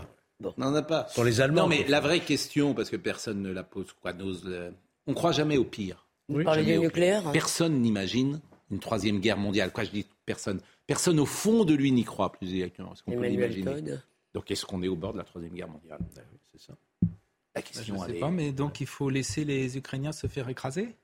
On 0.43 0.53
n'en 0.57 0.75
a 0.75 0.81
pas. 0.83 1.07
Pour 1.15 1.23
les 1.23 1.41
Allemands. 1.41 1.63
Non, 1.63 1.67
mais 1.67 1.85
la 1.87 1.99
vraie 1.99 2.19
question, 2.19 2.75
parce 2.75 2.89
que 2.89 2.97
personne 2.97 3.41
ne 3.41 3.51
la 3.51 3.63
pose, 3.63 3.87
quoi, 3.99 4.13
n'ose. 4.13 4.45
Le... 4.45 4.73
On 5.07 5.13
croit 5.13 5.31
jamais 5.31 5.57
au 5.57 5.63
pire. 5.63 6.07
Oui. 6.29 6.45
Du 6.63 6.79
nucléaire. 6.79 7.31
Personne 7.31 7.81
n'imagine 7.81 8.39
une 8.69 8.79
troisième 8.79 9.19
guerre 9.19 9.37
mondiale. 9.37 9.71
Quoi, 9.71 9.83
je 9.83 9.91
dis 9.91 10.05
personne? 10.25 10.61
Personne 10.87 11.19
au 11.19 11.25
fond 11.25 11.65
de 11.65 11.73
lui 11.73 11.91
n'y 11.91 12.03
croit 12.03 12.31
plus 12.31 12.53
exactement. 12.53 12.93
Est-ce 12.93 13.03
qu'on 13.03 13.11
peut 13.11 13.27
l'imaginer? 13.27 13.97
Donc, 14.33 14.49
est-ce 14.49 14.65
qu'on 14.65 14.81
est 14.81 14.87
au 14.87 14.95
bord 14.95 15.13
de 15.13 15.17
la 15.17 15.25
troisième 15.25 15.53
guerre 15.53 15.67
mondiale? 15.67 15.99
Ben 16.15 16.23
C'est 16.51 16.61
ça. 16.61 16.73
La 17.53 17.61
question, 17.61 17.83
je 17.97 18.01
ne 18.01 18.07
sais 18.07 18.19
pas, 18.19 18.31
mais 18.31 18.53
donc 18.53 18.79
il 18.79 18.87
faut 18.87 19.09
laisser 19.09 19.43
les 19.43 19.77
Ukrainiens 19.77 20.13
se 20.13 20.27
faire 20.27 20.47
écraser? 20.47 20.95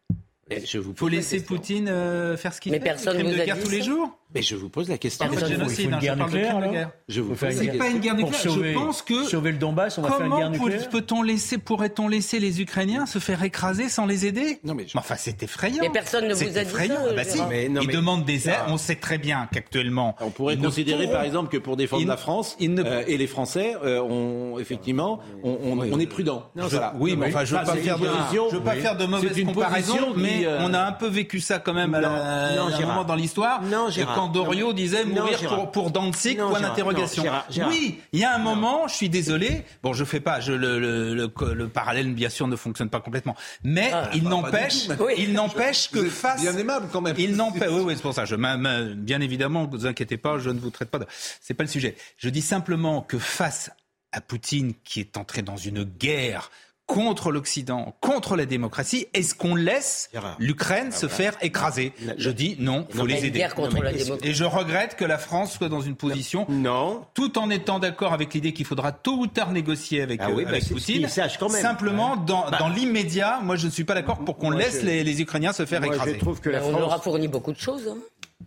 Il 0.50 0.66
faut 0.96 1.10
laisser 1.10 1.44
Poutine 1.44 1.90
euh, 1.90 2.38
faire 2.38 2.54
ce 2.54 2.62
qu'il 2.62 2.72
fait. 2.72 2.80
Mais 2.80 2.84
personne 2.86 3.18
ne 3.18 3.32
de 3.32 3.44
guerre 3.44 3.62
tous 3.62 3.70
les 3.70 3.82
jours? 3.82 4.18
Mais 4.36 4.42
je 4.42 4.56
vous 4.56 4.68
pose 4.68 4.90
la 4.90 4.98
question. 4.98 5.26
Je 5.32 5.40
parle 5.40 5.52
de 5.52 5.74
crime 5.74 5.92
de 5.92 6.72
guerre. 6.72 6.92
Je 7.08 7.22
vous 7.22 7.34
pose 7.34 7.50
C'est 7.56 7.78
pas 7.78 7.88
une 7.88 8.00
guerre 8.00 8.16
nucléaire. 8.16 8.42
je 8.42 8.74
pense 8.74 9.02
que 9.02 9.24
sauver 9.24 9.52
le 9.52 9.58
Donbass, 9.58 9.98
on 9.98 10.02
va 10.02 10.12
faire 10.12 10.26
une 10.26 10.36
guerre 10.36 10.50
nucléaire. 10.50 10.90
Comment 10.90 10.92
peut-on 10.92 11.22
laisser, 11.22 11.58
pourrait-on 11.58 12.08
laisser 12.08 12.40
les 12.40 12.62
Ukrainiens 12.62 13.06
se 13.06 13.20
faire 13.20 13.42
écraser 13.44 13.88
sans 13.88 14.06
les 14.06 14.26
aider? 14.26 14.60
Non 14.64 14.74
mais 14.74 14.86
enfin 14.96 15.16
c'est 15.18 15.42
effrayant. 15.44 15.82
Mais 15.82 15.90
personne 15.90 16.28
ne 16.28 16.34
vous 16.34 16.58
a 16.58 16.64
dit 16.64 16.88
ça. 16.88 17.14
Bah 17.16 17.24
si. 17.24 17.40
Ils 17.82 17.88
demandent 17.88 18.26
des 18.26 18.50
aides. 18.50 18.56
On 18.68 18.78
sait 18.78 18.96
très 18.96 19.18
bien 19.18 19.48
qu'actuellement. 19.52 20.16
On 20.20 20.30
pourrait 20.30 20.58
considérer 20.58 21.08
par 21.08 21.24
exemple 21.24 21.50
que 21.50 21.58
pour 21.58 21.78
défendre 21.78 22.06
la 22.06 22.18
France 22.18 22.58
euh, 22.62 23.04
et 23.08 23.18
les 23.18 23.28
Français, 23.28 23.76
euh, 23.84 24.58
effectivement, 24.60 25.20
on 25.44 26.00
est 26.00 26.08
prudent. 26.08 26.52
Oui, 27.00 27.16
mais 27.16 27.28
enfin 27.28 27.46
je 27.46 27.56
ne 27.56 28.52
veux 28.52 28.62
pas 28.62 28.76
faire 28.76 28.98
de 28.98 29.06
mauvaises 29.06 29.44
comparaisons, 29.46 30.14
mais 30.16 30.46
on 30.60 30.74
a 30.74 30.82
un 30.82 30.92
peu 30.92 31.08
vécu 31.08 31.40
ça 31.40 31.60
quand 31.60 31.74
même 31.74 31.94
à, 31.96 32.50
un 32.50 32.86
moment 32.86 33.06
dans 33.06 33.16
l'histoire. 33.16 33.62
Quand 34.18 34.28
Doriot 34.30 34.74
disait 34.74 35.06
mourir 35.06 35.40
pour, 35.48 35.72
pour 35.72 35.92
Danzig, 35.92 36.38
point 36.38 36.60
d'interrogation. 36.60 37.24
Oui, 37.68 38.00
il 38.12 38.20
y 38.20 38.24
a 38.24 38.34
un 38.34 38.40
moment, 38.40 38.88
je 38.88 38.96
suis 38.96 39.10
désolé, 39.10 39.64
bon, 39.84 39.94
je 39.94 40.04
fais 40.04 40.20
pas, 40.20 40.40
je, 40.40 40.54
le, 40.54 40.80
le, 40.80 41.14
le, 41.14 41.68
parallèle, 41.68 42.14
bien 42.14 42.30
sûr, 42.30 42.48
ne 42.48 42.56
fonctionne 42.56 42.90
pas 42.90 43.00
complètement. 43.00 43.36
Mais 43.64 43.92
ah, 43.94 44.10
il 44.14 44.24
n'empêche, 44.24 44.88
il 45.18 45.34
n'empêche 45.34 45.90
que 45.90 46.10
face. 46.10 46.42
Bien 46.42 46.58
aimable 46.58 46.88
quand 46.92 47.02
même. 47.02 47.16
Il 47.18 47.36
n'empêche, 47.36 47.70
oui, 47.72 47.82
oui, 47.86 47.94
c'est 47.96 48.02
pour 48.02 48.14
ça. 48.14 48.26
Je, 48.26 48.36
bien 48.36 49.22
évidemment, 49.22 49.64
ne 49.64 49.70
vous 49.70 49.86
inquiétez 49.86 50.18
pas, 50.18 50.40
je 50.40 50.50
ne 50.50 50.60
vous 50.60 50.70
traite 50.70 50.90
pas 50.90 51.00
de. 51.00 51.06
C'est 51.42 51.54
pas 51.54 51.64
le 51.64 51.70
sujet. 51.70 51.96
Je 52.18 52.30
dis 52.30 52.42
simplement 52.42 53.02
que 53.02 53.20
face 53.20 53.70
à 54.12 54.22
Poutine, 54.22 54.74
qui 54.84 55.00
est 55.00 55.18
entré 55.18 55.42
dans 55.42 55.58
une 55.58 55.84
guerre 55.84 56.50
contre 56.88 57.32
l'Occident, 57.32 57.96
contre 58.02 58.36
la 58.36 58.46
démocratie, 58.46 59.08
est-ce 59.14 59.36
qu'on 59.36 59.56
laisse 59.56 60.10
l'Ukraine 60.40 60.92
se 60.92 61.08
faire 61.08 61.34
écraser 61.42 61.94
Je 62.18 62.32
dis 62.32 62.56
non, 62.60 62.88
il 62.90 62.96
faut 62.96 63.06
les 63.06 63.26
aider. 63.26 63.46
Et 64.24 64.34
je 64.34 64.44
regrette 64.46 64.96
que 64.96 65.06
la 65.06 65.18
France 65.18 65.54
soit 65.54 65.70
dans 65.70 65.82
une 65.82 65.96
position, 65.96 66.46
non. 66.50 67.06
tout 67.14 67.38
en 67.38 67.50
étant 67.50 67.80
d'accord 67.80 68.14
avec 68.14 68.34
l'idée 68.34 68.54
qu'il 68.54 68.66
faudra 68.66 68.92
tôt 68.92 69.18
ou 69.18 69.28
tard 69.28 69.52
négocier 69.52 70.02
avec, 70.02 70.22
ah 70.24 70.30
euh, 70.30 70.46
bah, 70.46 70.58
Poutine. 70.68 71.08
Simplement, 71.08 72.16
dans, 72.16 72.50
bah. 72.50 72.58
dans 72.60 72.70
l'immédiat, 72.70 73.40
moi 73.44 73.58
je 73.58 73.68
ne 73.68 73.72
suis 73.72 73.84
pas 73.84 73.94
d'accord 73.94 74.20
pour 74.20 74.38
qu'on 74.38 74.50
laisse 74.50 74.82
les, 74.84 75.22
Ukrainiens 75.22 75.54
se 75.54 75.66
faire 75.66 75.84
écraser. 75.84 76.14
Je 76.14 76.20
trouve 76.20 76.40
que 76.40 76.50
la 76.50 76.62
France... 76.62 76.74
On 76.76 76.80
leur 76.80 76.94
a 76.94 77.00
fourni 77.00 77.28
beaucoup 77.28 77.52
de 77.52 77.60
choses. 77.60 77.88
Hein. 77.88 77.98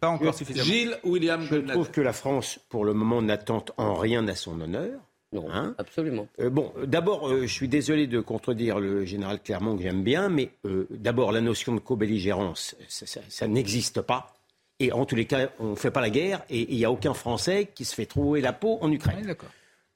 Pas 0.00 0.08
encore 0.08 0.34
suffisamment. 0.34 0.64
Gilles 0.64 0.96
William 1.04 1.42
Je 1.42 1.56
trouve 1.56 1.90
que 1.90 2.00
la 2.00 2.12
France, 2.12 2.58
pour 2.68 2.84
le 2.84 2.94
moment, 2.94 3.20
n'attend 3.22 3.64
en 3.76 3.94
rien 3.94 4.26
à 4.28 4.34
son 4.34 4.60
honneur. 4.60 4.92
Non, 5.32 5.46
hein 5.52 5.74
absolument. 5.78 6.26
Euh, 6.40 6.50
bon, 6.50 6.72
d'abord, 6.84 7.28
euh, 7.28 7.42
je 7.42 7.52
suis 7.52 7.68
désolé 7.68 8.08
de 8.08 8.20
contredire 8.20 8.80
le 8.80 9.04
général 9.04 9.40
Clermont 9.40 9.76
que 9.76 9.82
j'aime 9.82 10.02
bien, 10.02 10.28
mais 10.28 10.50
euh, 10.64 10.88
d'abord, 10.90 11.30
la 11.30 11.40
notion 11.40 11.74
de 11.74 11.80
co-belligérance, 11.80 12.74
ça, 12.88 13.46
n'existe 13.46 14.00
pas. 14.00 14.34
Et 14.80 14.92
en 14.92 15.04
tous 15.04 15.14
les 15.14 15.26
cas, 15.26 15.50
on 15.60 15.70
ne 15.70 15.74
fait 15.76 15.90
pas 15.90 16.00
la 16.00 16.10
guerre 16.10 16.42
et 16.50 16.72
il 16.72 16.76
n'y 16.76 16.84
a 16.84 16.90
aucun 16.90 17.14
Français 17.14 17.70
qui 17.74 17.84
se 17.84 17.94
fait 17.94 18.06
trouver 18.06 18.40
la 18.40 18.52
peau 18.52 18.78
en 18.80 18.90
Ukraine. 18.90 19.36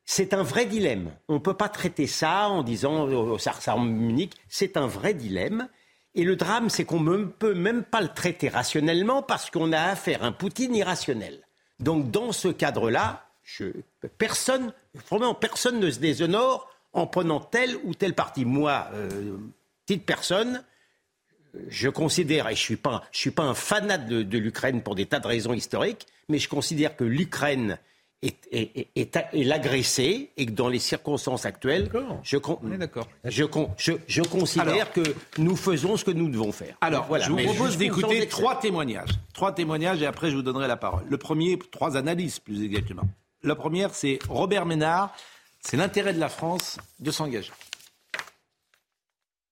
c'est 0.04 0.34
un 0.34 0.42
vrai 0.42 0.66
dilemme. 0.66 1.10
On 1.28 1.34
ne 1.34 1.38
peut 1.38 1.54
pas 1.54 1.70
traiter 1.70 2.06
ça 2.06 2.48
en 2.48 2.62
disant 2.62 3.38
ça 3.38 3.52
ressemble 3.52 3.88
Munich. 3.88 4.34
C'est 4.48 4.76
un 4.76 4.86
vrai 4.86 5.14
dilemme. 5.14 5.68
Et 6.14 6.22
le 6.22 6.36
drame, 6.36 6.68
c'est 6.68 6.84
qu'on 6.84 7.00
ne 7.00 7.24
peut 7.24 7.54
même 7.54 7.82
pas 7.82 8.02
le 8.02 8.08
traiter 8.08 8.48
rationnellement 8.48 9.22
parce 9.22 9.50
qu'on 9.50 9.72
a 9.72 9.80
affaire 9.80 10.22
à 10.22 10.26
un 10.26 10.32
Poutine 10.32 10.74
irrationnel. 10.76 11.40
Donc, 11.80 12.10
dans 12.10 12.30
ce 12.30 12.48
cadre-là, 12.48 13.26
personne, 14.18 14.72
vraiment, 15.10 15.34
personne 15.34 15.80
ne 15.80 15.90
se 15.90 15.98
déshonore 15.98 16.68
en 16.92 17.06
prenant 17.06 17.40
tel 17.40 17.76
ou 17.84 17.94
tel 17.94 18.14
parti. 18.14 18.44
Moi, 18.44 18.86
euh, 18.94 19.36
petite 19.86 20.06
personne, 20.06 20.62
je 21.68 21.88
considère, 21.88 22.46
et 22.48 22.54
je 22.54 22.60
ne 22.60 22.64
suis, 22.64 22.76
pas, 22.76 23.02
je 23.12 23.18
suis 23.18 23.30
pas 23.30 23.42
un 23.42 23.54
fanat 23.54 23.98
de, 23.98 24.38
l'Ukraine 24.38 24.82
pour 24.82 24.94
des 24.94 25.06
tas 25.06 25.20
de 25.20 25.26
raisons 25.26 25.52
historiques, 25.52 26.06
mais 26.28 26.38
je 26.38 26.48
considère 26.48 26.96
que 26.96 27.04
l'Ukraine 27.04 27.78
est, 28.22 28.48
est, 28.50 28.88
est, 28.96 29.44
l'agressé 29.44 30.30
et 30.36 30.46
que 30.46 30.52
dans 30.52 30.68
les 30.68 30.78
circonstances 30.78 31.44
actuelles, 31.44 31.90
je, 32.22 32.38
je, 32.38 33.42
je, 33.76 33.92
je, 34.06 34.22
considère 34.22 34.92
que 34.92 35.02
nous 35.36 35.56
faisons 35.56 35.98
ce 35.98 36.04
que 36.04 36.10
nous 36.10 36.30
devons 36.30 36.50
faire. 36.50 36.76
Alors, 36.80 37.04
voilà. 37.06 37.26
je 37.26 37.30
vous 37.30 37.36
propose 37.36 37.76
d'écouter 37.76 38.26
trois 38.28 38.58
témoignages. 38.58 39.10
Trois 39.34 39.52
témoignages 39.52 40.00
et 40.00 40.06
après 40.06 40.30
je 40.30 40.36
vous 40.36 40.42
donnerai 40.42 40.68
la 40.68 40.76
parole. 40.76 41.04
Le 41.08 41.18
premier, 41.18 41.58
trois 41.70 41.98
analyses 41.98 42.38
plus 42.38 42.64
exactement. 42.64 43.04
La 43.44 43.54
première, 43.54 43.94
c'est 43.94 44.18
Robert 44.28 44.64
Ménard. 44.64 45.14
C'est 45.60 45.76
l'intérêt 45.76 46.14
de 46.14 46.20
la 46.20 46.28
France 46.28 46.78
de 46.98 47.10
s'engager 47.10 47.52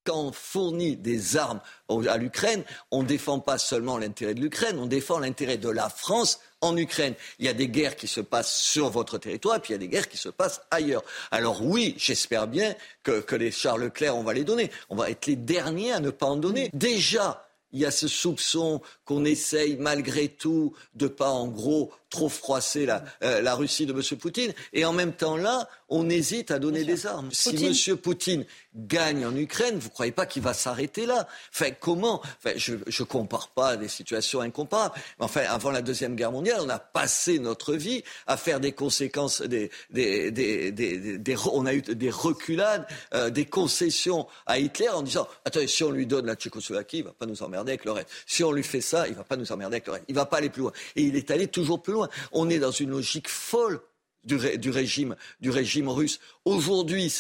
quand 0.05 0.19
on 0.19 0.33
fournit 0.33 0.97
des 0.97 1.37
armes 1.37 1.61
à 1.89 2.17
l'Ukraine, 2.17 2.65
on 2.91 3.03
ne 3.03 3.07
défend 3.07 3.39
pas 3.39 3.59
seulement 3.59 3.99
l'intérêt 3.99 4.35
de 4.35 4.41
l'Ukraine, 4.41 4.79
on 4.81 4.87
défend 4.87 5.21
l'intérêt 5.21 5.59
de 5.59 5.69
la 5.69 5.89
France 5.89 6.41
en 6.61 6.77
Ukraine. 6.77 7.15
Il 7.39 7.47
y 7.47 7.49
a 7.49 7.53
des 7.53 7.69
guerres 7.69 7.97
qui 7.97 8.09
se 8.09 8.21
passent 8.21 8.57
sur 8.57 8.91
votre 8.91 9.19
territoire, 9.19 9.61
puis 9.61 9.71
il 9.71 9.75
y 9.75 9.77
a 9.77 9.79
des 9.79 9.89
guerres 9.89 10.09
qui 10.09 10.17
se 10.17 10.29
passent 10.29 10.63
ailleurs. 10.71 11.05
Alors 11.31 11.65
oui, 11.65 11.95
j'espère 11.99 12.49
bien 12.49 12.75
que, 13.03 13.21
que 13.21 13.37
les 13.37 13.53
Charles 13.53 13.83
Leclerc, 13.83 14.17
on 14.17 14.25
va 14.25 14.35
les 14.35 14.45
donner. 14.45 14.71
On 14.89 14.97
va 14.97 15.11
être 15.11 15.27
les 15.27 15.37
derniers 15.37 15.93
à 15.93 16.01
ne 16.01 16.11
pas 16.11 16.27
en 16.27 16.37
donner. 16.37 16.71
Déjà, 16.73 17.47
il 17.73 17.81
y 17.81 17.87
a 17.87 17.91
ce 17.91 18.09
soupçon 18.09 18.81
qu'on 19.05 19.25
essaye 19.25 19.77
malgré 19.77 20.29
tout 20.29 20.75
de 20.95 21.07
pas 21.07 21.31
en 21.31 21.49
gros 21.49 21.93
trop 22.13 22.29
froisser 22.29 22.87
la, 22.87 23.03
euh, 23.25 23.41
la 23.41 23.55
Russie 23.55 23.87
de 23.87 23.93
M. 23.93 24.19
Poutine. 24.19 24.53
Et 24.73 24.85
en 24.85 24.93
même 24.93 25.13
temps, 25.13 25.37
là, 25.37 25.69
on 25.89 26.09
hésite 26.09 26.51
à 26.51 26.59
donner 26.59 26.85
des 26.85 27.07
armes. 27.07 27.31
Si 27.33 27.65
M. 27.65 27.97
Poutine 27.97 28.45
gagne 28.77 29.27
en 29.27 29.35
Ukraine, 29.35 29.79
vous 29.79 29.89
ne 29.89 29.93
croyez 29.93 30.13
pas 30.13 30.27
qu'il 30.27 30.43
va 30.43 30.55
s'arrêter 30.55 31.07
là? 31.07 31.27
Enfin, 31.53 31.71
comment? 31.79 32.23
Enfin, 32.39 32.53
Je 32.57 32.75
ne 32.75 33.05
compare 33.05 33.49
pas 33.49 33.77
des 33.77 33.89
situations 33.89 34.41
incomparables. 34.41 34.95
Mais 35.19 35.25
enfin, 35.25 35.43
avant 35.49 35.71
la 35.71 35.83
Deuxième 35.83 36.15
Guerre 36.15 36.33
mondiale, 36.33 36.61
on 36.63 36.69
a 36.69 36.79
passé 36.79 37.39
notre 37.39 37.75
vie 37.75 38.05
à 38.27 38.37
faire 38.37 38.61
des 38.61 38.73
conséquences, 38.73 39.43
des, 39.43 39.71
des, 39.91 40.31
des, 40.31 40.71
des 40.71 41.37
on 41.53 41.67
a 41.67 41.75
eu 41.75 41.83
des 41.83 42.11
reculades, 42.11 42.87
euh, 43.15 43.31
des 43.31 43.47
concessions 43.47 44.27
à 44.47 44.59
Hitler 44.59 44.91
en 44.91 45.03
disant 45.03 45.27
attendez, 45.45 45.67
si 45.67 45.83
on 45.83 45.91
lui 45.91 46.07
donne 46.07 46.27
la 46.27 46.35
Tchécoslovaquie, 46.35 46.99
il 46.99 47.05
va 47.05 47.13
pas 47.13 47.27
nous 47.27 47.43
emmerder 47.43 47.73
avec 47.73 47.85
le 47.85 47.93
reste. 47.93 48.09
Si 48.27 48.45
on 48.45 48.53
lui 48.53 48.63
fait 48.63 48.81
ça, 48.83 49.09
il 49.09 49.15
va 49.15 49.25
pas 49.25 49.37
nous 49.37 49.51
emmerder 49.51 49.77
avec 49.77 49.87
le 49.87 49.93
reste. 49.95 50.05
Il 50.09 50.15
va 50.15 50.27
pas 50.27 50.37
aller 50.39 50.51
plus 50.51 50.63
loin. 50.63 50.73
Et 50.95 51.03
il 51.03 51.17
est 51.17 51.31
allé 51.31 51.49
toujours 51.49 51.81
plus 51.83 51.95
loin. 51.95 52.02
On 52.33 52.49
est 52.51 52.59
dans 52.59 52.71
une 52.71 52.91
logique 52.91 53.29
folle 53.29 53.81
du, 54.25 54.37
régime, 54.37 55.17
du 55.41 55.51
régime 55.51 55.89
russe. 55.89 56.21
Aujourd'hui, 56.45 57.13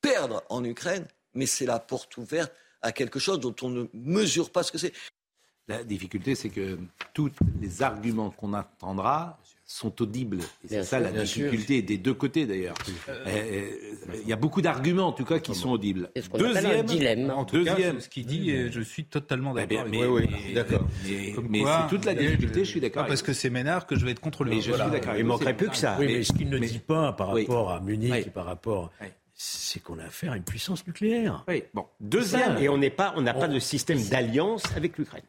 perdre 0.00 0.42
en 0.48 0.64
Ukraine, 0.64 1.06
mais 1.34 1.46
c'est 1.46 1.66
la 1.66 1.78
porte 1.78 2.16
ouverte 2.16 2.52
à 2.82 2.92
quelque 2.92 3.18
chose 3.18 3.40
dont 3.40 3.54
on 3.62 3.70
ne 3.70 3.86
mesure 3.94 4.50
pas 4.50 4.62
ce 4.62 4.72
que 4.72 4.78
c'est. 4.78 4.92
La 5.66 5.82
difficulté, 5.82 6.34
c'est 6.34 6.50
que 6.50 6.78
tous 7.14 7.30
les 7.60 7.82
arguments 7.82 8.30
qu'on 8.30 8.52
entendra 8.52 9.38
sont 9.66 10.02
audibles. 10.02 10.38
Et 10.64 10.68
c'est 10.68 10.82
ça 10.84 11.00
la 11.00 11.10
difficulté 11.10 11.82
des 11.82 11.96
deux 11.96 12.14
côtés 12.14 12.46
d'ailleurs. 12.46 12.74
Euh, 13.08 13.24
euh, 13.26 13.70
il 14.22 14.28
y 14.28 14.32
a 14.32 14.36
beaucoup 14.36 14.60
d'arguments 14.60 15.06
en 15.06 15.12
tout 15.12 15.24
cas 15.24 15.38
qui 15.38 15.54
sont 15.54 15.70
audibles. 15.70 16.10
Deuxième, 16.34 16.84
dilemme. 16.84 17.30
En 17.30 17.44
deuxième, 17.44 18.00
ce 18.00 18.08
qu'il 18.08 18.26
dit, 18.26 18.70
je 18.70 18.80
suis 18.80 19.04
totalement 19.04 19.56
eh 19.56 19.66
d'accord. 19.66 19.86
Mais, 19.90 20.04
oui, 20.04 20.28
d'accord. 20.54 20.86
Mais, 21.48 21.62
c'est 21.64 21.88
toute 21.88 22.04
la 22.04 22.14
difficulté, 22.14 22.64
je, 22.64 22.70
suis 22.70 22.80
d'accord. 22.80 23.06
Parce 23.06 23.22
que 23.22 23.32
c'est 23.32 23.50
Ménard 23.50 23.86
que 23.86 23.96
je 23.96 24.04
vais 24.04 24.10
être 24.12 24.20
contre 24.20 24.44
le. 24.44 24.50
Mais 24.50 24.60
je 24.60 24.72
suis 24.72 24.90
d'accord. 24.90 25.16
Il 25.16 25.24
manquerait 25.24 25.56
plus 25.56 25.68
que 25.68 25.76
ça. 25.76 25.96
Oui, 25.98 26.06
mais 26.06 26.22
ce 26.22 26.32
qu'il 26.32 26.50
ne 26.50 26.58
dit 26.58 26.78
pas 26.78 27.12
par 27.12 27.28
rapport 27.34 27.70
à 27.70 27.80
Munich 27.80 28.26
et 28.26 28.30
par 28.30 28.44
rapport 28.44 28.90
c'est 29.36 29.82
qu'on 29.82 29.98
a 29.98 30.04
affaire 30.04 30.32
à 30.32 30.36
une 30.36 30.44
puissance 30.44 30.86
nucléaire. 30.86 31.44
Oui, 31.48 31.64
bon. 31.74 31.86
Deuxième. 32.00 32.56
Et 32.58 32.68
on 32.68 32.78
n'est 32.78 32.90
pas, 32.90 33.14
on 33.16 33.22
n'a 33.22 33.34
pas 33.34 33.48
de 33.48 33.58
système 33.58 34.00
d'alliance 34.08 34.62
avec 34.76 34.96
l'Ukraine. 34.96 35.24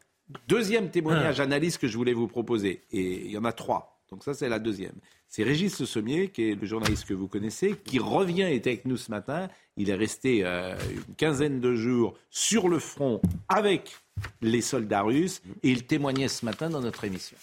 Deuxième 0.48 0.90
témoignage, 0.90 1.40
ah. 1.40 1.44
analyse 1.44 1.76
que 1.76 1.86
je 1.86 1.96
voulais 1.96 2.12
vous 2.12 2.28
proposer. 2.28 2.82
Et 2.90 3.26
il 3.26 3.30
y 3.30 3.38
en 3.38 3.44
a 3.44 3.52
trois. 3.52 3.95
Donc 4.10 4.22
ça, 4.22 4.34
c'est 4.34 4.48
la 4.48 4.58
deuxième. 4.58 4.94
C'est 5.28 5.42
Régis 5.42 5.80
Le 5.80 5.86
Sommier, 5.86 6.28
qui 6.28 6.50
est 6.50 6.54
le 6.54 6.66
journaliste 6.66 7.06
que 7.06 7.14
vous 7.14 7.28
connaissez, 7.28 7.76
qui 7.84 7.98
revient, 7.98 8.48
était 8.52 8.70
avec 8.70 8.84
nous 8.84 8.96
ce 8.96 9.10
matin. 9.10 9.48
Il 9.76 9.90
est 9.90 9.94
resté 9.94 10.44
euh, 10.44 10.76
une 10.90 11.14
quinzaine 11.16 11.60
de 11.60 11.74
jours 11.74 12.16
sur 12.30 12.68
le 12.68 12.78
front 12.78 13.20
avec 13.48 13.96
les 14.40 14.60
soldats 14.60 15.02
russes 15.02 15.42
et 15.62 15.70
il 15.70 15.86
témoignait 15.86 16.28
ce 16.28 16.44
matin 16.44 16.70
dans 16.70 16.80
notre 16.80 17.04
émission. 17.04 17.36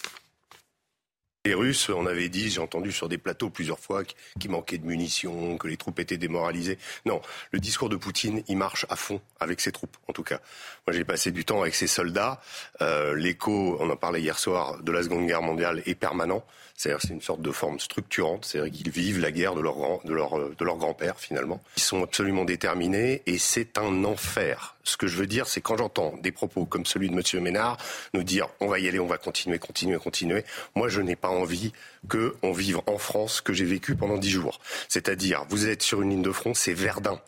Les 1.46 1.56
Russes, 1.56 1.89
on 1.89 2.06
avait 2.06 2.30
dit, 2.30 2.50
j'ai 2.50 2.62
entendu 2.62 2.94
sur 2.94 3.10
des 3.10 3.18
plateaux 3.18 3.50
plusieurs 3.50 3.78
fois 3.78 4.06
qu'il 4.06 4.50
manquait 4.50 4.78
de 4.78 4.86
munitions, 4.86 5.58
que 5.58 5.68
les 5.68 5.76
troupes 5.76 6.00
étaient 6.00 6.16
démoralisées. 6.16 6.78
Non, 7.06 7.22
le 7.52 7.60
discours 7.60 7.89
de 7.89 7.98
Poutine, 7.98 8.44
il 8.48 8.56
marche 8.56 8.86
à 8.88 8.96
fond 8.96 9.20
avec 9.41 9.60
ses 9.60 9.74
troupes, 9.74 9.98
en 10.08 10.14
tout 10.14 10.24
cas. 10.24 10.39
Moi, 10.88 10.96
j'ai 10.96 11.04
passé 11.04 11.32
du 11.32 11.44
temps 11.44 11.62
avec 11.62 11.76
ses 11.76 11.88
soldats. 11.88 12.39
Euh, 12.82 13.14
l'écho, 13.16 13.76
on 13.82 13.89
en 13.89 13.98
parlait 13.98 14.22
hier 14.22 14.39
soir, 14.39 14.82
de 14.82 14.91
la 14.94 15.04
Seconde 15.04 15.28
Guerre 15.28 15.41
mondiale 15.41 15.84
est 15.86 15.96
permanent. 15.96 16.46
C'est-à-dire 16.76 17.02
c'est 17.02 17.14
une 17.14 17.22
sorte 17.22 17.42
de 17.42 17.52
forme 17.52 17.80
structurante, 17.80 18.46
c'est-à-dire 18.46 18.74
qu'ils 18.74 18.92
vivent 18.92 19.20
la 19.20 19.32
guerre 19.32 19.56
de 19.56 19.62
leur, 19.62 20.04
de 20.04 20.14
leur, 20.14 20.38
de 20.38 20.66
leur 20.66 20.78
grand-père 20.78 21.20
finalement. 21.20 21.62
Ils 21.78 21.84
sont 21.84 22.04
absolument 22.04 22.46
déterminés 22.46 23.22
et 23.26 23.38
c'est 23.38 23.78
un 23.78 24.04
enfer. 24.04 24.76
Ce 24.84 24.98
que 24.98 25.08
je 25.08 25.16
veux 25.16 25.28
dire, 25.28 25.48
c'est 25.48 25.62
quand 25.62 25.78
j'entends 25.78 26.16
des 26.22 26.32
propos 26.32 26.66
comme 26.66 26.86
celui 26.86 27.10
de 27.10 27.14
M. 27.14 27.44
Ménard 27.44 27.78
nous 28.14 28.24
dire 28.24 28.50
on 28.60 28.68
va 28.68 28.80
y 28.80 28.88
aller, 28.88 29.00
on 29.00 29.08
va 29.08 29.18
continuer, 29.18 29.60
continuer, 29.60 29.98
continuer, 29.98 30.44
moi 30.76 30.90
je 30.90 31.02
n'ai 31.02 31.16
pas 31.16 31.30
envie 31.30 31.72
qu'on 32.10 32.52
vive 32.52 32.80
en 32.88 32.98
France 32.98 33.40
que 33.40 33.54
j'ai 33.54 33.66
vécu 33.66 33.96
pendant 33.96 34.18
dix 34.18 34.32
jours. 34.32 34.60
C'est-à-dire, 34.90 35.46
vous 35.50 35.68
êtes 35.68 35.84
sur 35.84 36.02
une 36.02 36.10
ligne 36.10 36.22
de 36.22 36.32
front, 36.32 36.54
c'est 36.54 36.74
Verdun 36.74 37.20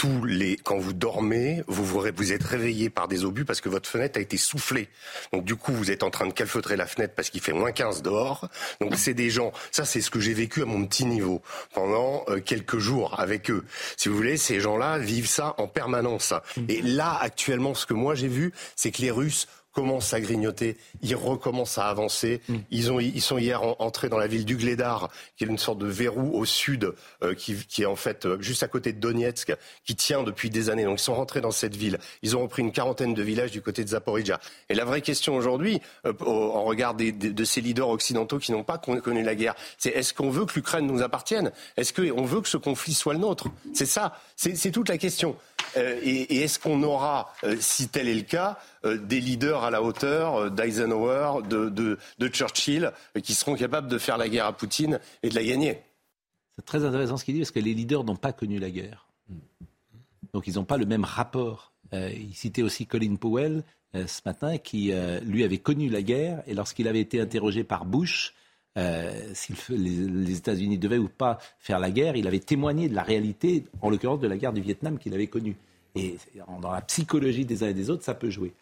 tous 0.00 0.24
les, 0.24 0.56
quand 0.56 0.78
vous 0.78 0.94
dormez, 0.94 1.62
vous, 1.66 1.84
vous 1.84 2.32
êtes 2.32 2.42
réveillé 2.42 2.88
par 2.88 3.06
des 3.06 3.26
obus 3.26 3.44
parce 3.44 3.60
que 3.60 3.68
votre 3.68 3.86
fenêtre 3.86 4.18
a 4.18 4.22
été 4.22 4.38
soufflée. 4.38 4.88
Donc 5.30 5.44
du 5.44 5.56
coup, 5.56 5.74
vous 5.74 5.90
êtes 5.90 6.02
en 6.02 6.08
train 6.08 6.26
de 6.26 6.32
calfeutrer 6.32 6.74
la 6.74 6.86
fenêtre 6.86 7.12
parce 7.14 7.28
qu'il 7.28 7.42
fait 7.42 7.52
moins 7.52 7.70
15 7.70 8.00
dehors. 8.00 8.48
Donc 8.80 8.94
c'est 8.96 9.12
des 9.12 9.28
gens, 9.28 9.52
ça 9.70 9.84
c'est 9.84 10.00
ce 10.00 10.10
que 10.10 10.18
j'ai 10.18 10.32
vécu 10.32 10.62
à 10.62 10.64
mon 10.64 10.86
petit 10.86 11.04
niveau 11.04 11.42
pendant 11.74 12.24
euh, 12.30 12.40
quelques 12.40 12.78
jours 12.78 13.20
avec 13.20 13.50
eux. 13.50 13.66
Si 13.98 14.08
vous 14.08 14.16
voulez, 14.16 14.38
ces 14.38 14.58
gens-là 14.58 14.96
vivent 14.96 15.28
ça 15.28 15.54
en 15.58 15.68
permanence. 15.68 16.32
Et 16.70 16.80
là, 16.80 17.18
actuellement, 17.20 17.74
ce 17.74 17.84
que 17.84 17.92
moi 17.92 18.14
j'ai 18.14 18.28
vu, 18.28 18.54
c'est 18.76 18.92
que 18.92 19.02
les 19.02 19.10
Russes 19.10 19.48
commencent 19.80 20.12
à 20.12 20.20
grignoter, 20.20 20.76
ils 21.00 21.16
recommencent 21.16 21.78
à 21.78 21.86
avancer. 21.86 22.42
Mm. 22.48 22.56
Ils, 22.70 22.92
ont, 22.92 23.00
ils 23.00 23.22
sont 23.22 23.38
hier 23.38 23.62
entrés 23.80 24.10
dans 24.10 24.18
la 24.18 24.26
ville 24.26 24.44
d'Ugledar, 24.44 25.10
qui 25.36 25.44
est 25.44 25.46
une 25.46 25.56
sorte 25.56 25.78
de 25.78 25.86
verrou 25.86 26.32
au 26.34 26.44
sud, 26.44 26.92
euh, 27.22 27.34
qui, 27.34 27.56
qui, 27.66 27.82
est 27.82 27.86
en 27.86 27.96
fait 27.96 28.26
euh, 28.26 28.38
juste 28.42 28.62
à 28.62 28.68
côté 28.68 28.92
de 28.92 29.00
Donetsk, 29.00 29.54
qui 29.86 29.96
tient 29.96 30.22
depuis 30.22 30.50
des 30.50 30.68
années. 30.68 30.84
Donc 30.84 31.00
ils 31.00 31.02
sont 31.02 31.14
rentrés 31.14 31.40
dans 31.40 31.50
cette 31.50 31.76
ville. 31.76 31.98
Ils 32.22 32.36
ont 32.36 32.42
repris 32.42 32.60
une 32.60 32.72
quarantaine 32.72 33.14
de 33.14 33.22
villages 33.22 33.52
du 33.52 33.62
côté 33.62 33.82
de 33.82 33.88
Zaporizhia. 33.88 34.38
Et 34.68 34.74
la 34.74 34.84
vraie 34.84 35.00
question 35.00 35.34
aujourd'hui, 35.34 35.80
euh, 36.04 36.12
en 36.26 36.64
regard 36.64 36.92
des, 36.92 37.10
de 37.10 37.44
ces 37.44 37.62
leaders 37.62 37.88
occidentaux 37.88 38.38
qui 38.38 38.52
n'ont 38.52 38.64
pas 38.64 38.76
connu 38.76 39.22
la 39.22 39.34
guerre, 39.34 39.54
c'est 39.78 39.90
est-ce 39.90 40.12
qu'on 40.12 40.28
veut 40.28 40.44
que 40.44 40.52
l'Ukraine 40.56 40.86
nous 40.86 41.00
appartienne? 41.00 41.52
Est-ce 41.78 41.94
qu'on 41.94 42.24
veut 42.24 42.42
que 42.42 42.48
ce 42.48 42.58
conflit 42.58 42.92
soit 42.92 43.14
le 43.14 43.20
nôtre? 43.20 43.48
C'est 43.72 43.86
ça, 43.86 44.18
c'est 44.36 44.70
toute 44.72 44.90
la 44.90 44.98
question. 44.98 45.36
Et, 45.76 46.36
et 46.36 46.42
est-ce 46.42 46.58
qu'on 46.58 46.82
aura, 46.82 47.32
si 47.58 47.88
tel 47.88 48.08
est 48.08 48.14
le 48.14 48.22
cas, 48.22 48.58
euh, 48.86 48.96
des 48.96 49.20
leaders 49.20 49.62
à 49.62 49.70
la 49.70 49.82
hauteur 49.82 50.36
euh, 50.36 50.50
d'Eisenhower, 50.50 51.42
de, 51.46 51.98
Churchill, 52.28 52.92
euh, 53.14 53.20
qui 53.20 53.34
seront 53.34 53.54
capables 53.54 53.88
de 53.88 53.98
faire 53.98 54.16
la 54.16 54.26
guerre 54.26 54.46
à 54.46 54.56
Poutine 54.56 55.00
et 55.22 55.28
de 55.28 55.34
la 55.34 55.44
gagner? 55.44 55.82
C'est 56.56 56.64
très 56.64 56.82
intéressant 56.82 57.18
ce 57.18 57.26
qu'il 57.26 57.34
dit, 57.34 57.40
parce 57.40 57.50
que 57.50 57.60
les 57.60 57.74
leaders 57.74 58.04
n'ont 58.04 58.16
pas 58.16 58.32
connu 58.32 58.58
la 58.58 58.70
guerre. 58.70 59.06
Donc 60.32 60.46
ils 60.46 60.54
n'ont 60.54 60.64
pas 60.64 60.78
le 60.78 60.86
même 60.86 61.04
rapport. 61.04 61.72
il 61.92 62.34
citait 62.34 62.62
aussi 62.62 62.86
Colin 62.86 63.16
Powell 63.16 63.64
ce 63.94 64.20
matin, 64.24 64.58
qui 64.58 64.92
lui 65.22 65.42
avait 65.42 65.58
connu 65.58 65.88
la 65.88 66.02
guerre, 66.02 66.42
et 66.46 66.54
lorsqu'il 66.54 66.86
avait 66.86 67.00
été 67.00 67.20
interrogé 67.20 67.64
par 67.64 67.84
Bush, 67.84 68.34
si 69.34 69.54
les, 69.70 70.36
États-Unis 70.36 70.78
devaient 70.78 70.98
ou 70.98 71.08
pas 71.08 71.38
faire 71.58 71.78
la 71.78 71.90
guerre, 71.90 72.16
il 72.16 72.26
avait 72.26 72.40
témoigné 72.40 72.88
de 72.88 72.94
la 72.94 73.02
réalité, 73.02 73.64
en 73.82 73.90
l'occurrence 73.90 74.20
de 74.20 74.28
la 74.28 74.36
guerre 74.36 74.52
du 74.52 74.60
Vietnam 74.60 74.98
qu'il 74.98 75.14
avait 75.14 75.26
connue. 75.26 75.56
Et 75.96 76.16
dans 76.62 76.70
la 76.70 76.80
psychologie 76.82 77.44
des 77.44 77.62
uns 77.62 77.68
et 77.68 77.74
des 77.74 77.90
autres, 77.90 78.04
ça 78.04 78.14
peut 78.14 78.30
jouer. 78.30 78.52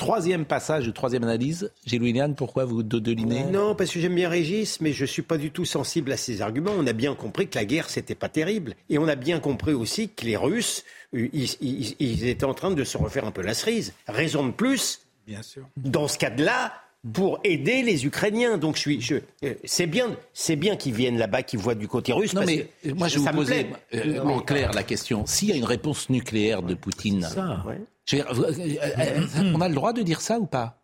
Troisième 0.00 0.46
passage, 0.46 0.90
troisième 0.94 1.24
analyse. 1.24 1.70
Gilles 1.84 2.34
pourquoi 2.34 2.64
vous 2.64 2.82
dodelinez 2.82 3.44
Non, 3.44 3.74
parce 3.74 3.90
que 3.90 4.00
j'aime 4.00 4.14
bien 4.14 4.30
Régis, 4.30 4.80
mais 4.80 4.94
je 4.94 5.02
ne 5.02 5.06
suis 5.06 5.20
pas 5.20 5.36
du 5.36 5.50
tout 5.50 5.66
sensible 5.66 6.10
à 6.10 6.16
ses 6.16 6.40
arguments. 6.40 6.70
On 6.74 6.86
a 6.86 6.94
bien 6.94 7.14
compris 7.14 7.48
que 7.48 7.58
la 7.58 7.66
guerre, 7.66 7.90
c'était 7.90 8.14
pas 8.14 8.30
terrible. 8.30 8.76
Et 8.88 8.96
on 8.96 9.06
a 9.08 9.14
bien 9.14 9.40
compris 9.40 9.74
aussi 9.74 10.08
que 10.08 10.24
les 10.24 10.38
Russes, 10.38 10.86
euh, 11.14 11.28
ils, 11.32 12.26
étaient 12.26 12.46
en 12.46 12.54
train 12.54 12.70
de 12.70 12.82
se 12.82 12.96
refaire 12.96 13.26
un 13.26 13.30
peu 13.30 13.42
la 13.42 13.52
cerise. 13.52 13.92
Raison 14.08 14.46
de 14.46 14.52
plus, 14.52 15.02
bien 15.26 15.42
sûr. 15.42 15.68
dans 15.76 16.08
ce 16.08 16.16
cas-là, 16.16 16.72
pour 17.12 17.40
aider 17.44 17.82
les 17.82 18.06
Ukrainiens. 18.06 18.58
Donc 18.58 18.76
je 18.76 18.80
suis, 18.80 19.00
je, 19.00 19.16
euh, 19.44 19.54
c'est 19.64 19.86
bien, 19.86 20.16
c'est 20.32 20.56
bien 20.56 20.76
qu'ils 20.76 20.94
viennent 20.94 21.18
là-bas, 21.18 21.42
qu'ils 21.42 21.58
voient 21.58 21.74
du 21.74 21.88
côté 21.88 22.12
russe. 22.12 22.34
Non 22.34 22.42
mais 22.46 22.68
moi 22.94 23.08
je 23.08 23.18
vous 23.18 23.26
posais 23.26 23.68
euh, 23.94 24.20
en 24.20 24.40
clair 24.40 24.72
la 24.72 24.82
question. 24.82 25.26
S'il 25.26 25.48
y 25.48 25.52
a 25.52 25.56
une 25.56 25.64
réponse 25.64 26.10
nucléaire 26.10 26.62
de 26.62 26.74
Poutine, 26.74 27.22
ça, 27.22 27.64
ouais. 27.66 27.80
Euh, 28.12 29.26
on 29.54 29.60
a 29.60 29.68
le 29.68 29.74
droit 29.74 29.92
de 29.92 30.02
dire 30.02 30.20
ça 30.20 30.38
ou 30.38 30.46
pas? 30.46 30.79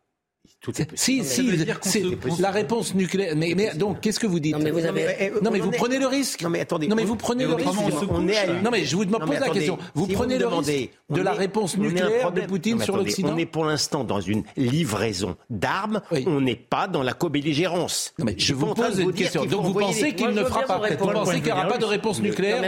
Si, 0.94 1.24
si, 1.24 1.50
c'est 1.82 2.02
la 2.40 2.50
réponse 2.50 2.94
nucléaire. 2.94 3.34
Mais, 3.36 3.54
mais 3.56 3.74
donc, 3.74 4.00
qu'est-ce 4.00 4.20
que 4.20 4.26
vous 4.26 4.40
dites 4.40 4.56
Non, 4.56 4.62
mais 4.62 4.70
vous, 4.70 4.84
avez... 4.84 5.32
non, 5.42 5.50
mais 5.50 5.60
vous 5.60 5.70
prenez 5.70 5.98
le 5.98 6.06
risque. 6.06 6.42
Non, 6.42 6.50
mais 6.50 6.60
attendez. 6.60 6.88
Non, 6.88 6.96
mais 6.96 7.04
vous 7.04 7.16
prenez 7.16 7.44
le 7.44 7.54
risque. 7.54 7.68
On 8.10 8.28
est 8.28 8.62
Non, 8.62 8.70
mais 8.70 8.84
je 8.84 8.96
vous 8.96 9.04
pose 9.06 9.38
la 9.38 9.48
question. 9.50 9.78
Vous 9.94 10.06
prenez 10.06 10.38
le 10.38 10.46
risque 10.46 10.90
de 11.10 11.20
la 11.20 11.32
réponse 11.32 11.76
nucléaire 11.76 12.32
de 12.32 12.40
Poutine 12.42 12.80
sur 12.80 12.96
l'Occident 12.96 13.32
On 13.34 13.38
est 13.38 13.46
pour 13.46 13.64
l'instant 13.64 14.04
dans 14.04 14.20
une 14.20 14.42
livraison 14.56 15.36
d'armes. 15.50 16.00
On 16.26 16.40
n'est 16.40 16.56
pas 16.56 16.88
dans 16.88 17.02
la 17.02 17.12
co-belligérance. 17.12 18.14
Non, 18.18 18.24
mais 18.24 18.34
je 18.38 18.54
vous 18.54 18.74
pose 18.74 18.98
une 18.98 19.12
question. 19.12 19.44
Donc, 19.44 19.64
vous 19.66 19.74
pensez 19.74 20.14
qu'il 20.14 20.28
ne 20.28 20.44
fera 20.44 20.62
pas 20.62 20.80
Vous 20.98 21.06
pensez 21.06 21.36
qu'il 21.36 21.44
n'y 21.44 21.52
aura 21.52 21.66
pas 21.66 21.78
de 21.78 21.84
réponse 21.84 22.20
nucléaire 22.20 22.62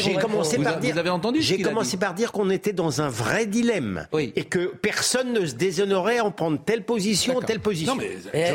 J'ai 0.00 0.14
commencé 0.14 0.58
par 0.58 0.78
dire. 0.78 0.94
Vous 0.94 0.98
avez 0.98 1.10
entendu 1.10 1.42
J'ai 1.42 1.60
commencé 1.60 1.96
par 1.96 2.14
dire 2.14 2.32
qu'on 2.32 2.50
était 2.50 2.72
dans 2.72 3.00
un 3.00 3.08
vrai 3.08 3.46
dilemme. 3.46 4.06
Et 4.36 4.44
que 4.44 4.66
personne 4.66 5.32
ne 5.32 5.46
se 5.46 5.54
déshonorait 5.54 6.20
en 6.20 6.30
prendre 6.30 6.58
telle 6.64 6.84
position, 6.84 7.13
telle 7.46 7.60
position. 7.60 7.96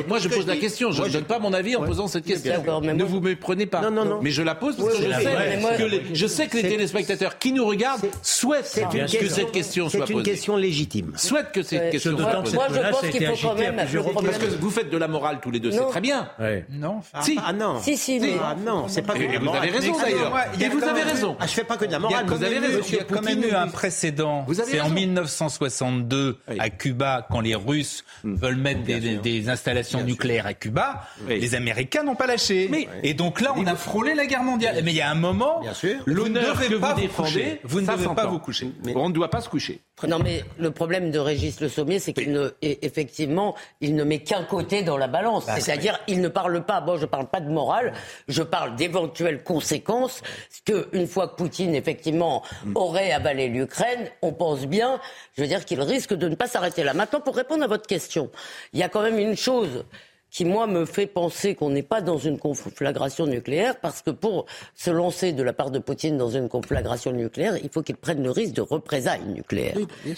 Moi, 0.08 0.20
je 0.20 0.30
pose 0.30 0.48
la 0.48 0.58
question. 0.58 0.92
Je 0.92 1.04
ne 1.04 1.10
donne 1.10 1.24
pas 1.24 1.40
mon 1.40 1.54
avis 1.54 1.76
en 1.76 1.84
posant 1.84 2.08
cette 2.08 2.26
question. 2.26 2.64
Ne 2.82 3.04
vous 3.04 3.20
méprenez 3.20 3.66
pas. 3.66 3.82
Non, 3.82 3.92
non, 3.92 4.06
non. 4.06 4.20
Mais 4.22 4.32
je 4.32 4.42
la 4.42 4.56
pose 4.56 4.76
parce 4.76 4.98
que 4.98 5.04
je 5.04 5.12
sais, 5.12 6.04
je 6.14 6.28
sais 6.28 6.48
que 6.48 6.58
les 6.58 6.64
téléspectateurs 6.64 7.38
qui 7.38 7.52
nous 7.52 7.66
regardent 7.66 8.06
souhaitent 8.22 8.86
que 9.20 9.28
cette 9.28 9.52
question 9.52 9.90
soit 9.90 10.02
posée. 10.02 10.14
C'est 10.14 10.20
une 10.20 10.24
question 10.24 10.56
légitime. 10.58 11.12
Souhaitent 11.16 11.52
que 11.52 11.64
cette 11.64 11.92
question 11.92 12.18
soit 12.18 12.42
posée. 12.42 12.56
Moi, 12.56 12.68
je 12.72 12.80
pense 12.92 13.08
qu'il 13.10 13.28
faut 13.28 13.48
quand 13.48 13.56
même. 13.56 13.76
Parce 13.76 14.38
que 14.38 14.46
vous 14.60 14.70
faites 14.70 14.90
de 14.90 14.98
la 14.98 15.08
morale 15.08 15.40
tous 15.42 15.52
les 15.52 15.60
deux, 15.60 15.72
c'est 15.72 15.88
très 15.90 16.02
bien. 16.02 16.30
Non. 16.72 17.02
Si. 17.22 17.38
Ah 17.44 17.54
non. 17.54 17.80
Si, 17.82 17.98
si. 17.98 18.22
Ah 18.42 18.56
non, 18.66 18.88
c'est 18.88 19.02
pas. 19.02 19.16
Et 19.16 19.38
vous 19.38 19.50
avez 19.50 19.70
raison 19.70 19.98
d'ailleurs. 19.98 20.36
Et 20.60 20.70
vous 20.70 20.84
avez 20.84 21.04
raison. 21.04 21.36
Ah, 21.40 21.48
je 21.48 21.54
fais 21.54 21.64
pas 21.64 21.78
que 21.78 21.86
de 21.86 21.92
la 21.92 22.00
morale. 22.00 22.26
Vous 22.28 22.44
avez 22.44 22.60
raison. 22.60 22.80
Il 22.90 22.96
y 22.96 23.00
a 23.00 23.04
quand 23.04 23.22
même 23.22 23.44
eu 23.44 23.52
un 23.52 23.68
précédent. 23.68 24.46
C'est 24.66 24.82
en 24.82 24.90
1962 24.90 26.38
à 26.58 26.70
Cuba 26.70 27.28
quand 27.30 27.42
les 27.42 27.56
Russes 27.56 28.04
veulent 28.24 28.49
veulent 28.50 28.62
mettre 28.62 28.82
des, 28.84 29.50
installations 29.50 30.04
nucléaires 30.04 30.46
à 30.46 30.54
Cuba, 30.54 31.08
les 31.28 31.56
Américains 31.56 32.04
n'ont 32.04 32.16
pas 32.16 32.28
lâché. 32.28 32.70
et 33.04 33.14
donc 33.14 33.42
là, 33.42 33.54
on 33.56 33.66
a 33.66 33.76
frôlé 33.76 34.14
la 34.14 34.26
guerre 34.26 34.44
mondiale. 34.44 34.82
Mais 34.84 34.92
il 34.92 34.98
y 34.98 35.02
a 35.02 35.10
un 35.10 35.16
moment, 35.16 35.62
vous 36.08 36.30
ne 36.30 36.40
devez 36.40 36.80
pas 36.80 36.94
vous 36.94 37.08
coucher. 37.08 37.60
Vous 37.64 37.82
ne 37.82 37.88
devez 37.88 38.16
pas 38.16 38.26
vous 38.26 38.40
coucher. 38.40 38.72
On 38.96 39.10
ne 39.10 39.14
doit 39.14 39.30
pas 39.30 39.42
se 39.42 39.50
coucher. 39.50 39.82
Non, 40.08 40.20
mais 40.20 40.44
le 40.58 40.72
problème 40.72 41.12
de 41.12 41.20
Régis 41.20 41.60
Le 41.60 41.68
Sommier, 41.68 42.00
c'est 42.00 42.14
qu'il 42.14 42.32
ne, 42.32 42.50
effectivement, 42.62 43.56
il 43.82 43.96
ne 43.96 44.04
met 44.04 44.20
qu'un 44.20 44.44
côté 44.44 44.82
dans 44.82 44.98
la 44.98 45.08
balance. 45.08 45.46
Bah, 45.46 45.60
C'est-à-dire, 45.60 46.00
il 46.08 46.22
ne 46.22 46.30
parle 46.30 46.64
pas, 46.64 46.80
bon, 46.82 46.96
je 46.96 47.02
ne 47.02 47.08
parle 47.08 47.28
pas 47.28 47.42
de 47.42 47.50
morale, 47.50 47.94
je 48.28 48.42
parle 48.42 48.76
d'éventuelles 48.76 49.44
conséquences, 49.44 50.22
qu'une 50.66 51.08
fois 51.08 51.28
que 51.28 51.36
Poutine, 51.36 51.76
effectivement, 51.76 52.44
mm. 52.66 52.72
aurait 52.76 53.12
avalé 53.12 53.50
l'Ukraine, 53.50 54.10
on 54.22 54.32
pense 54.32 54.66
bien, 54.66 55.00
je 55.36 55.42
veux 55.42 55.48
dire, 55.48 55.66
qu'il 55.66 55.82
risque 55.82 56.14
de 56.14 56.30
ne 56.30 56.36
pas 56.36 56.48
s'arrêter 56.48 56.84
là. 56.84 56.94
Maintenant, 56.94 57.20
pour 57.20 57.36
répondre 57.36 57.64
à 57.64 57.68
votre 57.68 57.88
question, 57.88 58.30
il 58.74 58.80
y 58.80 58.84
a 58.84 58.90
quand 58.90 59.02
même 59.02 59.20
une 59.20 59.38
chose 59.38 59.86
qui, 60.32 60.46
moi, 60.46 60.68
me 60.68 60.86
fait 60.86 61.08
penser 61.08 61.56
qu'on 61.56 61.72
n'est 61.72 61.82
pas 61.82 62.02
dans 62.02 62.20
une 62.20 62.38
conflagration 62.38 63.26
nucléaire, 63.26 63.80
parce 63.80 64.04
que 64.04 64.12
pour 64.12 64.46
se 64.76 64.92
lancer 64.92 65.34
de 65.34 65.42
la 65.42 65.54
part 65.54 65.72
de 65.72 65.80
Poutine 65.80 66.18
dans 66.18 66.30
une 66.30 66.50
conflagration 66.50 67.12
nucléaire, 67.12 67.58
il 67.64 67.70
faut 67.70 67.82
qu'il 67.82 67.96
prenne 67.96 68.22
le 68.22 68.30
risque 68.30 68.54
de 68.54 68.62
représailles 68.62 69.26
nucléaires. 69.26 69.76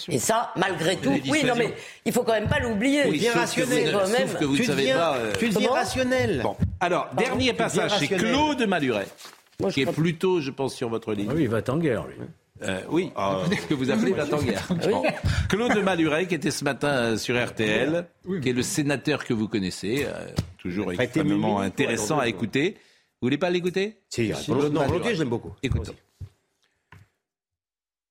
Et 0.10 0.20
ça, 0.20 0.52
malgré 0.58 0.98
tout, 0.98 1.14
oui, 1.30 1.46
non, 1.46 1.54
mais 1.56 1.74
il 2.04 2.12
faut 2.12 2.24
quand 2.24 2.34
même 2.34 2.50
pas 2.50 2.60
l'oublier. 2.60 3.06
Oui, 3.08 3.26
rationnel. 3.30 3.94
Quand 3.94 4.10
même... 4.10 4.34
que 4.34 4.44
vous 4.44 4.58
tu 4.58 4.66
savez 4.66 4.92
pas. 4.92 5.16
Euh, 5.16 5.34
tu 5.40 5.48
deviens 5.48 5.72
rationnel. 5.72 6.42
Bon. 6.44 6.58
Alors, 6.82 7.08
dernier 7.18 7.54
passage, 7.54 7.92
c'est 7.98 8.10
Claude 8.10 8.62
Maluret, 8.68 9.08
qui 9.72 9.84
est 9.84 9.92
plutôt, 9.94 10.42
je 10.42 10.52
pense, 10.52 10.76
sur 10.76 10.90
votre 10.90 11.14
ligne. 11.14 11.30
Ah 11.32 11.36
oui, 11.36 11.44
il 11.44 11.50
va 11.50 11.62
en 11.70 11.78
guerre, 11.78 12.06
lui. 12.08 12.16
Euh, 12.64 12.82
oui, 12.90 13.12
ce 13.16 13.68
que 13.68 13.74
vous 13.74 13.90
appelez 13.90 14.14
la 14.14 14.26
tanguère. 14.26 14.68
Claude 15.50 15.84
Maluret, 15.84 16.28
qui 16.28 16.36
était 16.36 16.52
ce 16.52 16.64
matin 16.64 16.90
euh, 16.90 17.18
sur 17.18 17.36
RTL, 17.44 18.06
qui 18.42 18.50
est 18.50 18.54
le 18.54 18.62
sénateur 18.62 19.26
que 19.26 19.34
vous 19.34 19.48
connaissez, 19.48 20.06
euh, 20.08 20.28
toujours 20.58 20.92
extrêmement 20.94 21.60
intéressant 21.60 22.20
à 22.20 22.28
écouter. 22.28 22.78
Vous 23.22 23.28
voulez 23.28 23.38
pas 23.38 23.50
l'écouter? 23.50 23.98
Si, 24.10 24.32
non, 24.48 25.04
j'aime 25.14 25.30
beaucoup. 25.30 25.54
Écoutez. 25.64 25.92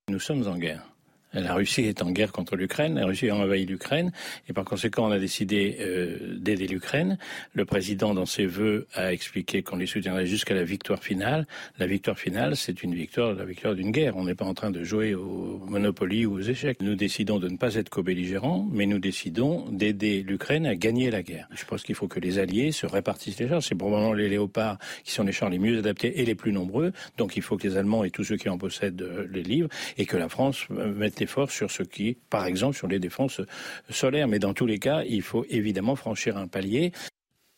Nous 0.09 0.21
sommes 0.21 0.47
en 0.49 0.57
guerre. 0.57 0.90
La 1.33 1.55
Russie 1.55 1.83
est 1.83 2.03
en 2.03 2.11
guerre 2.11 2.33
contre 2.33 2.57
l'Ukraine, 2.57 2.97
la 2.97 3.07
Russie 3.07 3.31
a 3.31 3.37
envahi 3.37 3.65
l'Ukraine, 3.65 4.11
et 4.49 4.53
par 4.53 4.65
conséquent, 4.65 5.07
on 5.07 5.13
a 5.13 5.19
décidé 5.19 5.77
euh, 5.81 6.37
d'aider 6.39 6.67
l'Ukraine. 6.67 7.19
Le 7.55 7.65
président, 7.65 8.15
dans 8.15 8.27
ses 8.27 8.47
vœux, 8.47 8.89
a 8.95 9.13
expliqué 9.13 9.63
qu'on 9.63 9.77
les 9.77 9.87
soutiendrait 9.87 10.27
jusqu'à 10.27 10.55
la 10.55 10.65
victoire 10.65 11.03
finale. 11.03 11.47
La 11.79 11.87
victoire 11.87 12.19
finale, 12.19 12.57
c'est 12.57 12.83
une 12.83 12.95
victoire, 12.95 13.35
la 13.35 13.45
victoire 13.45 13.75
d'une 13.75 13.93
guerre. 13.93 14.17
On 14.17 14.25
n'est 14.25 14.35
pas 14.35 14.45
en 14.45 14.55
train 14.55 14.71
de 14.71 14.83
jouer 14.83 15.15
au 15.15 15.61
Monopoly 15.69 16.27
ou 16.27 16.35
aux 16.35 16.41
échecs. 16.41 16.79
Nous 16.81 16.97
décidons 16.97 17.39
de 17.39 17.49
ne 17.49 17.57
pas 17.57 17.77
être 17.77 17.91
co-belligérants, 17.91 18.67
mais 18.73 18.87
nous 18.87 18.99
décidons 18.99 19.69
d'aider 19.71 20.23
l'Ukraine 20.23 20.67
à 20.67 20.75
gagner 20.75 21.11
la 21.11 21.23
guerre. 21.23 21.49
Je 21.55 21.65
pense 21.65 21.83
qu'il 21.83 21.95
faut 21.95 22.09
que 22.09 22.19
les 22.19 22.39
alliés 22.39 22.73
se 22.73 22.87
répartissent 22.87 23.39
les 23.39 23.49
chars. 23.49 23.63
C'est 23.63 23.77
probablement 23.77 24.13
les 24.13 24.29
léopards 24.29 24.79
qui 25.05 25.13
sont 25.13 25.25
les 25.25 25.33
chars 25.33 25.51
les 25.51 25.59
mieux 25.59 25.79
adaptés 25.79 26.21
et 26.21 26.25
les 26.25 26.35
plus 26.35 26.53
nombreux. 26.53 26.93
Donc 27.19 27.37
il 27.37 27.43
faut 27.43 27.57
que 27.57 27.69
les 27.69 27.77
Allemands 27.77 28.05
et 28.05 28.11
tous 28.11 28.25
ceux 28.25 28.37
qui 28.37 28.49
en 28.49 28.59
possèdent 28.59 29.03
euh, 29.03 29.27
les 29.31 29.43
livrent, 29.43 29.69
et 29.99 30.07
que 30.07 30.17
la 30.17 30.29
France 30.29 30.67
euh, 30.71 30.93
mette 31.21 31.31
fort 31.31 31.51
sur 31.51 31.71
ce 31.71 31.83
qui, 31.83 32.17
par 32.29 32.47
exemple, 32.47 32.77
sur 32.77 32.89
les 32.89 32.99
défenses 32.99 33.41
solaires. 33.89 34.29
Mais 34.29 34.39
dans 34.39 34.55
tous 34.55 34.67
les 34.67 34.79
cas, 34.79 35.03
il 35.09 35.23
faut 35.23 35.45
évidemment 35.49 35.97
franchir 35.97 36.37
un 36.37 36.47
palier. 36.47 36.93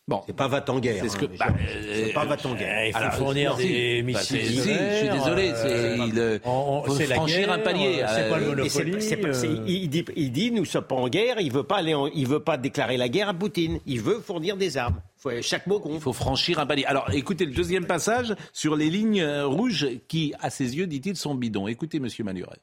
Bon, 0.05 0.21
c'est 0.27 0.35
pas 0.35 0.49
va 0.49 0.61
en 0.67 0.79
guerre. 0.81 0.97
C'est 1.01 1.07
ce 1.07 1.15
que, 1.15 1.25
hein, 1.25 1.29
bah, 1.39 1.47
c'est 1.93 2.11
pas 2.11 2.25
va 2.25 2.35
en 2.43 2.55
guerre. 2.55 2.87
Il 2.87 2.93
faut 2.93 3.23
fournir 3.23 3.55
des 3.55 4.01
bah, 4.01 4.07
missiles. 4.07 4.41
je 4.41 4.97
suis 4.97 5.09
désolé, 5.09 5.53
c'est 5.55 5.71
euh, 5.71 6.07
il 6.07 6.19
euh, 6.19 6.39
faut 6.39 6.99
franchir 6.99 7.49
un 7.49 7.59
palier. 7.59 8.03
C'est 8.13 8.29
pas 8.29 8.37
le 8.37 8.49
euh, 8.49 9.63
il, 9.65 9.89
dit, 9.89 10.03
il 10.17 10.31
dit, 10.33 10.51
nous 10.51 10.65
sommes 10.65 10.83
pas 10.83 10.95
en 10.95 11.07
guerre. 11.07 11.39
Il 11.39 11.53
veut 11.53 11.63
pas 11.63 11.77
aller, 11.77 11.95
il 12.15 12.27
veut 12.27 12.41
pas 12.41 12.57
déclarer 12.57 12.97
la 12.97 13.07
guerre 13.07 13.29
à 13.29 13.33
Poutine. 13.33 13.79
Il 13.85 14.01
veut 14.01 14.19
fournir 14.19 14.57
des 14.57 14.75
armes. 14.75 14.99
Faut, 15.15 15.31
chaque 15.41 15.67
mot 15.67 15.79
compte. 15.79 15.93
Il 15.95 16.01
faut 16.01 16.11
franchir 16.11 16.59
un 16.59 16.65
palier. 16.65 16.83
Alors, 16.83 17.09
écoutez 17.13 17.45
le 17.45 17.53
deuxième 17.53 17.85
passage 17.85 18.35
sur 18.51 18.75
les 18.75 18.89
lignes 18.89 19.25
rouges 19.45 19.87
qui, 20.09 20.33
à 20.41 20.49
ses 20.49 20.75
yeux, 20.75 20.85
dit-il, 20.85 21.15
sont 21.15 21.33
bidons. 21.33 21.69
Écoutez, 21.69 22.01
Monsieur 22.01 22.25
Manuret. 22.25 22.59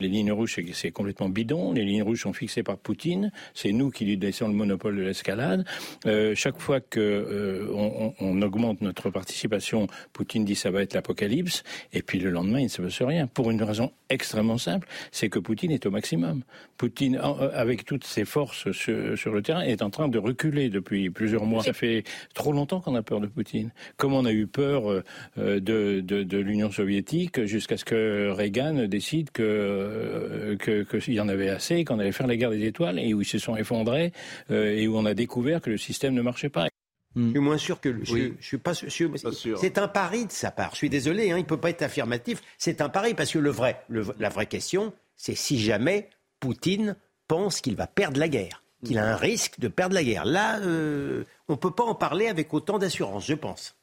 Les 0.00 0.08
lignes 0.08 0.32
rouges, 0.32 0.58
c'est 0.72 0.90
complètement 0.90 1.28
bidon. 1.28 1.72
Les 1.72 1.84
lignes 1.84 2.02
rouges 2.02 2.22
sont 2.22 2.32
fixées 2.32 2.62
par 2.62 2.78
Poutine. 2.78 3.30
C'est 3.54 3.72
nous 3.72 3.90
qui 3.90 4.06
lui 4.06 4.16
laissons 4.16 4.48
le 4.48 4.54
monopole 4.54 4.96
de 4.96 5.02
l'escalade. 5.02 5.66
Euh, 6.06 6.34
chaque 6.34 6.58
fois 6.58 6.80
que 6.80 7.00
euh, 7.00 8.12
on, 8.18 8.40
augmente 8.40 8.80
notre 8.80 9.10
participation, 9.10 9.86
Poutine 10.14 10.44
dit 10.44 10.54
ça 10.54 10.70
va 10.70 10.82
être 10.82 10.94
l'apocalypse. 10.94 11.62
Et 11.92 12.00
puis 12.00 12.18
le 12.18 12.30
lendemain, 12.30 12.60
il 12.60 12.64
ne 12.64 12.68
se 12.68 12.80
passe 12.80 13.02
rien. 13.02 13.26
Pour 13.26 13.50
une 13.50 13.62
raison 13.62 13.92
extrêmement 14.08 14.56
simple, 14.56 14.88
c'est 15.12 15.28
que 15.28 15.38
Poutine 15.38 15.70
est 15.70 15.84
au 15.84 15.90
maximum. 15.90 16.42
Poutine, 16.78 17.20
euh, 17.22 17.50
avec 17.52 17.84
toutes 17.84 18.04
ses 18.04 18.24
forces 18.24 18.72
sur, 18.72 19.32
le 19.32 19.42
terrain, 19.42 19.60
est 19.60 19.82
en 19.82 19.90
train 19.90 20.08
de 20.08 20.18
reculer 20.18 20.70
depuis 20.70 21.10
plusieurs 21.10 21.44
mois. 21.44 21.62
Ça 21.62 21.74
fait 21.74 22.04
trop 22.34 22.52
longtemps 22.52 22.80
qu'on 22.80 22.94
a 22.94 23.02
peur 23.02 23.20
de 23.20 23.26
Poutine. 23.26 23.70
Comme 23.98 24.14
on 24.14 24.24
a 24.24 24.32
eu 24.32 24.46
peur 24.46 25.02
de 25.36 26.36
l'Union 26.38 26.70
soviétique 26.70 27.44
jusqu'à 27.44 27.76
ce 27.76 27.84
que 27.84 28.30
Reagan 28.30 28.86
décide 28.86 29.30
que 29.30 29.89
euh, 29.90 30.56
qu'il 30.56 31.14
y 31.14 31.20
en 31.20 31.28
avait 31.28 31.48
assez, 31.48 31.84
qu'on 31.84 31.98
allait 31.98 32.12
faire 32.12 32.26
la 32.26 32.36
guerre 32.36 32.50
des 32.50 32.64
étoiles, 32.64 32.98
et 32.98 33.12
où 33.14 33.22
ils 33.22 33.26
se 33.26 33.38
sont 33.38 33.56
effondrés, 33.56 34.12
euh, 34.50 34.76
et 34.76 34.88
où 34.88 34.96
on 34.96 35.04
a 35.04 35.14
découvert 35.14 35.60
que 35.60 35.70
le 35.70 35.78
système 35.78 36.14
ne 36.14 36.22
marchait 36.22 36.48
pas. 36.48 36.68
Je 37.16 37.30
suis 37.30 37.38
moins 37.40 37.58
sûr 37.58 37.80
que. 37.80 38.04
Je, 38.04 38.32
suis 38.40 38.58
pas 38.58 38.72
sûr. 38.72 39.10
C'est 39.58 39.78
un 39.78 39.88
pari 39.88 40.26
de 40.26 40.32
sa 40.32 40.52
part. 40.52 40.70
Je 40.72 40.76
suis 40.76 40.90
désolé, 40.90 41.32
hein, 41.32 41.38
il 41.38 41.42
ne 41.42 41.46
peut 41.46 41.56
pas 41.56 41.70
être 41.70 41.82
affirmatif. 41.82 42.40
C'est 42.56 42.80
un 42.80 42.88
pari 42.88 43.14
parce 43.14 43.32
que 43.32 43.38
le 43.38 43.50
vrai, 43.50 43.82
la 43.88 44.28
vraie 44.28 44.46
question, 44.46 44.92
c'est 45.16 45.34
si 45.34 45.58
jamais 45.58 46.08
Poutine 46.38 46.96
pense 47.26 47.60
qu'il 47.60 47.74
va 47.74 47.88
perdre 47.88 48.20
la 48.20 48.28
guerre, 48.28 48.62
qu'il 48.84 48.98
a 48.98 49.12
un 49.12 49.16
risque 49.16 49.58
de 49.58 49.68
perdre 49.68 49.94
la 49.94 50.04
guerre. 50.04 50.24
Là, 50.24 50.60
euh, 50.60 51.24
on 51.48 51.54
ne 51.54 51.58
peut 51.58 51.72
pas 51.72 51.84
en 51.84 51.96
parler 51.96 52.28
avec 52.28 52.54
autant 52.54 52.78
d'assurance, 52.78 53.26
je 53.26 53.34
pense. 53.34 53.76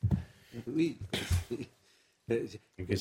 Oui. 0.67 0.97
Euh, 2.32 2.45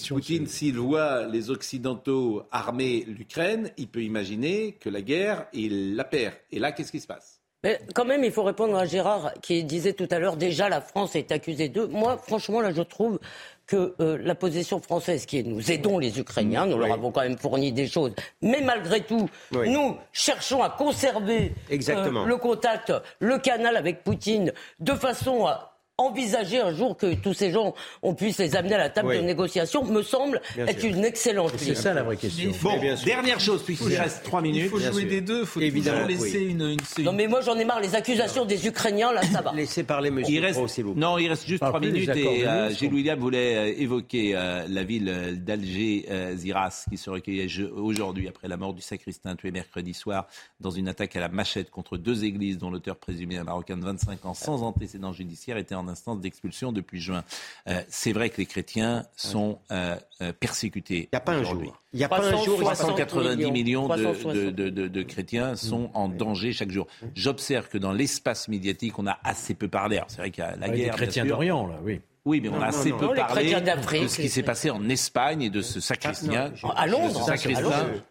Poutine, 0.08 0.46
s'il 0.46 0.78
voit 0.78 1.26
les 1.26 1.50
Occidentaux 1.50 2.44
armer 2.52 3.04
l'Ukraine, 3.06 3.70
il 3.76 3.88
peut 3.88 4.02
imaginer 4.02 4.72
que 4.72 4.88
la 4.88 5.02
guerre, 5.02 5.46
il 5.52 5.96
la 5.96 6.04
perd. 6.04 6.34
Et 6.52 6.58
là, 6.58 6.72
qu'est-ce 6.72 6.92
qui 6.92 7.00
se 7.00 7.06
passe? 7.06 7.40
Mais 7.64 7.80
quand 7.94 8.04
même, 8.04 8.22
il 8.22 8.30
faut 8.30 8.44
répondre 8.44 8.76
à 8.76 8.84
Gérard 8.84 9.32
qui 9.42 9.64
disait 9.64 9.94
tout 9.94 10.06
à 10.10 10.20
l'heure 10.20 10.36
déjà 10.36 10.68
la 10.68 10.80
France 10.80 11.16
est 11.16 11.32
accusée 11.32 11.68
d'eux. 11.68 11.88
Moi, 11.88 12.16
franchement, 12.18 12.60
là, 12.60 12.70
je 12.72 12.82
trouve 12.82 13.18
que 13.66 13.94
euh, 13.98 14.18
la 14.22 14.36
position 14.36 14.80
française, 14.80 15.26
qui 15.26 15.38
est 15.38 15.42
nous 15.42 15.72
aidons 15.72 15.98
les 15.98 16.20
Ukrainiens, 16.20 16.66
nous 16.66 16.78
leur 16.78 16.92
avons 16.92 17.10
quand 17.10 17.22
même 17.22 17.38
fourni 17.38 17.72
des 17.72 17.88
choses, 17.88 18.14
mais 18.40 18.60
malgré 18.60 19.00
tout, 19.00 19.28
nous 19.50 19.96
cherchons 20.12 20.62
à 20.62 20.70
conserver 20.70 21.52
euh, 21.72 22.24
le 22.26 22.36
contact, 22.36 22.92
le 23.18 23.38
canal 23.38 23.76
avec 23.76 24.04
Poutine, 24.04 24.52
de 24.78 24.92
façon 24.92 25.46
à 25.46 25.75
envisager 25.98 26.60
un 26.60 26.74
jour 26.74 26.96
que 26.96 27.14
tous 27.14 27.32
ces 27.32 27.50
gens, 27.50 27.74
on 28.02 28.14
puisse 28.14 28.38
les 28.38 28.54
amener 28.54 28.74
à 28.74 28.78
la 28.78 28.90
table 28.90 29.16
de 29.16 29.22
négociation, 29.22 29.82
me 29.84 30.02
semble 30.02 30.42
être 30.58 30.84
une 30.84 31.04
excellente 31.04 31.52
C'est 31.56 31.74
ça 31.74 31.94
la 31.94 32.02
vraie 32.02 32.16
question. 32.18 32.50
Bon, 32.62 32.78
dernière 33.04 33.40
chose, 33.40 33.62
puisqu'il 33.62 33.96
reste 33.96 34.22
trois 34.22 34.42
minutes. 34.42 34.64
Il 34.64 34.68
faut 34.68 34.78
jouer 34.78 35.04
des 35.04 35.20
deux, 35.22 35.40
il 35.40 35.46
faut 35.46 35.60
Évidemment, 35.60 36.06
laisser 36.06 36.40
une, 36.40 36.76
Non, 36.98 37.12
mais 37.12 37.26
moi 37.26 37.40
j'en 37.40 37.56
ai 37.56 37.64
marre, 37.64 37.80
les 37.80 37.94
accusations 37.94 38.44
des 38.44 38.66
Ukrainiens, 38.66 39.12
là, 39.12 39.22
ça 39.22 39.40
va. 39.40 39.52
Laissez 39.52 39.84
parler, 39.84 40.10
monsieur. 40.10 40.34
Il 40.34 40.44
reste, 40.44 40.84
non, 40.96 41.16
il 41.18 41.28
reste 41.28 41.46
juste 41.46 41.64
trois 41.64 41.80
minutes 41.80 42.10
et 42.14 42.46
euh, 42.46 42.70
Gilles 42.70 42.92
William 42.92 43.18
voulait 43.18 43.56
euh, 43.56 43.80
évoquer 43.80 44.32
euh, 44.34 44.66
la 44.68 44.84
ville 44.84 45.42
d'Alger-Ziras 45.44 46.84
qui 46.90 46.98
se 46.98 47.08
recueillait 47.08 47.48
aujourd'hui 47.70 48.28
après 48.28 48.48
la 48.48 48.56
mort 48.56 48.74
du 48.74 48.82
sacristain 48.82 49.34
tué 49.34 49.50
mercredi 49.50 49.94
soir 49.94 50.26
dans 50.60 50.70
une 50.70 50.88
attaque 50.88 51.16
à 51.16 51.20
la 51.20 51.28
machette 51.28 51.70
contre 51.70 51.96
deux 51.96 52.24
églises 52.24 52.58
dont 52.58 52.70
l'auteur 52.70 52.96
présumé 52.96 53.38
un 53.38 53.44
Marocain 53.44 53.76
de 53.76 53.84
25 53.84 54.26
ans 54.26 54.34
sans 54.34 54.62
antécédent 54.62 55.12
judiciaire 55.12 55.56
était 55.56 55.74
en 55.74 55.85
instance 55.88 56.20
d'expulsion 56.20 56.72
depuis 56.72 57.00
juin. 57.00 57.24
Euh, 57.68 57.80
c'est 57.88 58.12
vrai 58.12 58.30
que 58.30 58.38
les 58.38 58.46
chrétiens 58.46 59.06
sont 59.16 59.58
euh, 59.70 59.96
euh, 60.22 60.32
persécutés. 60.32 61.08
Il 61.12 61.14
n'y 61.14 61.16
a 61.16 61.20
pas 61.20 61.32
un 61.32 61.44
jour. 61.44 61.82
Il 61.92 61.98
n'y 61.98 62.04
a 62.04 62.08
pas 62.08 62.24
un 62.24 62.44
jour. 62.44 62.58
390 62.60 63.50
millions, 63.50 63.88
de, 63.88 64.50
de, 64.50 65.02
chrétiens 65.02 65.56
sont 65.56 65.90
en 65.94 66.08
danger 66.08 66.52
chaque 66.52 66.70
jour. 66.70 66.86
J'observe 67.14 67.68
que 67.68 67.78
dans 67.78 67.92
l'espace 67.92 68.48
médiatique, 68.48 68.98
on 68.98 69.06
a 69.06 69.18
assez 69.24 69.54
peu 69.54 69.68
parlé. 69.68 70.00
C'est 70.08 70.18
vrai 70.18 70.30
qu'il 70.30 70.44
y 70.44 70.46
a 70.46 70.56
la 70.56 70.68
guerre. 70.68 70.92
Les 70.92 70.96
chrétiens 70.96 71.24
d'Orient, 71.24 71.66
là, 71.66 71.78
oui. 71.82 72.00
Oui, 72.26 72.40
mais 72.40 72.48
on 72.48 72.60
a 72.60 72.66
assez 72.66 72.90
peu 72.90 73.14
parlé 73.14 73.54
de 73.54 74.08
ce 74.08 74.20
qui 74.20 74.28
s'est 74.28 74.42
passé 74.42 74.68
en 74.68 74.88
Espagne 74.88 75.42
et 75.42 75.50
de 75.50 75.62
ce 75.62 75.78
sacristain. 75.78 76.52
à 76.74 76.86
Londres, 76.88 77.24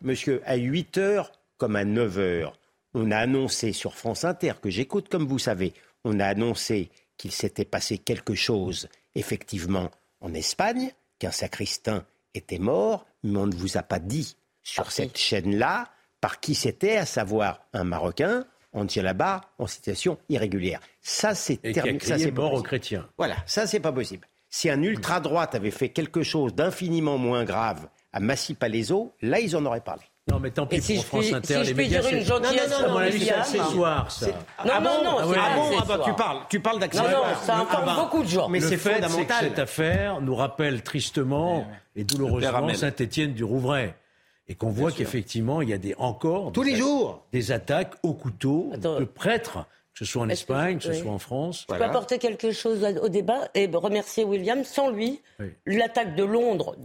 Monsieur, 0.01 0.41
à 0.45 0.55
8 0.55 0.97
heures 0.97 1.32
comme 1.57 1.76
à 1.76 1.84
9 1.84 2.17
heures, 2.17 2.59
on 2.93 3.11
a 3.11 3.17
annoncé 3.17 3.73
sur 3.73 3.95
France 3.95 4.23
Inter, 4.23 4.53
que 4.61 4.69
j'écoute 4.69 5.09
comme 5.09 5.28
vous 5.28 5.39
savez, 5.39 5.73
on 6.05 6.19
a 6.21 6.26
annoncé 6.26 6.89
qu'il 7.18 7.32
s'était 7.32 7.66
passé 7.66 7.97
quelque 7.97 8.36
chose, 8.36 8.88
effectivement, 9.16 9.91
en 10.22 10.34
Espagne, 10.34 10.91
qu'un 11.20 11.32
sacristain 11.32 12.05
était 12.34 12.59
mort, 12.59 13.05
mais 13.24 13.39
on 13.39 13.47
ne 13.47 13.55
vous 13.55 13.78
a 13.78 13.84
pas 13.84 13.99
dit 13.99 14.36
sur 14.63 14.91
cette 14.91 15.18
chaîne-là 15.18 15.89
par 16.22 16.39
qui 16.39 16.55
c'était, 16.55 16.97
à 16.97 17.05
savoir 17.05 17.61
un 17.74 17.84
Marocain, 17.84 18.45
on 18.74 18.86
tient 18.86 19.03
là-bas 19.03 19.41
en 19.57 19.68
situation 19.68 20.18
irrégulière. 20.28 20.82
Ça, 21.01 21.34
c'est 21.34 21.57
terminé. 21.57 21.99
Ça, 21.99 22.18
c'est 22.18 22.32
mort 22.32 22.53
aux 22.53 22.61
chrétiens. 22.61 23.07
Voilà, 23.18 23.38
ça, 23.45 23.68
c'est 23.68 23.80
pas 23.80 23.91
possible. 23.91 24.28
Si 24.49 24.70
un 24.70 24.82
ultra-droite 24.82 25.55
avait 25.55 25.72
fait 25.72 25.89
quelque 25.89 26.24
chose 26.24 26.53
d'infiniment 26.53 27.18
moins 27.18 27.45
grave 27.45 27.88
à 28.11 28.20
Massy 28.20 28.53
Palaiso, 28.53 29.13
là, 29.22 29.39
ils 29.39 29.55
en 29.55 29.66
auraient 29.66 29.82
parlé. 29.82 30.03
Non, 30.32 30.39
mais 30.39 30.49
tant 30.49 30.65
pis 30.65 30.82
si 30.82 30.95
pour 30.95 31.03
je 31.03 31.07
France 31.07 31.26
puis- 31.26 31.36
Inter, 31.36 31.47
si 31.47 31.53
je 31.53 31.59
les 31.69 31.73
puis 31.76 31.84
médias, 31.84 32.01
dire 32.01 32.17
une 32.17 32.26
gentillesse 32.26 32.71
non, 32.71 32.80
non, 32.82 32.88
non, 32.88 32.93
mon 32.93 32.99
avis, 32.99 33.11
c'est 33.11 33.19
William. 33.19 33.39
accessoire, 33.41 34.11
ça. 34.11 34.26
Non, 34.28 34.34
Ah 34.57 34.65
non, 34.65 34.89
bon 34.89 35.03
non, 35.03 35.17
Ah 35.19 35.28
ouais, 35.28 35.36
pas 35.36 35.41
ah 35.45 35.55
bon, 35.55 35.78
ah 35.80 35.86
bah, 35.88 36.01
tu 36.03 36.13
parles, 36.13 36.38
tu 36.49 36.59
parles 36.59 36.76
Non, 36.78 36.82
d'accessoire. 36.82 37.11
non, 37.11 37.45
ça 37.45 37.55
informe 37.57 37.84
Ah 37.84 37.86
bah, 37.86 37.95
beaucoup 38.01 38.23
de 38.23 38.28
gens. 38.28 38.49
Mais 38.49 38.59
c'est 38.59 38.78
fait, 38.78 38.95
c'est 38.95 39.01
que 39.01 39.07
fondamental. 39.07 39.38
cette 39.43 39.59
affaire 39.59 40.21
nous 40.21 40.34
rappelle 40.36 40.82
tristement 40.82 41.67
et 41.95 42.03
douloureusement. 42.03 42.73
Saint-Étienne 42.73 43.34
du 43.34 43.43
Rouvray. 43.43 43.93
Et 44.47 44.55
qu'on 44.55 44.69
voit 44.69 44.91
qu'effectivement, 44.91 45.61
il 45.61 45.69
y 45.69 45.73
a 45.73 45.78
des, 45.78 45.93
encore 45.99 46.51
Tous 46.51 46.63
des 46.63 46.71
les 46.71 46.78
jours. 46.78 47.23
des 47.32 47.51
attaques 47.51 47.93
au 48.03 48.13
couteau 48.13 48.69
Attends. 48.73 48.99
de 48.99 49.05
prêtres, 49.05 49.59
que 49.97 50.03
ce 50.05 50.11
soit 50.11 50.23
en 50.23 50.27
que- 50.27 50.33
Espagne, 50.33 50.77
que 50.77 50.83
ce 50.83 50.89
oui. 50.89 50.99
soit 50.99 51.11
en 51.11 51.19
France. 51.19 51.65
Je 51.69 51.73
peux 51.75 51.81
apporter 51.81 52.17
quelque 52.19 52.51
chose 52.51 52.85
au 53.01 53.07
débat 53.07 53.47
et 53.55 53.67
remercier 53.73 54.25
William. 54.25 54.63
Sans 54.65 54.89
lui, 54.89 55.21
Oui. 55.39 55.47
l'attaque 55.65 56.15
de 56.15 56.23
Londres, 56.25 56.75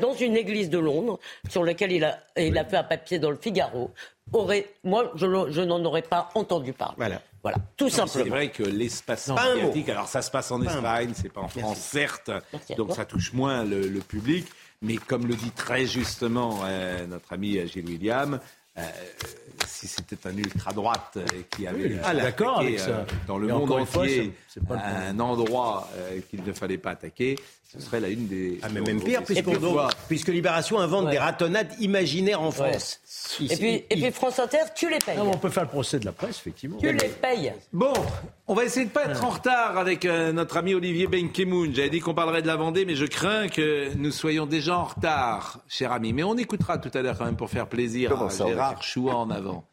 dans 0.00 0.14
une 0.14 0.36
église 0.36 0.70
de 0.70 0.78
Londres, 0.78 1.18
sur 1.48 1.64
laquelle 1.64 1.90
il 1.90 2.04
a, 2.04 2.20
il 2.36 2.56
a 2.56 2.64
fait 2.64 2.76
un 2.76 2.84
papier 2.84 3.18
dans 3.18 3.30
le 3.30 3.36
Figaro, 3.36 3.90
aurait, 4.32 4.68
moi, 4.84 5.10
je, 5.16 5.26
n'en 5.62 5.84
aurais 5.84 6.02
pas 6.02 6.28
entendu 6.36 6.72
parler. 6.72 6.94
Voilà. 6.96 7.20
Voilà, 7.42 7.56
tout 7.76 7.88
C'est 7.88 8.06
simplement. 8.06 8.34
vrai 8.36 8.50
que 8.50 8.62
l'espace 8.62 9.28
médiatique, 9.30 9.88
alors 9.88 10.06
ça 10.08 10.20
se 10.20 10.30
passe 10.30 10.50
en 10.52 10.60
Espagne, 10.62 11.12
c'est 11.14 11.32
pas 11.32 11.40
en 11.40 11.48
France, 11.48 11.78
certes, 11.78 12.30
Merci 12.52 12.74
donc 12.74 12.92
ça 12.92 13.06
touche 13.06 13.32
moins 13.32 13.64
le, 13.64 13.88
le 13.88 14.00
public, 14.00 14.46
mais 14.82 14.96
comme 14.96 15.26
le 15.26 15.34
dit 15.34 15.50
très 15.52 15.86
justement 15.86 16.60
euh, 16.64 17.06
notre 17.06 17.32
ami 17.32 17.66
Gilles 17.66 17.86
William, 17.88 18.40
euh, 18.78 18.82
si 19.66 19.86
c'était 19.88 20.26
un 20.28 20.36
ultra-droite 20.36 21.14
euh, 21.16 21.24
qui 21.50 21.66
avait 21.66 21.84
Oui, 21.84 21.94
euh, 21.98 22.02
attaqué, 22.04 22.60
avec 22.60 22.78
ça. 22.78 22.90
euh, 22.90 23.04
dans 23.26 23.38
le 23.38 23.48
monde 23.48 23.70
entier 23.72 24.32
pas 24.66 24.76
le 24.76 25.08
un 25.10 25.20
endroit 25.20 25.88
euh, 25.96 26.20
qu'il 26.30 26.42
ne 26.44 26.52
fallait 26.52 26.78
pas 26.78 26.90
attaquer, 26.90 27.36
ce 27.72 27.80
serait 27.80 28.00
la 28.00 28.08
une 28.08 28.26
des... 28.26 28.58
Ah, 28.62 28.68
mais 28.72 28.80
même 28.80 29.00
pire, 29.00 29.22
puisque, 29.22 30.28
Libération 30.28 30.80
invente 30.80 31.04
Ouais. 31.06 31.12
des 31.12 31.18
ratonnades 31.18 31.68
imaginaires 31.78 32.42
en 32.42 32.50
France. 32.50 33.00
Et 33.40 33.56
puis, 33.56 33.74
et 33.88 33.96
puis 33.96 34.10
France 34.10 34.38
Inter, 34.40 34.58
tu 34.74 34.90
les 34.90 34.98
payes. 34.98 35.16
Non, 35.16 35.24
mais 35.26 35.34
on 35.34 35.38
peut 35.38 35.50
faire 35.50 35.62
le 35.62 35.68
procès 35.68 36.00
de 36.00 36.04
la 36.04 36.10
presse, 36.12 36.38
effectivement. 36.38 36.78
Tu 36.78 36.92
les 36.92 37.08
payes. 37.08 37.52
Bon, 37.72 37.92
on 38.48 38.54
va 38.54 38.64
essayer 38.64 38.86
de 38.86 38.90
pas 38.90 39.04
être 39.04 39.24
en 39.24 39.30
retard 39.30 39.78
avec 39.78 40.04
euh, 40.04 40.32
notre 40.32 40.56
ami 40.56 40.74
Olivier 40.74 41.06
Benkemoun. 41.06 41.72
J'avais 41.74 41.90
dit 41.90 42.00
qu'on 42.00 42.12
parlerait 42.14 42.42
de 42.42 42.48
la 42.48 42.56
Vendée, 42.56 42.84
mais 42.84 42.96
je 42.96 43.06
crains 43.06 43.48
que 43.48 43.94
nous 43.94 44.10
soyons 44.10 44.46
déjà 44.46 44.76
en 44.76 44.84
retard, 44.84 45.60
cher 45.68 45.92
ami. 45.92 46.12
Mais 46.12 46.24
on 46.24 46.36
écoutera 46.36 46.78
tout 46.78 46.90
à 46.92 47.02
l'heure 47.02 47.16
quand 47.16 47.24
même 47.26 47.36
pour 47.36 47.50
faire 47.50 47.68
plaisir 47.68 48.10
Comment 48.10 48.26
à 48.26 48.30
ça, 48.30 48.46
Gérard 48.46 48.82
Chouan 48.82 49.14
en 49.20 49.30
avant. 49.30 49.64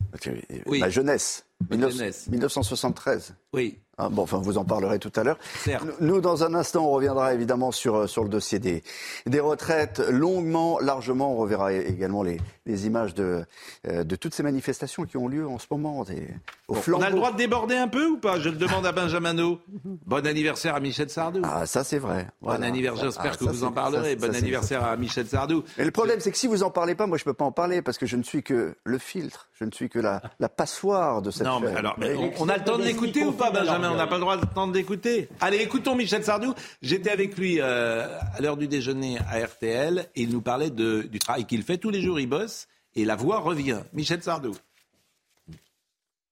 Oui. 0.67 0.79
Ma 0.79 0.89
jeunesse. 0.89 1.45
19- 1.71 1.89
jeunesse. 1.91 2.27
1973. 2.29 3.33
Oui. 3.53 3.79
Ah, 3.99 4.09
bon, 4.09 4.21
enfin, 4.23 4.37
vous 4.37 4.59
en 4.59 4.63
parlerez 4.63 4.99
tout 4.99 5.11
à 5.15 5.23
l'heure. 5.23 5.37
Certes. 5.63 5.83
Nous, 6.01 6.21
dans 6.21 6.43
un 6.43 6.53
instant, 6.53 6.85
on 6.85 6.91
reviendra 6.91 7.33
évidemment 7.33 7.71
sur, 7.71 7.95
euh, 7.95 8.07
sur 8.07 8.21
le 8.23 8.29
dossier 8.29 8.59
des, 8.59 8.83
des 9.25 9.39
retraites, 9.39 9.99
longuement, 10.09 10.77
largement. 10.79 11.33
On 11.33 11.37
reverra 11.37 11.73
également 11.73 12.21
les, 12.21 12.39
les 12.67 12.85
images 12.85 13.15
de, 13.15 13.43
euh, 13.87 14.03
de 14.03 14.15
toutes 14.15 14.35
ces 14.35 14.43
manifestations 14.43 15.05
qui 15.05 15.17
ont 15.17 15.27
lieu 15.27 15.47
en 15.47 15.57
ce 15.57 15.65
moment. 15.71 16.03
des- 16.03 16.27
au 16.67 16.75
Bon, 16.75 16.81
on 16.97 17.01
a 17.01 17.09
le 17.09 17.15
droit 17.15 17.31
de 17.31 17.37
déborder 17.37 17.75
un 17.75 17.87
peu 17.87 18.05
ou 18.05 18.17
pas? 18.17 18.39
Je 18.39 18.49
le 18.49 18.57
demande 18.57 18.85
à 18.85 18.91
Benjamino. 18.91 19.59
Bon 20.05 20.25
anniversaire 20.27 20.75
à 20.75 20.79
Michel 20.79 21.09
Sardou. 21.09 21.41
Ah, 21.43 21.65
ça 21.65 21.83
c'est 21.83 21.97
vrai. 21.97 22.27
Bon 22.41 22.61
anniversaire, 22.61 23.05
j'espère 23.05 23.31
Ah, 23.33 23.37
que 23.37 23.45
vous 23.45 23.63
en 23.63 23.71
parlerez. 23.71 24.17
ça, 24.19 24.27
bon 24.27 24.35
anniversaire 24.35 24.83
à 24.85 24.95
Michel 24.95 25.25
Sardou. 25.27 25.63
Et 25.77 25.83
le 25.83 25.91
problème, 25.91 26.19
c'est 26.19 26.31
que 26.31 26.37
si 26.37 26.47
vous 26.47 26.61
en 26.63 26.69
parlez 26.69 26.93
pas, 26.95 27.07
moi 27.07 27.17
je 27.17 27.23
peux 27.23 27.33
pas 27.33 27.45
en 27.45 27.51
parler 27.51 27.81
parce 27.81 27.97
que 27.97 28.05
je 28.05 28.15
ne 28.15 28.23
suis 28.23 28.43
que 28.43 28.75
le 28.83 28.97
filtre, 28.99 29.47
je 29.59 29.65
ne 29.65 29.71
suis 29.71 29.89
que 29.89 29.97
la, 29.99 30.21
la 30.39 30.49
passoire 30.49 31.21
de 31.23 31.31
cette 31.31 31.47
Non, 31.47 31.59
mais 31.59 31.75
alors, 31.75 31.95
mais 31.97 32.15
on, 32.15 32.31
on 32.43 32.49
a 32.49 32.57
le 32.57 32.63
temps 32.63 32.77
de 32.77 32.83
l'écouter 32.83 33.23
ou 33.25 33.31
pas, 33.31 33.49
Benjamin 33.51 33.86
On 33.91 33.95
n'a 33.95 34.07
pas 34.07 34.15
le 34.15 34.21
droit 34.21 34.37
de 34.37 34.45
temps 34.45 34.67
de 34.67 34.73
l'écouter. 34.73 35.29
Allez, 35.39 35.57
écoutons 35.57 35.95
Michel 35.95 36.23
Sardou. 36.23 36.53
J'étais 36.81 37.09
avec 37.09 37.37
lui 37.37 37.59
euh, 37.59 38.07
à 38.35 38.41
l'heure 38.41 38.57
du 38.57 38.67
déjeuner 38.67 39.17
à 39.29 39.45
RTL 39.45 40.07
et 40.15 40.21
il 40.21 40.29
nous 40.29 40.41
parlait 40.41 40.69
du 40.69 41.19
travail 41.19 41.45
qu'il 41.45 41.63
fait. 41.63 41.77
Tous 41.77 41.89
les 41.89 42.01
jours, 42.01 42.19
il 42.19 42.27
bosse 42.27 42.67
et 42.95 43.05
la 43.05 43.15
voix 43.15 43.39
revient. 43.39 43.81
Michel 43.93 44.21
Sardou. 44.21 44.53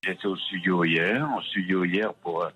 J'étais 0.04 0.28
au 0.28 0.36
studio 0.36 0.84
hier, 0.84 1.28
en 1.28 1.42
studio 1.42 1.84
hier 1.84 2.14
pour 2.16 2.44
euh, 2.44 2.50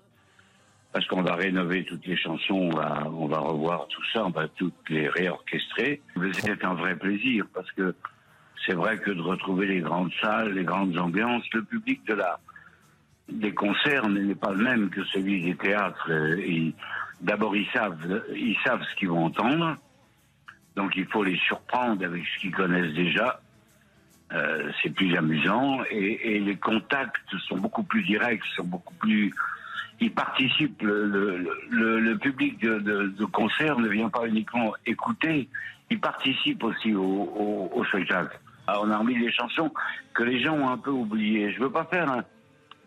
parce 0.92 1.06
qu'on 1.06 1.22
va 1.22 1.34
rénover 1.34 1.84
toutes 1.84 2.06
les 2.06 2.16
chansons, 2.16 2.54
on 2.54 2.70
va, 2.70 3.06
on 3.08 3.26
va 3.26 3.38
revoir 3.38 3.86
tout 3.88 4.02
ça, 4.12 4.24
on 4.24 4.30
va 4.30 4.48
toutes 4.48 4.88
les 4.88 5.08
réorchestrer. 5.08 6.02
C'était 6.32 6.64
un 6.64 6.74
vrai 6.74 6.96
plaisir 6.96 7.46
parce 7.54 7.70
que 7.72 7.94
c'est 8.66 8.74
vrai 8.74 8.98
que 8.98 9.10
de 9.10 9.20
retrouver 9.20 9.66
les 9.66 9.80
grandes 9.80 10.12
salles, 10.20 10.52
les 10.52 10.64
grandes 10.64 10.98
ambiances, 10.98 11.44
le 11.52 11.62
public 11.62 12.04
de 12.06 12.14
la 12.14 12.40
des 13.30 13.52
concerts 13.52 14.08
n'est 14.08 14.34
pas 14.34 14.52
le 14.52 14.64
même 14.64 14.90
que 14.90 15.04
celui 15.04 15.42
des 15.42 15.56
théâtres. 15.56 16.10
D'abord, 17.20 17.54
ils 17.54 17.68
savent, 17.72 18.22
ils 18.34 18.56
savent 18.64 18.82
ce 18.82 18.96
qu'ils 18.96 19.08
vont 19.08 19.26
entendre, 19.26 19.76
donc 20.76 20.96
il 20.96 21.06
faut 21.06 21.22
les 21.22 21.36
surprendre 21.36 22.04
avec 22.04 22.24
ce 22.26 22.40
qu'ils 22.40 22.54
connaissent 22.54 22.94
déjà. 22.94 23.40
Euh, 24.32 24.70
c'est 24.80 24.90
plus 24.90 25.16
amusant 25.16 25.80
et, 25.90 26.38
les 26.38 26.54
contacts 26.54 27.36
sont 27.48 27.58
beaucoup 27.58 27.82
plus 27.82 28.02
directs, 28.04 28.44
sont 28.54 28.64
beaucoup 28.64 28.94
plus. 28.94 29.34
Ils 29.98 30.12
participent. 30.12 30.82
Le, 30.82 32.14
public 32.14 32.60
de, 32.60 32.78
de, 32.78 33.24
concert 33.24 33.78
ne 33.78 33.88
vient 33.88 34.08
pas 34.08 34.26
uniquement 34.26 34.72
écouter, 34.86 35.48
il 35.90 36.00
participe 36.00 36.62
aussi 36.62 36.94
au, 36.94 37.70
au, 37.74 37.84
spectacle. 37.86 38.38
Alors, 38.68 38.84
on 38.86 38.90
a 38.90 38.98
remis 38.98 39.18
des 39.18 39.32
chansons 39.32 39.72
que 40.14 40.22
les 40.22 40.40
gens 40.40 40.54
ont 40.54 40.68
un 40.68 40.78
peu 40.78 40.90
oubliées. 40.90 41.52
Je 41.52 41.60
veux 41.60 41.72
pas 41.72 41.84
faire 41.86 42.08
un, 42.08 42.22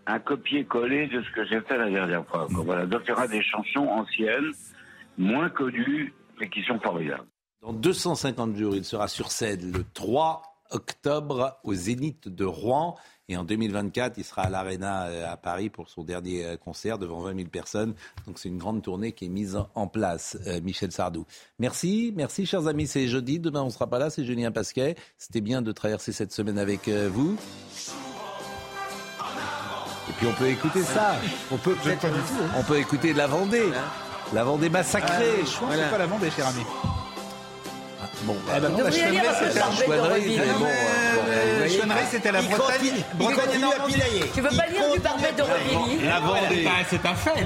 un 0.05 0.19
copier-coller 0.19 1.07
de 1.07 1.21
ce 1.21 1.31
que 1.31 1.45
j'ai 1.45 1.61
fait 1.61 1.77
la 1.77 1.89
dernière 1.89 2.25
fois. 2.25 2.47
quoi. 2.53 2.63
Voilà. 2.63 2.85
Donc 2.85 3.01
il 3.05 3.09
y 3.09 3.11
aura 3.13 3.27
des 3.27 3.41
chansons 3.41 3.87
anciennes, 3.87 4.51
moins 5.17 5.49
connues, 5.49 6.13
mais 6.39 6.49
qui 6.49 6.63
sont 6.63 6.79
formidables. 6.79 7.25
Dans 7.61 7.73
250 7.73 8.57
jours, 8.57 8.75
il 8.75 8.83
sera 8.83 9.07
sur 9.07 9.31
scène 9.31 9.71
le 9.71 9.85
3 9.93 10.41
octobre 10.71 11.59
au 11.63 11.73
Zénith 11.73 12.27
de 12.27 12.45
Rouen. 12.45 12.95
Et 13.29 13.37
en 13.37 13.45
2024, 13.45 14.17
il 14.17 14.23
sera 14.25 14.43
à 14.43 14.49
l'Arena 14.49 15.05
euh, 15.05 15.31
à 15.31 15.37
Paris 15.37 15.69
pour 15.69 15.89
son 15.89 16.03
dernier 16.03 16.45
euh, 16.45 16.57
concert 16.57 16.97
devant 16.97 17.21
20 17.21 17.37
000 17.37 17.49
personnes. 17.49 17.95
Donc 18.27 18.37
c'est 18.37 18.49
une 18.49 18.57
grande 18.57 18.81
tournée 18.81 19.13
qui 19.13 19.25
est 19.25 19.29
mise 19.29 19.57
en 19.75 19.87
place, 19.87 20.37
euh, 20.45 20.59
Michel 20.61 20.91
Sardou. 20.91 21.25
Merci, 21.57 22.11
merci 22.17 22.45
chers 22.45 22.67
amis. 22.67 22.87
C'est 22.87 23.07
jeudi, 23.07 23.39
demain 23.39 23.61
on 23.61 23.67
ne 23.67 23.71
sera 23.71 23.87
pas 23.87 23.99
là, 23.99 24.09
c'est 24.09 24.25
Julien 24.25 24.51
Pasquet. 24.51 24.95
C'était 25.17 25.41
bien 25.41 25.61
de 25.61 25.71
traverser 25.71 26.11
cette 26.11 26.33
semaine 26.33 26.57
avec 26.57 26.89
vous. 26.89 27.37
Et 30.09 30.13
puis 30.13 30.27
on 30.27 30.33
peut 30.33 30.47
écouter 30.47 30.81
ça. 30.81 31.15
On 31.51 31.57
peut 31.57 31.75
peut-être 31.75 32.07
On 32.57 32.63
peut 32.63 32.77
écouter 32.77 33.13
la 33.13 33.27
Vendée. 33.27 33.71
La 34.33 34.43
Vendée 34.43 34.69
massacrée. 34.69 35.43
Je 35.45 35.55
crois 35.55 35.69
que 35.69 35.75
c'est 35.75 35.89
pas 35.89 35.97
la 35.97 36.07
Vendée, 36.07 36.31
cher 36.31 36.47
ami. 36.47 36.65
Bon, 38.25 38.35
Ah 38.49 38.59
bah 38.59 38.69
la 38.69 38.75
devriez 38.77 39.01
lire 39.11 39.21
Chouannerie, 39.23 39.25
la 39.27 39.51
c'était- 39.51 39.91
euh, 39.91 41.33
Euh, 41.33 41.95
c'était 42.09 42.31
la 42.31 42.41
Bretagne. 42.41 42.93
Bretagne 43.15 43.63
à 43.63 43.85
pilailler. 43.87 44.23
Tu 44.33 44.41
veux 44.41 44.49
pas 44.49 44.65
lire 44.67 44.91
du 44.93 44.99
Barbet 44.99 45.33
d'Aurevilly 45.37 46.05
La 46.05 46.19
Vendée. 46.19 46.63
Bah, 46.63 46.71
c'est 46.89 47.05
un 47.05 47.15
fait. 47.15 47.43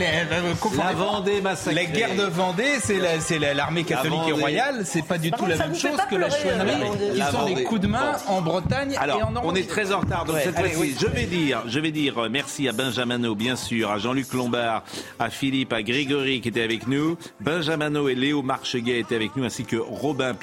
La 0.78 0.94
Vendée 0.94 1.42
massacrée. 1.42 1.86
Les 1.86 1.88
guerres 1.88 2.16
de 2.16 2.24
Vendée, 2.24 2.74
c'est 2.82 2.98
la- 3.00 3.40
la- 3.40 3.54
l'armée 3.54 3.84
catholique 3.84 4.20
et 4.28 4.32
royale. 4.34 4.82
C'est 4.86 5.06
pas 5.06 5.18
du 5.18 5.32
tout 5.32 5.46
la 5.46 5.56
même 5.58 5.76
chose 5.76 5.98
que 6.10 6.16
la 6.16 6.30
chouannerie. 6.30 6.80
la 6.80 6.86
Vendée. 6.88 7.10
Ils 7.14 7.18
La 7.20 7.32
sont 7.32 7.46
des 7.46 7.64
coups 7.64 7.82
de 7.82 7.88
main 7.88 8.14
en 8.28 8.42
Bretagne 8.42 8.96
Alors, 9.00 9.20
et 9.20 9.24
en 9.24 9.28
on 9.30 9.32
Normandie. 9.32 9.62
est 9.62 9.70
très 9.70 9.92
en 9.92 10.00
retard, 10.00 10.26
donc 10.26 10.38
cette 10.44 10.58
allez, 10.58 10.70
fois-ci, 10.72 10.92
oui. 10.92 10.96
je 11.00 11.08
vais 11.08 11.26
dire, 11.26 11.64
je 11.68 11.80
vais 11.80 11.92
dire 11.92 12.18
euh, 12.24 12.30
merci 12.30 12.68
à 12.68 12.72
Benjamino, 12.72 13.36
bien 13.36 13.56
sûr, 13.56 13.92
à 13.92 13.98
Jean-Luc 13.98 14.34
Lombard, 14.34 14.84
à 15.20 15.30
Philippe, 15.30 15.74
à 15.74 15.82
Grégory 15.84 16.42
qui 16.42 16.50
était 16.50 16.64
avec 16.64 16.88
nous, 16.88 17.18
Benjamino 17.40 18.10
et 18.10 18.16
Léo 18.16 18.42
Marcheguet 18.42 19.00
étaient 19.00 19.16
avec 19.16 19.36
nous, 19.36 19.44
ainsi 19.46 19.64
que 19.66 19.78
Robin 19.78 20.34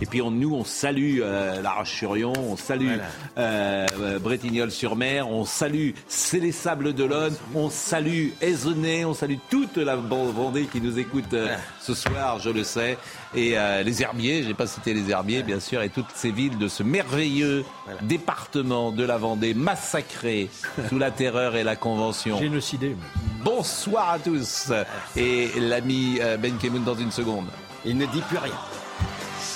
Et 0.00 0.06
puis 0.06 0.22
on, 0.22 0.30
nous, 0.30 0.54
on 0.54 0.64
salue 0.64 1.20
euh, 1.20 1.60
La 1.60 1.72
Roche-sur-Yon, 1.72 2.32
on 2.36 2.56
salue 2.56 2.96
euh, 3.36 3.86
euh, 4.00 4.18
Bretignolles-sur-Mer, 4.18 5.28
on 5.28 5.44
salue 5.44 5.90
C'est 6.06 6.38
Sables 6.52 6.92
d'Olonne, 6.92 7.34
on 7.54 7.68
salue 7.68 8.28
Aizenay, 8.40 9.04
on 9.04 9.14
salue 9.14 9.36
toute 9.50 9.76
la 9.76 9.96
Vendée 9.96 10.66
qui 10.66 10.80
nous 10.80 10.98
écoute 10.98 11.34
euh, 11.34 11.56
ce 11.80 11.94
soir, 11.94 12.38
je 12.38 12.50
le 12.50 12.64
sais, 12.64 12.96
et 13.34 13.58
euh, 13.58 13.82
les 13.82 14.02
Herbiers, 14.02 14.44
j'ai 14.44 14.54
pas 14.54 14.66
cité 14.66 14.94
les 14.94 15.10
Herbiers, 15.10 15.42
bien 15.42 15.60
sûr, 15.60 15.82
et 15.82 15.88
toutes 15.88 16.10
ces 16.14 16.30
villes 16.30 16.58
de 16.58 16.68
ce 16.68 16.82
merveilleux 16.82 17.64
département 18.02 18.92
de 18.92 19.04
la 19.04 19.18
Vendée 19.18 19.54
massacré 19.54 20.48
sous 20.88 20.98
la 20.98 21.10
terreur 21.10 21.56
et 21.56 21.64
la 21.64 21.76
convention. 21.76 22.38
Génocidé. 22.38 22.96
Bonsoir 23.42 24.10
à 24.10 24.18
tous 24.18 24.72
et 25.16 25.48
l'ami 25.58 26.18
Ben 26.40 26.56
Kemoun 26.56 26.84
dans 26.84 26.94
une 26.94 27.12
seconde. 27.12 27.46
Il 27.84 27.96
ne 27.96 28.06
dit 28.06 28.22
plus 28.22 28.38
rien. 28.38 28.54